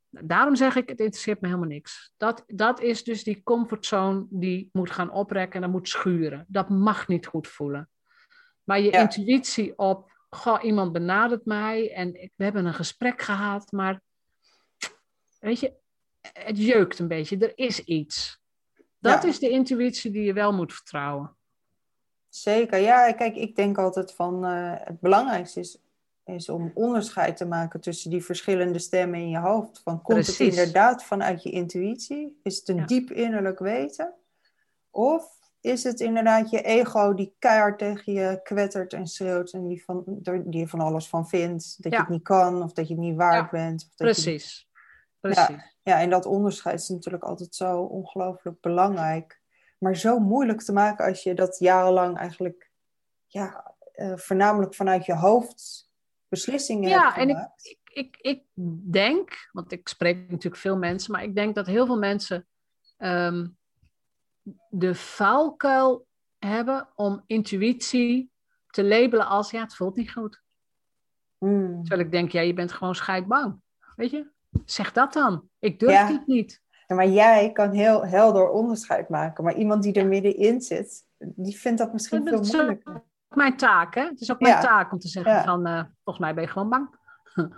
Daarom 0.10 0.56
zeg 0.56 0.76
ik, 0.76 0.90
het 0.90 1.00
interesseert 1.00 1.42
me 1.42 1.48
helemaal 1.48 1.70
niks. 1.70 2.14
Dat, 2.18 2.44
dat 2.48 2.82
is 2.82 3.04
dus 3.04 3.24
die 3.24 3.44
comfortzone 3.44 4.26
die 4.30 4.70
moet 4.72 4.92
gaan 4.92 5.12
oprekken 5.12 5.56
en 5.56 5.62
dat 5.62 5.72
moet 5.72 5.90
schuren. 5.90 6.46
Dat 6.48 6.70
mag 6.70 7.08
niet 7.08 7.26
goed 7.26 7.48
voelen. 7.48 7.90
Maar 8.64 8.80
je 8.80 8.92
Ja. 8.92 9.00
intuïtie 9.02 9.78
op, 9.78 10.12
goh, 10.30 10.64
iemand 10.64 10.92
benadert 10.92 11.46
mij 11.46 11.94
en 11.94 12.22
ik, 12.22 12.32
we 12.36 12.44
hebben 12.44 12.66
een 12.66 12.74
gesprek 12.74 13.22
gehad, 13.22 13.72
maar 13.72 14.02
weet 15.40 15.60
je, 15.60 15.74
het 16.22 16.58
jeukt 16.58 17.00
een 17.00 17.08
beetje. 17.08 17.38
Er 17.38 17.58
is 17.58 17.84
iets. 17.84 18.39
Dat 19.00 19.24
Ja. 19.24 19.30
is 19.30 19.40
de 19.40 19.50
intuïtie 19.50 20.12
die 20.12 20.24
je 20.24 20.34
wel 20.34 20.54
moet 20.54 20.74
vertrouwen. 20.74 21.36
Zeker, 22.30 22.80
ja. 22.80 23.12
Kijk, 23.12 23.36
ik 23.36 23.56
denk 23.56 23.78
altijd 23.78 24.14
van 24.14 24.46
eh, 24.46 24.74
het 24.76 25.00
belangrijkste 25.00 25.60
is 25.60 25.82
is 26.26 26.50
om 26.50 26.72
onderscheid 26.74 27.38
te 27.38 27.46
maken 27.46 27.80
tussen 27.82 28.10
die 28.10 28.24
verschillende 28.24 28.80
stemmen 28.80 29.20
in 29.20 29.30
je 29.30 29.38
hoofd. 29.38 29.82
Van, 29.84 30.02
komt 30.02 30.18
het 30.28 30.36
Precies. 30.36 30.58
inderdaad 30.58 31.04
vanuit 31.04 31.44
je 31.44 31.50
intuïtie? 31.52 32.40
Is 32.44 32.58
het 32.58 32.68
een 32.68 32.76
Ja. 32.76 32.86
diep 32.86 33.12
innerlijk 33.12 33.60
weten? 33.60 34.14
Of 34.90 35.26
is 35.62 35.84
het 35.84 36.00
inderdaad 36.00 36.50
je 36.50 36.62
ego 36.62 37.14
die 37.14 37.36
keihard 37.40 37.78
tegen 37.78 38.14
je 38.14 38.40
kwettert 38.44 38.94
en 38.94 39.08
schreeuwt 39.08 39.52
en 39.52 39.68
die, 39.68 39.84
van, 39.84 40.04
die 40.24 40.60
je 40.60 40.68
van 40.68 40.80
alles 40.80 41.08
van 41.08 41.28
vindt? 41.28 41.84
Dat 41.84 41.92
Ja. 41.92 41.98
je 41.98 42.04
het 42.04 42.14
niet 42.14 42.24
kan 42.24 42.64
of 42.64 42.74
dat 42.74 42.88
je 42.88 42.94
het 42.94 43.04
niet 43.04 43.16
waard 43.16 43.52
bent. 43.52 43.82
Of 43.90 43.96
dat 43.96 44.16
je- 44.16 44.22
Precies. 44.24 44.68
Ja, 45.90 46.02
en 46.02 46.10
dat 46.10 46.26
onderscheid 46.26 46.80
is 46.80 46.90
natuurlijk 46.90 47.24
altijd 47.24 47.56
zo 47.56 47.82
ongelooflijk 47.82 48.62
belangrijk. 48.62 49.42
Maar 49.78 49.96
zo 49.96 50.20
moeilijk 50.20 50.62
te 50.62 50.74
maken 50.74 51.06
als 51.06 51.24
je 51.24 51.34
dat 51.34 51.60
jarenlang 51.60 52.18
eigenlijk 52.18 52.72
ja, 53.28 53.76
eh, 53.92 54.18
voornamelijk 54.18 54.76
vanuit 54.76 55.06
je 55.06 55.16
hoofd 55.16 55.90
beslissingen 56.28 56.90
Ja, 56.90 57.04
hebt 57.04 57.18
en 57.18 57.30
ik, 57.30 57.48
ik, 57.62 57.80
ik, 57.92 58.18
ik 58.22 58.44
denk, 58.92 59.50
want 59.52 59.72
ik 59.72 59.88
spreek 59.88 60.18
natuurlijk 60.18 60.62
veel 60.62 60.78
mensen, 60.78 61.12
maar 61.12 61.24
ik 61.24 61.36
denk 61.36 61.56
dat 61.56 61.66
heel 61.66 61.86
veel 61.86 61.98
mensen 61.98 62.48
ehm, 62.98 63.48
de 64.70 64.96
valkuil 64.96 66.08
hebben 66.38 66.90
om 66.96 67.24
intuïtie 67.26 68.32
te 68.68 68.84
labelen 68.84 69.28
als 69.28 69.52
ja, 69.52 69.62
het 69.62 69.76
voelt 69.76 69.96
niet 69.96 70.12
goed. 70.12 70.42
Hmm. 71.38 71.84
Terwijl 71.84 72.06
ik 72.06 72.12
denk, 72.12 72.32
ja, 72.32 72.42
je 72.42 72.54
bent 72.54 72.72
gewoon 72.72 72.96
scheidbang. 72.96 73.62
Weet 73.96 74.12
je? 74.12 74.32
Zeg 74.66 74.92
dat 74.92 75.14
dan. 75.14 75.44
Ik 75.60 75.80
durf 75.80 75.92
Ja. 75.92 76.08
dit 76.08 76.28
niet. 76.28 76.62
Maar 76.88 77.08
jij 77.08 77.52
kan 77.52 77.72
heel 77.72 78.06
helder 78.06 78.50
onderscheid 78.50 79.10
maken. 79.10 79.44
Maar 79.44 79.56
iemand 79.56 79.84
die 79.84 79.94
er 79.94 80.08
middenin 80.08 80.62
zit, 80.62 81.04
die 81.18 81.56
vindt 81.60 81.78
dat 81.78 81.94
misschien 81.94 82.20
Dat 82.26 82.34
veel 82.34 82.40
is 82.44 82.52
moeilijker. 82.54 82.94
ook 82.94 83.36
mijn 83.36 83.58
taak, 83.58 83.96
hè? 83.96 84.02
Het 84.04 84.22
is 84.22 84.32
ook 84.32 84.40
mijn 84.40 84.54
Ja. 84.54 84.62
taak 84.62 84.92
om 84.92 85.00
te 85.00 85.08
zeggen 85.08 85.32
Ja. 85.32 85.44
van, 85.44 85.66
eh, 85.66 85.84
volgens 86.04 86.26
mij 86.26 86.34
ben 86.34 86.44
je 86.44 86.50
gewoon 86.50 86.70
bang. 86.70 86.98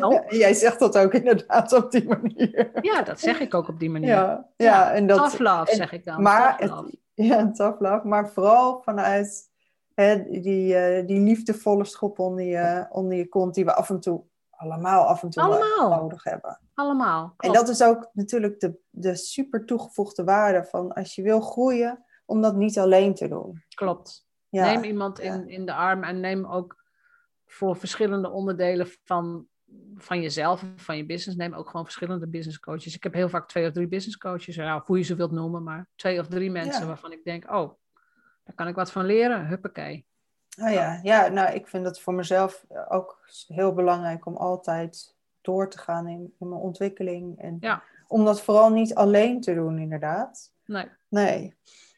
oh. 0.00 0.22
Jij 0.28 0.54
zegt 0.54 0.78
dat 0.78 0.98
ook 0.98 1.14
inderdaad 1.14 1.72
op 1.72 1.90
die 1.90 2.08
manier. 2.08 2.70
Ja, 2.80 3.02
dat 3.02 3.20
zeg 3.20 3.40
ik 3.40 3.54
ook 3.54 3.68
op 3.68 3.78
die 3.78 3.90
manier. 3.90 4.08
Ja, 4.08 4.46
ja, 4.56 4.92
en 4.92 5.06
dat, 5.06 5.16
Tough 5.18 5.38
love, 5.38 5.70
en- 5.70 5.76
zeg 5.76 5.92
ik 5.92 6.04
dan. 6.04 6.22
maar 6.22 6.56
Tough 6.58 6.74
het-. 6.84 6.96
Ja, 7.14 7.50
tough 7.50 7.80
love. 7.80 8.06
Maar 8.06 8.28
vooral 8.28 8.82
vanuit 8.84 9.50
hè, 9.94 10.22
die, 10.40 10.76
eh, 10.76 11.06
die 11.06 11.20
liefdevolle 11.20 11.84
schop 11.84 12.18
onder 12.18 12.44
je, 12.44 12.86
onder 12.90 13.16
je 13.16 13.28
kont, 13.28 13.54
die 13.54 13.64
we 13.64 13.74
af 13.74 13.90
en 13.90 14.00
toe, 14.00 14.22
allemaal 14.56 15.06
af 15.06 15.22
en 15.22 15.30
toe 15.30 15.42
Allemaal. 15.42 16.00
nodig 16.00 16.24
hebben. 16.24 16.60
Allemaal. 16.74 17.34
En 17.36 17.52
dat 17.52 17.68
is 17.68 17.82
ook 17.82 18.08
natuurlijk 18.12 18.60
de, 18.60 18.78
de 18.90 19.14
super 19.16 19.64
toegevoegde 19.64 20.24
waarde 20.24 20.64
van 20.64 20.92
als 20.92 21.14
je 21.14 21.22
wil 21.22 21.40
groeien, 21.40 22.04
om 22.24 22.40
dat 22.40 22.56
niet 22.56 22.78
alleen 22.78 23.14
te 23.14 23.28
doen. 23.28 23.62
Klopt. 23.74 24.26
Ja, 24.48 24.64
Neem 24.64 24.84
iemand 24.84 25.18
in, 25.18 25.32
ja. 25.32 25.56
in 25.56 25.66
de 25.66 25.72
arm 25.74 26.02
en 26.04 26.20
neem 26.20 26.46
ook 26.46 26.84
voor 27.46 27.76
verschillende 27.76 28.30
onderdelen 28.30 28.86
van, 29.04 29.46
van 29.96 30.20
jezelf, 30.22 30.64
van 30.76 30.96
je 30.96 31.06
business, 31.06 31.38
neem 31.38 31.54
ook 31.54 31.66
gewoon 31.68 31.84
verschillende 31.84 32.26
business 32.28 32.60
coaches. 32.60 32.94
Ik 32.94 33.02
heb 33.02 33.12
heel 33.12 33.28
vaak 33.28 33.48
twee 33.48 33.66
of 33.66 33.72
drie 33.72 33.88
business 33.88 34.18
coaches, 34.18 34.56
nou, 34.56 34.82
hoe 34.84 34.98
je 34.98 35.04
ze 35.04 35.14
wilt 35.14 35.30
noemen, 35.32 35.62
maar 35.62 35.88
twee 35.94 36.20
of 36.20 36.26
drie 36.26 36.50
mensen 36.50 36.80
Ja. 36.80 36.86
waarvan 36.86 37.12
ik 37.12 37.24
denk, 37.24 37.50
oh, 37.50 37.72
daar 38.44 38.54
kan 38.54 38.68
ik 38.68 38.74
wat 38.74 38.92
van 38.92 39.04
leren. 39.04 39.46
Huppakee. 39.46 40.06
Oh 40.58 40.70
ja, 40.70 41.00
ja, 41.02 41.28
nou 41.28 41.52
ik 41.54 41.68
vind 41.68 41.84
dat 41.84 42.00
voor 42.00 42.14
mezelf 42.14 42.64
ook 42.88 43.20
heel 43.48 43.72
belangrijk 43.72 44.26
om 44.26 44.36
altijd 44.36 45.14
door 45.40 45.70
te 45.70 45.78
gaan 45.78 46.08
in, 46.08 46.34
in 46.38 46.48
mijn 46.48 46.60
ontwikkeling. 46.60 47.38
En 47.40 47.56
Ja. 47.60 47.82
om 48.08 48.24
dat 48.24 48.42
vooral 48.42 48.70
niet 48.70 48.94
alleen 48.94 49.40
te 49.40 49.54
doen, 49.54 49.78
inderdaad. 49.78 50.52
Nee. 50.64 50.88
Nee. 51.08 51.54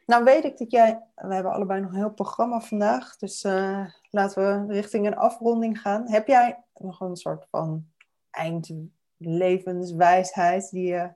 Nou 0.06 0.24
weet 0.24 0.44
ik 0.44 0.58
dat 0.58 0.70
jij, 0.70 1.02
we 1.14 1.34
hebben 1.34 1.52
allebei 1.52 1.80
nog 1.80 1.90
een 1.90 1.96
heel 1.96 2.12
programma 2.14 2.60
vandaag, 2.60 3.16
dus 3.16 3.44
eh, 3.44 3.84
laten 4.10 4.66
we 4.66 4.72
richting 4.72 5.06
een 5.06 5.16
afronding 5.16 5.80
gaan. 5.80 6.08
Heb 6.08 6.26
jij 6.26 6.62
nog 6.76 7.00
een 7.00 7.16
soort 7.16 7.46
van 7.50 7.86
eindlevenswijsheid 8.30 10.70
die 10.70 10.86
je 10.86 11.10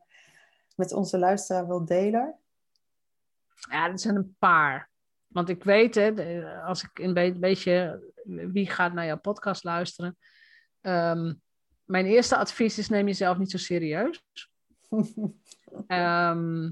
met 0.76 0.92
onze 0.92 1.18
luisteraar 1.18 1.66
wilt 1.66 1.86
delen? 1.88 2.34
Ja, 3.70 3.88
er 3.88 3.98
zijn 3.98 4.16
een 4.16 4.36
paar. 4.38 4.88
Want 5.32 5.48
ik 5.48 5.64
weet, 5.64 5.94
hè, 5.94 6.12
als 6.62 6.82
ik 6.82 6.98
een 6.98 7.14
be- 7.14 7.38
beetje 7.38 8.02
wie 8.24 8.70
gaat 8.70 8.92
naar 8.92 9.06
jouw 9.06 9.20
podcast 9.20 9.64
luisteren. 9.64 10.16
Ehm, 10.80 11.34
mijn 11.84 12.06
eerste 12.06 12.36
advies 12.36 12.78
is: 12.78 12.88
neem 12.88 13.06
jezelf 13.06 13.38
niet 13.38 13.50
zo 13.50 13.58
serieus. 13.58 14.22
Ehm, 15.86 16.70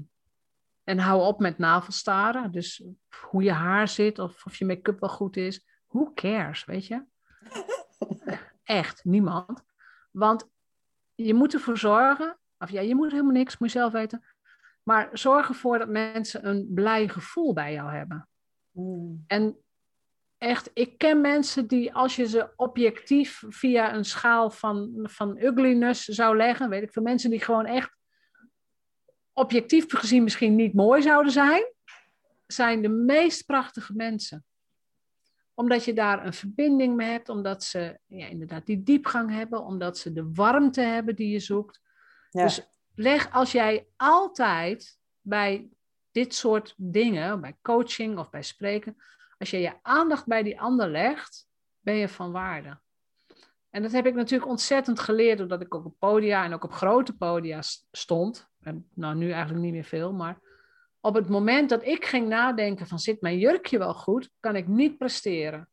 en 0.83 0.99
hou 0.99 1.21
op 1.21 1.39
met 1.39 1.57
navelstaren. 1.57 2.51
Dus 2.51 2.83
hoe 3.29 3.43
je 3.43 3.51
haar 3.51 3.87
zit 3.87 4.19
of 4.19 4.45
of 4.45 4.55
je 4.55 4.65
make-up 4.65 4.99
wel 4.99 5.09
goed 5.09 5.37
is. 5.37 5.67
Who 5.87 6.11
cares, 6.13 6.65
weet 6.65 6.87
je? 6.87 7.05
Echt, 8.63 9.03
niemand. 9.03 9.63
Want 10.11 10.49
je 11.15 11.33
moet 11.33 11.53
ervoor 11.53 11.77
zorgen, 11.77 12.39
of 12.57 12.69
ja, 12.69 12.81
je 12.81 12.95
moet 12.95 13.11
helemaal 13.11 13.31
niks, 13.31 13.57
moet 13.57 13.71
je 13.71 13.77
zelf 13.79 13.91
weten. 13.91 14.25
Maar 14.83 15.09
zorg 15.13 15.47
ervoor 15.47 15.77
dat 15.77 15.89
mensen 15.89 16.47
een 16.47 16.67
blij 16.73 17.07
gevoel 17.07 17.53
bij 17.53 17.73
jou 17.73 17.91
hebben. 17.91 18.29
Hmm. 18.71 19.23
En 19.27 19.57
echt, 20.37 20.69
ik 20.73 20.97
ken 20.97 21.21
mensen 21.21 21.67
die 21.67 21.93
als 21.93 22.15
je 22.15 22.27
ze 22.27 22.49
objectief 22.55 23.43
via 23.47 23.95
een 23.95 24.05
schaal 24.05 24.49
van, 24.49 24.99
van 25.01 25.37
ugliness 25.37 26.05
zou 26.05 26.37
leggen, 26.37 26.69
weet 26.69 26.83
ik 26.83 26.91
veel, 26.91 27.03
mensen 27.03 27.29
die 27.29 27.39
gewoon 27.39 27.65
echt 27.65 27.97
objectief 29.33 29.93
gezien 29.93 30.23
misschien 30.23 30.55
niet 30.55 30.73
mooi 30.73 31.01
zouden 31.01 31.31
zijn, 31.31 31.73
zijn 32.47 32.81
de 32.81 32.89
meest 32.89 33.45
prachtige 33.45 33.93
mensen. 33.95 34.45
Omdat 35.53 35.85
je 35.85 35.93
daar 35.93 36.25
een 36.25 36.33
verbinding 36.33 36.95
mee 36.95 37.09
hebt, 37.09 37.29
omdat 37.29 37.63
ze 37.63 37.99
ja, 38.05 38.27
inderdaad 38.27 38.65
die 38.65 38.83
diepgang 38.83 39.31
hebben, 39.31 39.65
omdat 39.65 39.97
ze 39.97 40.13
de 40.13 40.29
warmte 40.33 40.81
hebben 40.81 41.15
die 41.15 41.29
je 41.29 41.39
zoekt. 41.39 41.81
Ja. 42.29 42.43
Dus 42.43 42.61
leg 42.95 43.31
als 43.31 43.51
jij 43.51 43.87
altijd 43.97 44.97
bij 45.21 45.69
dit 46.11 46.35
soort 46.35 46.73
dingen, 46.77 47.41
bij 47.41 47.57
coaching 47.61 48.17
of 48.17 48.29
bij 48.29 48.43
spreken, 48.43 48.95
als 49.37 49.49
je 49.49 49.59
je 49.59 49.73
aandacht 49.81 50.25
bij 50.25 50.43
die 50.43 50.61
ander 50.61 50.89
legt, 50.89 51.47
ben 51.79 51.95
je 51.95 52.07
van 52.07 52.31
waarde. 52.31 52.79
En 53.69 53.81
dat 53.81 53.91
heb 53.91 54.05
ik 54.05 54.13
natuurlijk 54.13 54.49
ontzettend 54.49 54.99
geleerd, 54.99 55.37
doordat 55.37 55.61
ik 55.61 55.75
ook 55.75 55.85
op 55.85 55.95
podia 55.99 56.43
en 56.43 56.53
ook 56.53 56.63
op 56.63 56.73
grote 56.73 57.17
podia 57.17 57.61
stond. 57.91 58.49
En 58.61 58.89
nou, 58.93 59.15
nu 59.15 59.31
eigenlijk 59.31 59.63
niet 59.63 59.73
meer 59.73 59.83
veel, 59.83 60.13
maar 60.13 60.39
op 60.99 61.15
het 61.15 61.29
moment 61.29 61.69
dat 61.69 61.83
ik 61.85 62.05
ging 62.05 62.27
nadenken 62.27 62.87
van 62.87 62.99
zit 62.99 63.21
mijn 63.21 63.37
jurkje 63.37 63.77
wel 63.77 63.93
goed, 63.93 64.31
kan 64.39 64.55
ik 64.55 64.67
niet 64.67 64.97
presteren. 64.97 65.69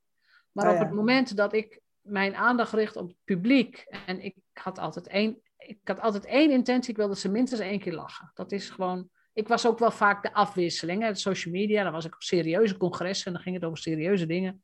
Maar 0.53 0.69
Oh 0.69 0.75
op 0.75 0.79
het 0.79 0.93
moment 0.93 1.37
dat 1.37 1.53
ik 1.53 1.81
mijn 2.01 2.35
aandacht 2.35 2.73
richt 2.73 2.97
op 2.97 3.09
het 3.09 3.17
publiek 3.25 3.87
en 4.07 4.25
ik 4.25 4.37
had 4.53 4.79
altijd 4.79 5.07
één, 5.07 5.41
ik 5.57 5.79
had 5.85 6.01
altijd 6.01 6.25
één 6.25 6.51
intentie, 6.51 6.91
ik 6.91 6.97
wilde 6.97 7.17
ze 7.17 7.29
minstens 7.29 7.61
één 7.61 7.81
keer 7.81 7.95
lachen. 7.95 8.31
Dat 8.35 8.53
is 8.53 8.71
gewoon, 8.71 9.11
ik 9.39 9.49
was 9.49 9.67
ook 9.67 9.79
wel 9.79 9.91
vaak 9.91 10.23
de 10.23 10.33
afwisseling, 10.33 11.03
hè, 11.03 11.09
de 11.13 11.19
social 11.19 11.55
media, 11.55 11.83
dan 11.83 11.93
was 11.93 12.05
ik 12.05 12.15
op 12.15 12.23
serieuze 12.23 12.77
congressen 12.77 13.27
en 13.27 13.33
dan 13.33 13.43
ging 13.43 13.55
het 13.55 13.65
over 13.65 13.79
serieuze 13.79 14.27
dingen. 14.27 14.63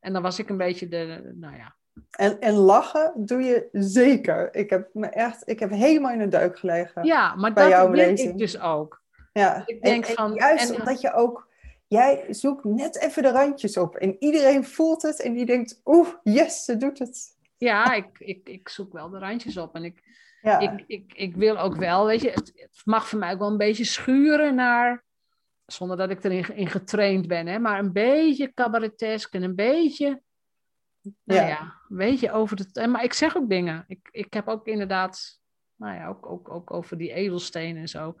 En 0.00 0.12
dan 0.12 0.22
was 0.22 0.38
ik 0.38 0.48
een 0.48 0.56
beetje 0.56 0.88
de, 0.88 1.32
nou 1.34 1.56
ja, 1.56 1.74
En, 2.10 2.40
en 2.40 2.52
lachen 2.54 3.12
doe 3.16 3.42
je 3.42 3.68
zeker. 3.72 4.54
Ik 4.54 4.70
heb 4.70 4.88
me 4.92 5.06
echt, 5.06 5.42
ik 5.48 5.58
heb 5.60 5.70
helemaal 5.70 6.12
in 6.12 6.18
de 6.18 6.28
deuk 6.28 6.58
gelegen. 6.58 7.04
ja, 7.04 7.34
maar 7.34 7.52
Bij 7.52 7.70
dat 7.70 7.90
wil 7.90 8.08
ik 8.08 8.38
dus 8.38 8.60
ook. 8.60 9.02
Ja. 9.32 9.62
Ik 9.66 9.82
denk 9.82 10.04
en, 10.04 10.10
en 10.10 10.14
van- 10.16 10.34
juist 10.34 10.70
en- 10.70 10.78
omdat 10.78 11.00
je 11.00 11.12
ook, 11.12 11.48
jij 11.86 12.26
zoekt 12.30 12.64
net 12.64 12.98
even 13.00 13.22
de 13.22 13.30
randjes 13.30 13.76
op. 13.76 13.96
En 13.96 14.16
iedereen 14.18 14.64
voelt 14.64 15.02
het 15.02 15.20
en 15.22 15.32
die 15.32 15.46
denkt, 15.46 15.80
oeh, 15.84 16.08
yes, 16.22 16.64
ze 16.64 16.76
doet 16.76 16.98
het. 16.98 17.38
Ja, 17.56 17.94
ik, 17.94 18.18
ik, 18.18 18.48
ik 18.48 18.68
zoek 18.68 18.92
wel 18.92 19.10
de 19.10 19.18
randjes 19.18 19.56
op 19.56 19.74
en 19.74 19.84
ik, 19.84 20.02
Ja, 20.42 20.58
ik, 20.58 20.84
ik, 20.86 21.12
ik 21.14 21.36
wil 21.36 21.58
ook 21.58 21.76
wel, 21.76 22.06
weet 22.06 22.20
je, 22.20 22.30
het, 22.30 22.52
het 22.54 22.80
mag 22.84 23.08
voor 23.08 23.18
mij 23.18 23.32
ook 23.32 23.38
wel 23.38 23.50
een 23.50 23.56
beetje 23.56 23.84
schuren 23.84 24.54
naar, 24.54 25.04
zonder 25.66 25.96
dat 25.96 26.10
ik 26.10 26.24
erin 26.24 26.56
in 26.56 26.66
getraind 26.66 27.26
ben, 27.26 27.46
hè, 27.46 27.58
maar 27.58 27.78
een 27.78 27.92
beetje 27.92 28.54
cabaretesk 28.54 29.34
en 29.34 29.42
een 29.42 29.54
beetje, 29.54 30.22
nou 31.00 31.40
Ja. 31.40 31.46
ja, 31.46 31.60
een 31.88 31.96
beetje 31.96 32.32
over 32.32 32.72
de, 32.72 32.86
maar 32.86 33.04
ik 33.04 33.12
zeg 33.12 33.36
ook 33.36 33.48
dingen. 33.48 33.84
Ik, 33.86 34.08
ik 34.10 34.32
heb 34.32 34.48
ook 34.48 34.66
inderdaad, 34.66 35.40
nou 35.76 35.94
ja, 35.94 36.08
ook, 36.08 36.26
ook, 36.26 36.50
ook 36.50 36.70
over 36.72 36.98
die 36.98 37.12
edelstenen 37.12 37.80
en 37.80 37.88
zo. 37.88 38.14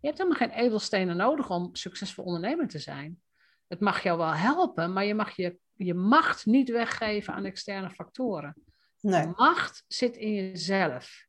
Je 0.00 0.06
hebt 0.06 0.18
helemaal 0.18 0.48
geen 0.48 0.64
edelstenen 0.64 1.16
nodig 1.16 1.50
om 1.50 1.74
succesvol 1.74 2.24
ondernemer 2.24 2.68
te 2.68 2.78
zijn. 2.78 3.22
Het 3.68 3.80
mag 3.80 4.02
jou 4.02 4.18
wel 4.18 4.34
helpen, 4.34 4.92
maar 4.92 5.04
je 5.04 5.14
mag 5.14 5.36
je, 5.36 5.58
je 5.72 5.94
macht 5.94 6.46
niet 6.46 6.70
weggeven 6.70 7.34
aan 7.34 7.44
externe 7.44 7.90
factoren. 7.90 8.54
nee. 9.00 9.26
Macht 9.26 9.84
zit 9.86 10.16
in 10.16 10.34
jezelf. 10.34 11.26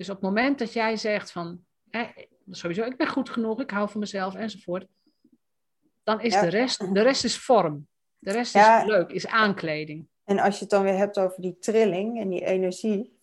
Dus 0.00 0.08
op 0.08 0.14
het 0.14 0.24
moment 0.24 0.58
dat 0.58 0.72
jij 0.72 0.96
zegt 0.96 1.32
van, 1.32 1.64
eh, 1.90 2.08
sowieso, 2.50 2.84
ik 2.84 2.96
ben 2.96 3.08
goed 3.08 3.30
genoeg, 3.30 3.60
ik 3.60 3.70
hou 3.70 3.90
van 3.90 4.00
mezelf 4.00 4.34
enzovoort, 4.34 4.86
dan 6.02 6.20
is 6.20 6.32
Ja. 6.32 6.40
de 6.40 6.48
rest, 6.48 6.94
de 6.94 7.00
rest 7.00 7.24
is 7.24 7.38
vorm. 7.38 7.86
De 8.18 8.30
rest 8.30 8.52
Ja. 8.52 8.80
is 8.80 8.86
leuk, 8.86 9.10
is 9.10 9.26
aankleding. 9.26 10.08
En 10.24 10.38
als 10.38 10.54
je 10.54 10.60
het 10.60 10.70
dan 10.70 10.82
weer 10.82 10.96
hebt 10.96 11.18
over 11.18 11.40
die 11.42 11.58
trilling 11.58 12.20
en 12.20 12.28
die 12.28 12.44
energie, 12.44 13.18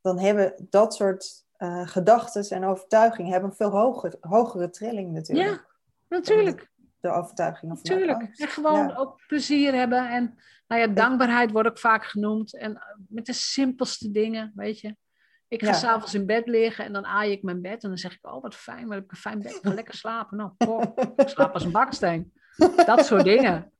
dan 0.00 0.18
hebben 0.18 0.66
dat 0.70 0.94
soort 0.94 1.46
gedachten 1.84 2.56
en 2.56 2.64
overtuigingen 2.64 3.32
hebben 3.32 3.50
een 3.50 3.56
veel 3.56 3.70
hoger, 3.70 4.14
hogere 4.20 4.70
trilling 4.70 5.12
natuurlijk. 5.12 5.48
Ja, 5.48 5.66
natuurlijk. 6.08 6.70
de 7.00 7.08
overtuiging. 7.08 7.72
Of 7.72 7.82
Tuurlijk. 7.82 8.22
En 8.22 8.48
gewoon 8.48 8.96
ook 8.96 9.20
plezier 9.26 9.74
hebben. 9.74 10.10
En 10.10 10.38
nou 10.66 10.80
ja, 10.80 10.86
dankbaarheid 10.86 11.50
wordt 11.50 11.68
ook 11.68 11.78
vaak 11.78 12.04
genoemd. 12.04 12.56
En 12.56 12.76
eh, 12.76 12.82
met 13.08 13.26
de 13.26 13.32
simpelste 13.32 14.10
dingen, 14.10 14.52
weet 14.54 14.80
je. 14.80 14.96
Ik 15.52 15.62
ga 15.62 15.66
ja. 15.66 15.72
s'avonds 15.72 16.14
in 16.14 16.26
bed 16.26 16.46
liggen 16.46 16.84
en 16.84 16.92
dan 16.92 17.06
aai 17.06 17.30
ik 17.32 17.42
mijn 17.42 17.60
bed. 17.60 17.82
En 17.82 17.88
dan 17.88 17.98
zeg 17.98 18.12
ik, 18.12 18.26
oh 18.26 18.42
wat 18.42 18.54
fijn, 18.54 18.86
wat 18.86 18.94
heb 18.94 19.04
ik 19.04 19.10
een 19.10 19.16
fijn 19.16 19.42
bed. 19.42 19.54
Ik 19.54 19.58
ga 19.62 19.74
lekker 19.74 19.94
slapen. 19.94 20.36
Nou, 20.36 20.50
poh, 20.56 20.82
ik 21.16 21.28
slaap 21.28 21.54
als 21.54 21.64
een 21.64 21.72
baksteen. 21.72 22.32
Dat 22.86 23.06
soort 23.06 23.24
dingen. 23.24 23.66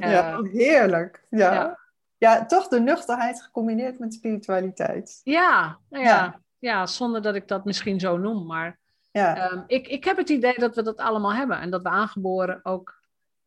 Ja, 0.00 0.38
uh, 0.38 0.52
heerlijk. 0.52 1.26
Ja. 1.30 1.52
ja. 1.52 1.78
Ja. 2.18 2.46
toch 2.46 2.68
de 2.68 2.80
nuchterheid 2.80 3.42
gecombineerd 3.42 3.98
met 3.98 4.14
spiritualiteit. 4.14 5.20
Ja, 5.22 5.78
nou 5.88 6.04
ja, 6.04 6.40
ja. 6.58 6.86
zonder 6.86 7.22
dat 7.22 7.34
ik 7.34 7.48
dat 7.48 7.64
misschien 7.64 8.00
zo 8.00 8.16
noem. 8.16 8.46
Maar 8.46 8.78
ja. 9.10 9.52
Um, 9.52 9.64
ik, 9.66 9.86
ik 9.86 10.04
heb 10.04 10.16
het 10.16 10.28
idee 10.28 10.54
dat 10.58 10.74
we 10.74 10.82
dat 10.82 10.96
allemaal 10.96 11.34
hebben. 11.34 11.60
En 11.60 11.70
dat 11.70 11.82
we 11.82 11.88
aangeboren 11.88 12.60
ook 12.62 13.00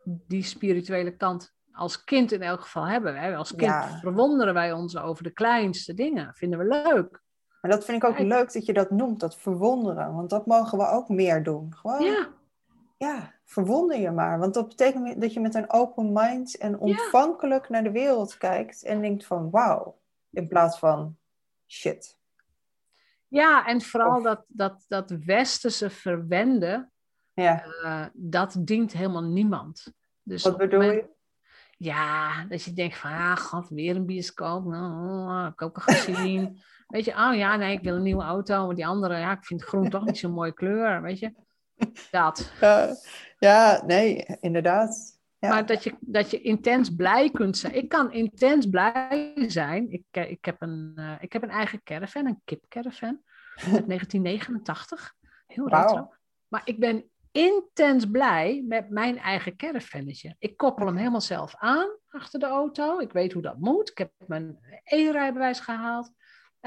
die 0.04 0.44
spirituele 0.44 1.16
kant 1.16 1.54
als 1.72 2.04
kind 2.04 2.32
in 2.32 2.42
elk 2.42 2.62
geval 2.62 2.88
hebben. 2.88 3.36
Als 3.36 3.56
kind 3.56 3.86
verwonderen 4.02 4.54
wij 4.54 4.72
ons 4.72 4.98
over 4.98 5.24
de 5.24 5.32
kleinste 5.32 5.94
dingen. 5.94 6.34
Vinden 6.34 6.60
we 6.60 6.66
leuk. 6.66 7.26
Maar 7.62 7.72
dat 7.72 7.86
vind 7.86 8.04
ik 8.04 8.10
ook 8.10 8.20
leuk 8.20 8.54
dat 8.54 8.66
je 8.66 8.74
dat 8.74 8.92
noemt, 8.92 9.20
dat 9.20 9.38
verwonderen. 9.38 10.14
Want 10.14 10.30
dat 10.30 10.46
mogen 10.46 10.78
we 10.78 10.88
ook 10.88 11.10
meer 11.10 11.44
doen. 11.44 11.74
Gewoon, 11.76 12.04
ja. 12.04 12.28
ja, 12.98 13.34
verwonder 13.46 14.00
je 14.00 14.12
maar. 14.12 14.40
Want 14.40 14.54
dat 14.54 14.68
betekent 14.68 15.22
dat 15.22 15.34
je 15.34 15.40
met 15.40 15.56
een 15.56 15.72
open 15.72 16.14
mind 16.14 16.58
en 16.58 16.80
ontvankelijk 16.80 17.70
naar 17.70 17.84
de 17.84 17.92
wereld 17.92 18.38
kijkt. 18.38 18.84
En 18.84 19.02
denkt 19.02 19.26
van 19.26 19.50
wauw. 19.50 20.00
In 20.30 20.48
plaats 20.48 20.80
van 20.80 21.18
shit. 21.68 22.18
Ja, 23.28 23.66
en 23.66 23.82
vooral 23.82 24.22
dat, 24.22 24.44
dat, 24.48 24.86
dat 24.88 25.10
westerse 25.10 25.90
verwenden. 25.90 26.92
Ja. 27.34 27.66
Uh, 27.66 28.06
dat 28.14 28.56
dient 28.60 28.94
helemaal 28.94 29.24
niemand. 29.24 29.94
Dus 30.24 30.44
Wat 30.44 30.58
bedoel 30.58 30.82
je? 30.82 31.10
Ja, 31.78 32.46
dat 32.46 32.64
je 32.64 32.74
denkt 32.74 32.98
van, 32.98 33.12
ah, 33.12 33.38
god, 33.38 33.70
weer 33.70 33.96
een 33.96 34.06
bioscoop. 34.06 34.66
Nou, 34.66 35.44
heb 35.44 35.54
ik 35.54 35.62
ook 35.62 35.76
al 35.76 35.94
gezien. 35.94 36.58
weet 36.88 37.06
je, 37.06 37.12
oh 37.12 37.36
ja, 37.36 37.56
nee, 37.56 37.78
ik 37.78 37.84
wil 37.84 37.96
een 37.96 38.04
nieuwe 38.04 38.24
auto. 38.24 38.66
Maar 38.66 38.76
die 38.76 38.88
andere, 38.88 39.18
ja, 39.18 39.32
ik 39.32 39.46
vind 39.46 39.64
groen 39.64 39.90
toch 39.90 40.06
niet 40.06 40.18
zo'n 40.18 40.32
mooie 40.32 40.54
kleur, 40.54 41.02
weet 41.02 41.20
je. 41.20 41.34
Dat. 42.12 42.52
Uh, 42.62 42.92
ja, 43.38 43.84
nee, 43.86 44.26
inderdaad. 44.40 45.20
Ja. 45.40 45.50
Maar 45.50 45.66
dat 45.66 45.84
je, 45.84 45.96
dat 46.00 46.32
je 46.32 46.42
intens 46.42 46.96
blij 46.96 47.30
kunt 47.30 47.58
zijn. 47.58 47.76
Ik 47.76 47.90
kan 47.90 48.12
intens 48.12 48.70
blij 48.70 49.34
zijn. 49.48 49.92
Ik, 49.92 50.04
eh, 50.12 50.32
ik, 50.32 50.46
heb, 50.46 50.62
een, 50.62 50.94
uh, 50.96 51.14
ik 51.20 51.34
heb 51.34 51.44
een 51.44 51.50
eigen 51.50 51.84
caravan, 51.84 52.26
een 52.26 52.42
kipcaravan. 52.44 53.22
Uit 53.56 53.88
1989. 53.88 55.16
Heel 55.48 55.68
wow. 55.68 55.74
retro. 55.74 56.14
Maar 56.48 56.62
ik 56.64 56.80
ben 56.80 57.10
intens 57.32 58.06
blij 58.06 58.64
met 58.68 58.90
mijn 58.90 59.18
eigen 59.18 59.56
caravannetje. 59.56 60.36
Ik 60.40 60.58
koppel 60.58 60.86
hem 60.86 60.96
helemaal 60.96 61.22
zelf 61.22 61.56
aan 61.58 61.88
achter 62.10 62.40
de 62.40 62.46
auto. 62.46 63.00
Ik 63.00 63.12
weet 63.12 63.34
hoe 63.34 63.42
dat 63.42 63.60
moet. 63.60 63.90
Ik 63.90 63.98
heb 63.98 64.12
mijn 64.28 64.60
E-rijbewijs 64.84 65.60
gehaald. 65.60 66.12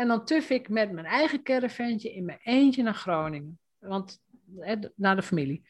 En 0.01 0.09
dan 0.09 0.25
tuf 0.25 0.51
ik 0.51 0.69
met 0.69 0.93
mijn 0.93 1.07
eigen 1.07 1.43
caravantje 1.43 2.15
in 2.15 2.25
mijn 2.25 2.39
eentje 2.43 2.83
naar 2.83 2.95
Groningen. 2.95 3.59
Want, 3.79 4.21
naar 4.95 5.17
de 5.17 5.23
familie. 5.23 5.69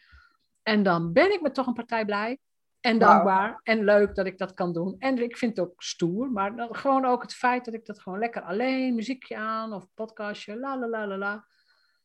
En 0.62 0.82
dan 0.82 1.12
ben 1.12 1.32
ik 1.32 1.40
me 1.40 1.50
toch 1.50 1.66
een 1.66 1.74
partij 1.74 2.04
blij. 2.04 2.38
En 2.80 2.98
dankbaar. 2.98 3.60
En 3.62 3.84
leuk 3.84 4.14
dat 4.14 4.26
ik 4.26 4.38
dat 4.38 4.54
kan 4.54 4.72
doen. 4.72 4.96
En 4.98 5.22
ik 5.22 5.36
vind 5.36 5.56
het 5.56 5.66
ook 5.66 5.82
stoer. 5.82 6.30
Maar 6.30 6.56
dan 6.56 6.74
gewoon 6.74 7.04
ook 7.04 7.22
het 7.22 7.34
feit 7.34 7.64
dat 7.64 7.74
ik 7.74 7.86
dat 7.86 8.00
gewoon 8.00 8.18
lekker 8.18 8.42
alleen, 8.42 8.94
muziekje 8.94 9.36
aan 9.36 9.72
of 9.72 9.86
podcastje, 9.94 10.56
la 10.56 10.78
la 10.78 10.88
la 10.88 11.06
la 11.06 11.16
la. 11.16 11.44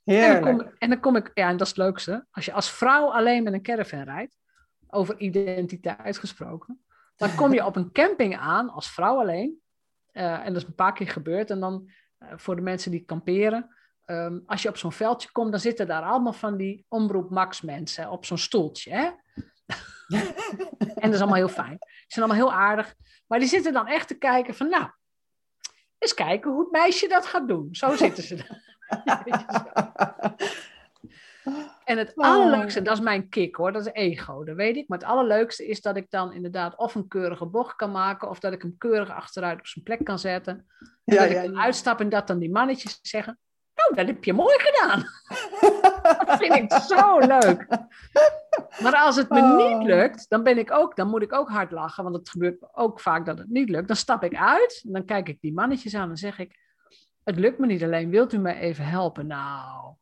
En 0.03 0.41
dan, 0.41 0.41
kom, 0.41 0.71
en 0.77 0.89
dan 0.89 0.99
kom 0.99 1.15
ik, 1.15 1.31
ja, 1.33 1.49
en 1.49 1.57
dat 1.57 1.67
is 1.67 1.73
het 1.73 1.83
leukste. 1.83 2.25
Als 2.31 2.45
je 2.45 2.53
als 2.53 2.71
vrouw 2.71 3.11
alleen 3.11 3.43
met 3.43 3.53
een 3.53 3.61
caravan 3.61 4.03
rijdt, 4.03 4.37
over 4.87 5.19
identiteit 5.19 6.17
gesproken, 6.17 6.85
dan 7.15 7.35
kom 7.35 7.53
je 7.53 7.65
op 7.65 7.75
een 7.75 7.91
camping 7.91 8.37
aan 8.37 8.69
als 8.69 8.91
vrouw 8.91 9.19
alleen. 9.19 9.63
Uh, 10.13 10.45
en 10.45 10.53
dat 10.53 10.61
is 10.61 10.67
een 10.67 10.75
paar 10.75 10.93
keer 10.93 11.09
gebeurd. 11.09 11.49
En 11.49 11.59
dan 11.59 11.89
voor 12.19 12.55
de 12.55 12.61
mensen 12.61 12.91
die 12.91 13.05
kamperen, 13.05 13.75
um, 14.05 14.43
als 14.45 14.61
je 14.61 14.69
op 14.69 14.77
zo'n 14.77 14.91
veldje 14.91 15.31
komt, 15.31 15.51
dan 15.51 15.59
zitten 15.59 15.87
daar 15.87 16.03
allemaal 16.03 16.33
van 16.33 16.57
die 16.57 16.85
omroep 16.87 17.29
Max 17.29 17.61
mensen 17.61 18.09
op 18.09 18.25
zo'n 18.25 18.37
stoeltje. 18.37 18.91
Hè? 18.91 19.03
en 20.77 21.01
dat 21.01 21.13
is 21.13 21.19
allemaal 21.19 21.35
heel 21.35 21.47
fijn. 21.47 21.77
Ze 21.79 22.05
zijn 22.07 22.25
allemaal 22.25 22.47
heel 22.47 22.59
aardig. 22.59 22.95
Maar 23.27 23.39
die 23.39 23.47
zitten 23.47 23.73
dan 23.73 23.87
echt 23.87 24.07
te 24.07 24.17
kijken 24.17 24.55
van, 24.55 24.69
nou, 24.69 24.89
eens 25.97 26.13
kijken 26.13 26.51
hoe 26.51 26.59
het 26.59 26.71
meisje 26.71 27.07
dat 27.07 27.25
gaat 27.25 27.47
doen. 27.47 27.67
Zo 27.71 27.95
zitten 27.95 28.23
ze 28.23 28.35
dan. 28.35 28.63
en 31.85 31.97
het 31.97 32.15
allerleukste, 32.15 32.81
dat 32.81 32.97
is 32.97 33.03
mijn 33.03 33.29
kick 33.29 33.55
hoor, 33.55 33.71
dat 33.71 33.85
is 33.85 33.93
ego, 33.93 34.43
dat 34.43 34.55
weet 34.55 34.75
ik. 34.75 34.87
Maar 34.87 34.97
het 34.97 35.07
allerleukste 35.07 35.67
is 35.67 35.81
dat 35.81 35.95
ik 35.95 36.09
dan 36.09 36.33
inderdaad 36.33 36.77
of 36.77 36.95
een 36.95 37.07
keurige 37.07 37.45
bocht 37.45 37.75
kan 37.75 37.91
maken, 37.91 38.29
of 38.29 38.39
dat 38.39 38.53
ik 38.53 38.61
hem 38.61 38.75
keurig 38.77 39.09
achteruit 39.09 39.59
op 39.59 39.67
zijn 39.67 39.85
plek 39.85 40.03
kan 40.03 40.19
zetten. 40.19 40.65
En 41.03 41.15
ja, 41.15 41.21
dat 41.21 41.31
ja, 41.31 41.41
ik 41.41 41.55
uitstap 41.55 41.99
en 41.99 42.09
dat 42.09 42.27
dan 42.27 42.39
die 42.39 42.51
mannetjes 42.51 42.99
zeggen, 43.01 43.39
nou, 43.75 43.95
dat 43.95 44.07
heb 44.07 44.23
je 44.23 44.33
mooi 44.33 44.55
gedaan. 44.59 45.05
dat 46.25 46.37
vind 46.37 46.55
ik 46.55 46.73
zo 46.73 47.19
leuk. 47.19 47.67
Maar 48.81 48.95
als 48.95 49.15
het 49.15 49.29
me 49.29 49.41
niet 49.41 49.77
oh. 49.77 49.83
lukt, 49.83 50.29
dan, 50.29 50.43
ben 50.43 50.57
ik 50.57 50.71
ook, 50.71 50.95
dan 50.95 51.07
moet 51.07 51.21
ik 51.21 51.33
ook 51.33 51.49
hard 51.49 51.71
lachen, 51.71 52.03
want 52.03 52.15
het 52.15 52.29
gebeurt 52.29 52.57
ook 52.71 52.99
vaak 52.99 53.25
dat 53.25 53.37
het 53.37 53.49
niet 53.49 53.69
lukt. 53.69 53.87
Dan 53.87 53.95
stap 53.95 54.23
ik 54.23 54.35
uit, 54.35 54.81
en 54.85 54.91
dan 54.91 55.05
kijk 55.05 55.29
ik 55.29 55.41
die 55.41 55.53
mannetjes 55.53 55.95
aan 55.95 56.09
en 56.09 56.17
zeg 56.17 56.39
ik, 56.39 56.63
het 57.23 57.39
lukt 57.39 57.59
me 57.59 57.65
niet 57.65 57.83
alleen, 57.83 58.09
wilt 58.09 58.33
u 58.33 58.37
mij 58.37 58.59
even 58.59 58.85
helpen? 58.85 59.27
Nou, 59.27 59.93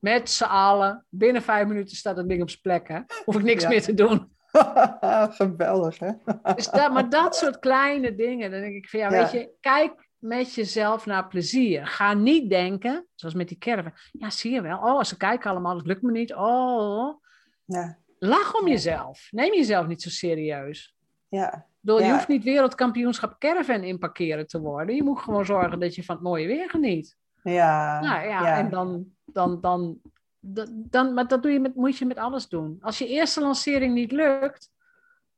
met 0.00 0.30
z'n 0.30 0.44
allen, 0.44 1.04
binnen 1.08 1.42
vijf 1.42 1.66
minuten 1.66 1.96
staat 1.96 2.16
het 2.16 2.28
ding 2.28 2.42
op 2.42 2.50
zijn 2.50 2.62
plek, 2.62 2.88
hè? 2.88 3.00
Hoef 3.24 3.34
ik 3.36 3.42
niks 3.42 3.66
meer 3.66 3.82
te 3.82 3.94
doen. 3.94 4.32
Geweldig, 5.40 5.98
hè? 5.98 6.10
dus 6.54 6.70
dat, 6.70 6.92
maar 6.92 7.08
dat 7.08 7.36
soort 7.36 7.58
kleine 7.58 8.14
dingen, 8.14 8.50
dan 8.50 8.60
denk 8.60 8.74
ik 8.74 8.88
van 8.88 9.00
ja, 9.00 9.10
weet 9.10 9.30
je, 9.30 9.50
kijk 9.60 10.08
met 10.20 10.54
jezelf 10.54 11.06
naar 11.06 11.28
plezier. 11.28 11.86
Ga 11.86 12.14
niet 12.14 12.50
denken, 12.50 13.06
zoals 13.14 13.34
met 13.34 13.48
die 13.48 13.58
caravan. 13.58 13.92
Ja, 14.12 14.30
zie 14.30 14.52
je 14.52 14.60
wel. 14.60 14.78
Oh, 14.78 14.98
als 14.98 15.08
ze 15.08 15.16
kijken 15.16 15.50
allemaal, 15.50 15.76
dat 15.76 15.86
lukt 15.86 16.02
me 16.02 16.10
niet. 16.10 16.34
Oh. 16.34 17.22
Ja. 17.64 17.98
Lach 18.18 18.54
om 18.54 18.68
jezelf. 18.68 19.28
Neem 19.30 19.54
jezelf 19.54 19.86
niet 19.86 20.02
zo 20.02 20.08
serieus. 20.08 20.96
Ja. 21.28 21.66
Door, 21.80 22.02
Je 22.02 22.12
hoeft 22.12 22.28
niet 22.28 22.44
wereldkampioenschap 22.44 23.38
caravan 23.38 23.82
inparkeren 23.82 24.46
te 24.46 24.60
worden. 24.60 24.94
Je 24.94 25.02
moet 25.02 25.18
gewoon 25.18 25.44
zorgen 25.44 25.80
dat 25.80 25.94
je 25.94 26.04
van 26.04 26.14
het 26.14 26.24
mooie 26.24 26.46
weer 26.46 26.70
geniet. 26.70 27.16
Ja. 27.42 28.00
Nou 28.00 28.28
ja, 28.28 28.58
en 28.58 28.70
dan, 28.70 29.06
dan, 29.32 29.60
dan, 29.60 30.00
dan, 30.70 31.14
maar 31.14 31.28
dat 31.28 31.42
doe 31.42 31.52
je 31.52 31.60
met, 31.60 31.74
moet 31.74 31.98
je 31.98 32.06
met 32.06 32.16
alles 32.16 32.48
doen. 32.48 32.78
Als 32.80 32.98
je 32.98 33.08
eerste 33.08 33.40
lancering 33.40 33.94
niet 33.94 34.12
lukt, 34.12 34.70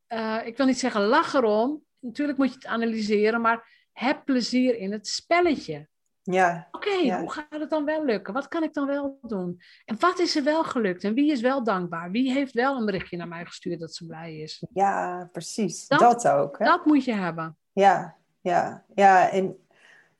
uh, 0.09 0.41
ik 0.45 0.57
wil 0.57 0.67
niet 0.67 0.79
zeggen 0.79 1.03
lach 1.03 1.35
erom. 1.35 1.83
Natuurlijk 1.99 2.39
moet 2.39 2.49
je 2.49 2.55
het 2.55 2.67
analyseren, 2.67 3.41
maar 3.41 3.87
heb 3.93 4.25
plezier 4.25 4.77
in 4.77 4.93
het 4.93 5.07
spelletje. 5.07 5.89
Ja. 6.23 6.69
Oké, 6.71 7.19
hoe 7.19 7.33
gaat 7.33 7.47
het 7.51 7.71
dan 7.71 7.85
wel 7.85 8.05
lukken? 8.05 8.35
Wat 8.35 8.49
kan 8.49 8.63
ik 8.63 8.75
dan 8.75 8.87
wel 8.87 9.19
doen? 9.23 9.61
En 9.85 9.97
wat 9.99 10.19
is 10.19 10.37
er 10.37 10.45
wel 10.45 10.65
gelukt? 10.65 11.05
En 11.05 11.15
wie 11.15 11.33
is 11.33 11.41
wel 11.41 11.65
dankbaar? 11.65 12.11
Wie 12.11 12.33
heeft 12.33 12.53
wel 12.53 12.77
een 12.77 12.85
berichtje 12.85 13.17
naar 13.17 13.29
mij 13.29 13.45
gestuurd 13.45 13.81
dat 13.81 13.95
ze 13.95 14.07
blij 14.07 14.37
is? 14.37 14.67
Ja, 14.73 15.29
precies. 15.33 15.87
Dat, 15.87 16.29
ook. 16.29 16.59
Hè? 16.59 16.65
Dat 16.65 16.85
moet 16.85 17.05
je 17.05 17.13
hebben. 17.13 17.57
Ja, 17.73 18.17
ja, 18.41 18.85
ja. 18.95 19.31
En 19.31 19.57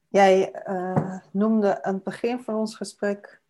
jij 0.09 0.63
uh, 0.69 1.19
noemde 1.33 1.83
aan 1.83 1.95
het 1.95 2.05
begin 2.05 2.41
van 2.41 2.55
ons 2.55 2.77
gesprek, 2.77 3.42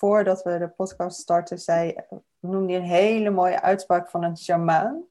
voordat 0.00 0.42
we 0.42 0.58
de 0.58 0.68
podcast 0.68 1.20
starten, 1.20 1.58
zei, 1.58 1.94
noemde 2.38 2.72
een 2.72 2.82
hele 2.82 3.30
mooie 3.30 3.60
uitspraak 3.60 4.10
van 4.10 4.24
een 4.24 4.36
shamaan. 4.36 5.04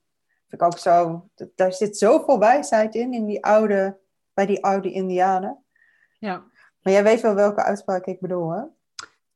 Vind 0.47 0.61
ik 0.61 0.63
ook 0.63 0.77
zo, 0.77 1.29
daar 1.55 1.73
zit 1.73 1.97
zoveel 1.97 2.39
wijsheid 2.39 2.95
in, 2.95 3.13
in 3.13 3.25
die 3.25 3.43
oude 3.45 3.99
bij 4.33 4.45
die 4.45 4.63
oude 4.63 4.91
Indianen. 4.91 5.63
Ja. 6.19 6.43
Maar 6.81 6.93
jij 6.93 7.03
weet 7.03 7.21
wel 7.21 7.33
welke 7.33 7.63
uitspraak 7.63 8.05
ik 8.05 8.19
bedoel, 8.19 8.51
hè? 8.51 8.63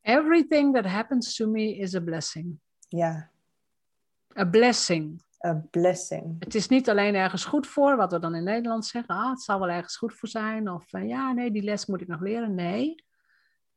Everything 0.01 0.75
that 0.75 0.85
happens 0.85 1.35
to 1.35 1.47
me 1.47 1.75
is 1.75 1.95
a 1.95 1.99
blessing. 1.99 2.59
Ja. 2.87 3.29
A 4.37 4.45
blessing. 4.45 5.23
A 5.45 5.63
blessing. 5.71 6.35
Het 6.39 6.55
is 6.55 6.67
niet 6.67 6.89
alleen 6.89 7.15
ergens 7.15 7.45
goed 7.45 7.67
voor, 7.67 7.95
wat 7.95 8.11
we 8.11 8.19
dan 8.19 8.35
in 8.35 8.43
Nederland 8.43 8.85
zeggen. 8.85 9.15
Ah, 9.15 9.29
het 9.29 9.41
zal 9.41 9.59
wel 9.59 9.69
ergens 9.69 9.97
goed 9.97 10.13
voor 10.13 10.29
zijn. 10.29 10.69
Of 10.69 10.93
uh, 10.93 11.07
ja, 11.07 11.31
nee, 11.31 11.51
die 11.51 11.63
les 11.63 11.85
moet 11.85 12.01
ik 12.01 12.07
nog 12.07 12.21
leren. 12.21 12.55
Nee. 12.55 12.95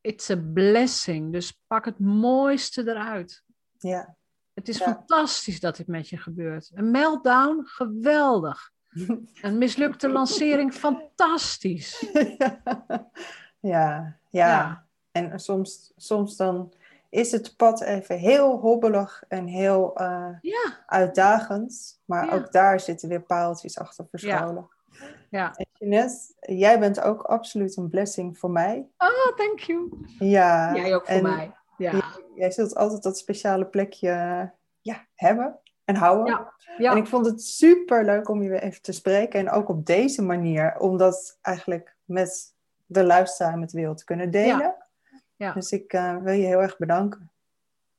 It's 0.06 0.30
a 0.30 0.36
blessing. 0.36 1.32
Dus 1.32 1.60
pak 1.66 1.84
het 1.84 1.98
mooiste 1.98 2.88
eruit. 2.88 3.42
Ja. 3.78 4.16
Het 4.54 4.68
is 4.68 4.82
fantastisch 4.82 5.60
dat 5.60 5.76
dit 5.76 5.86
met 5.86 6.08
je 6.08 6.16
gebeurt. 6.16 6.70
Een 6.74 6.90
meltdown, 6.90 7.62
geweldig. 7.64 8.70
Een 9.42 9.58
mislukte 9.58 10.08
lancering, 10.08 10.72
fantastisch. 10.72 12.06
ja, 13.60 14.18
ja, 14.30 14.86
En 15.12 15.40
soms, 15.40 15.92
soms 15.96 16.36
dan 16.36 16.72
is 17.10 17.32
het 17.32 17.56
pad 17.56 17.80
even 17.80 18.18
heel 18.18 18.58
hobbelig 18.58 19.24
en 19.28 19.46
heel 19.46 20.00
uh, 20.00 20.36
ja. 20.40 20.84
uitdagend. 20.86 22.00
Maar 22.04 22.32
ook 22.32 22.52
daar 22.52 22.80
zitten 22.80 23.08
weer 23.08 23.22
paaltjes 23.22 23.78
achter 23.78 24.06
verscholen. 24.10 24.68
Ja. 25.30 25.54
En 25.54 25.66
Jeanette, 25.72 26.34
jij 26.40 26.78
bent 26.78 27.00
ook 27.00 27.22
absoluut 27.22 27.76
een 27.76 27.88
blessing 27.88 28.38
voor 28.38 28.50
mij. 28.50 28.88
Oh, 28.98 29.36
thank 29.36 29.58
you. 29.58 30.06
Ja. 30.18 30.74
Jij 30.74 30.94
ook 30.94 31.06
voor 31.06 31.22
mij. 31.22 31.52
Ja. 31.76 31.92
Jij, 31.92 32.02
jij 32.34 32.50
zult 32.50 32.76
altijd 32.76 33.02
dat 33.02 33.18
speciale 33.18 33.66
plekje 33.66 34.08
ja, 34.80 35.06
hebben. 35.14 35.58
en 35.84 35.94
houden. 35.94 36.26
Ja, 36.26 36.52
ja. 36.78 36.90
En 36.90 36.96
ik 36.96 37.06
vond 37.06 37.26
het 37.26 37.42
super 37.42 38.04
leuk 38.04 38.28
om 38.28 38.42
je 38.42 38.48
weer 38.48 38.62
even 38.62 38.82
te 38.82 38.92
spreken. 38.92 39.40
En 39.40 39.50
ook 39.50 39.68
op 39.68 39.86
deze 39.86 40.22
manier, 40.22 40.78
om 40.78 40.96
dat 40.96 41.38
eigenlijk 41.42 41.96
met 42.04 42.54
de 42.86 43.04
luisteraar, 43.04 43.58
met 43.58 43.70
de 43.70 43.78
wereld 43.78 43.98
te 43.98 44.04
kunnen 44.04 44.30
delen. 44.30 44.74
Ja. 45.36 45.52
Dus 45.52 45.72
ik 45.72 45.92
eh, 45.92 46.16
wil 46.16 46.32
je 46.32 46.46
heel 46.46 46.62
erg 46.62 46.78
bedanken. 46.78 47.30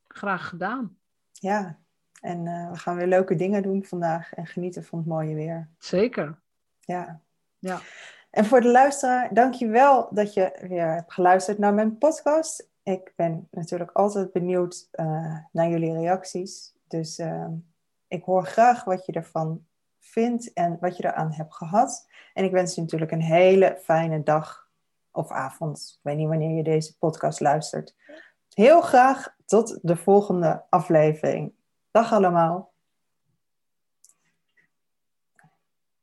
Graag 0.08 0.48
gedaan. 0.48 0.98
Ja, 1.32 1.78
en 2.22 2.48
eh, 2.48 2.72
we 2.72 2.78
gaan 2.78 2.96
weer 2.96 3.08
leuke 3.08 3.36
dingen 3.36 3.64
doen 3.64 3.84
vandaag 3.84 4.34
en 4.34 4.46
genieten 4.46 4.84
van 4.84 5.00
het 5.00 5.08
mooie 5.08 5.36
weer. 5.36 5.68
Zeker. 5.78 6.40
Ja. 6.88 7.22
Ja. 7.60 7.80
En 8.30 8.46
voor 8.46 8.62
de 8.62 8.68
luisteraar, 8.72 9.34
dank 9.34 9.54
je 9.54 9.68
wel 9.68 10.08
dat 10.12 10.34
je 10.34 10.66
weer 10.68 10.94
hebt 10.94 11.14
geluisterd 11.14 11.58
naar 11.58 11.74
mijn 11.74 11.98
podcast. 11.98 12.70
Ik 12.84 13.14
ben 13.16 13.48
natuurlijk 13.52 13.92
altijd 13.92 14.32
benieuwd 14.32 14.88
eh, 14.92 15.38
naar 15.52 15.70
jullie 15.70 15.94
reacties. 15.94 16.76
Dus 16.88 17.18
ehm, 17.18 17.52
ik 18.08 18.24
hoor 18.24 18.46
graag 18.46 18.84
wat 18.84 19.06
je 19.06 19.12
ervan 19.12 19.66
vindt 20.00 20.54
en 20.54 20.78
wat 20.80 20.98
je 20.98 21.06
eraan 21.06 21.34
hebt 21.34 21.54
gehad. 21.54 22.08
En 22.34 22.44
ik 22.44 22.52
wens 22.52 22.76
je 22.76 22.82
natuurlijk 22.82 23.12
een 23.12 23.22
hele 23.22 23.80
fijne 23.84 24.24
dag 24.24 24.70
of 25.12 25.32
avond. 25.32 25.94
Ik 25.98 26.04
weet 26.04 26.18
niet 26.18 26.28
wanneer 26.28 26.56
je 26.56 26.64
deze 26.64 26.98
podcast 26.98 27.40
luistert. 27.40 27.96
Heel 28.54 28.82
graag 28.82 29.36
tot 29.46 29.80
de 29.82 29.96
volgende 29.96 30.64
aflevering. 30.70 31.54
Dag 31.92 32.14
allemaal. 32.14 32.72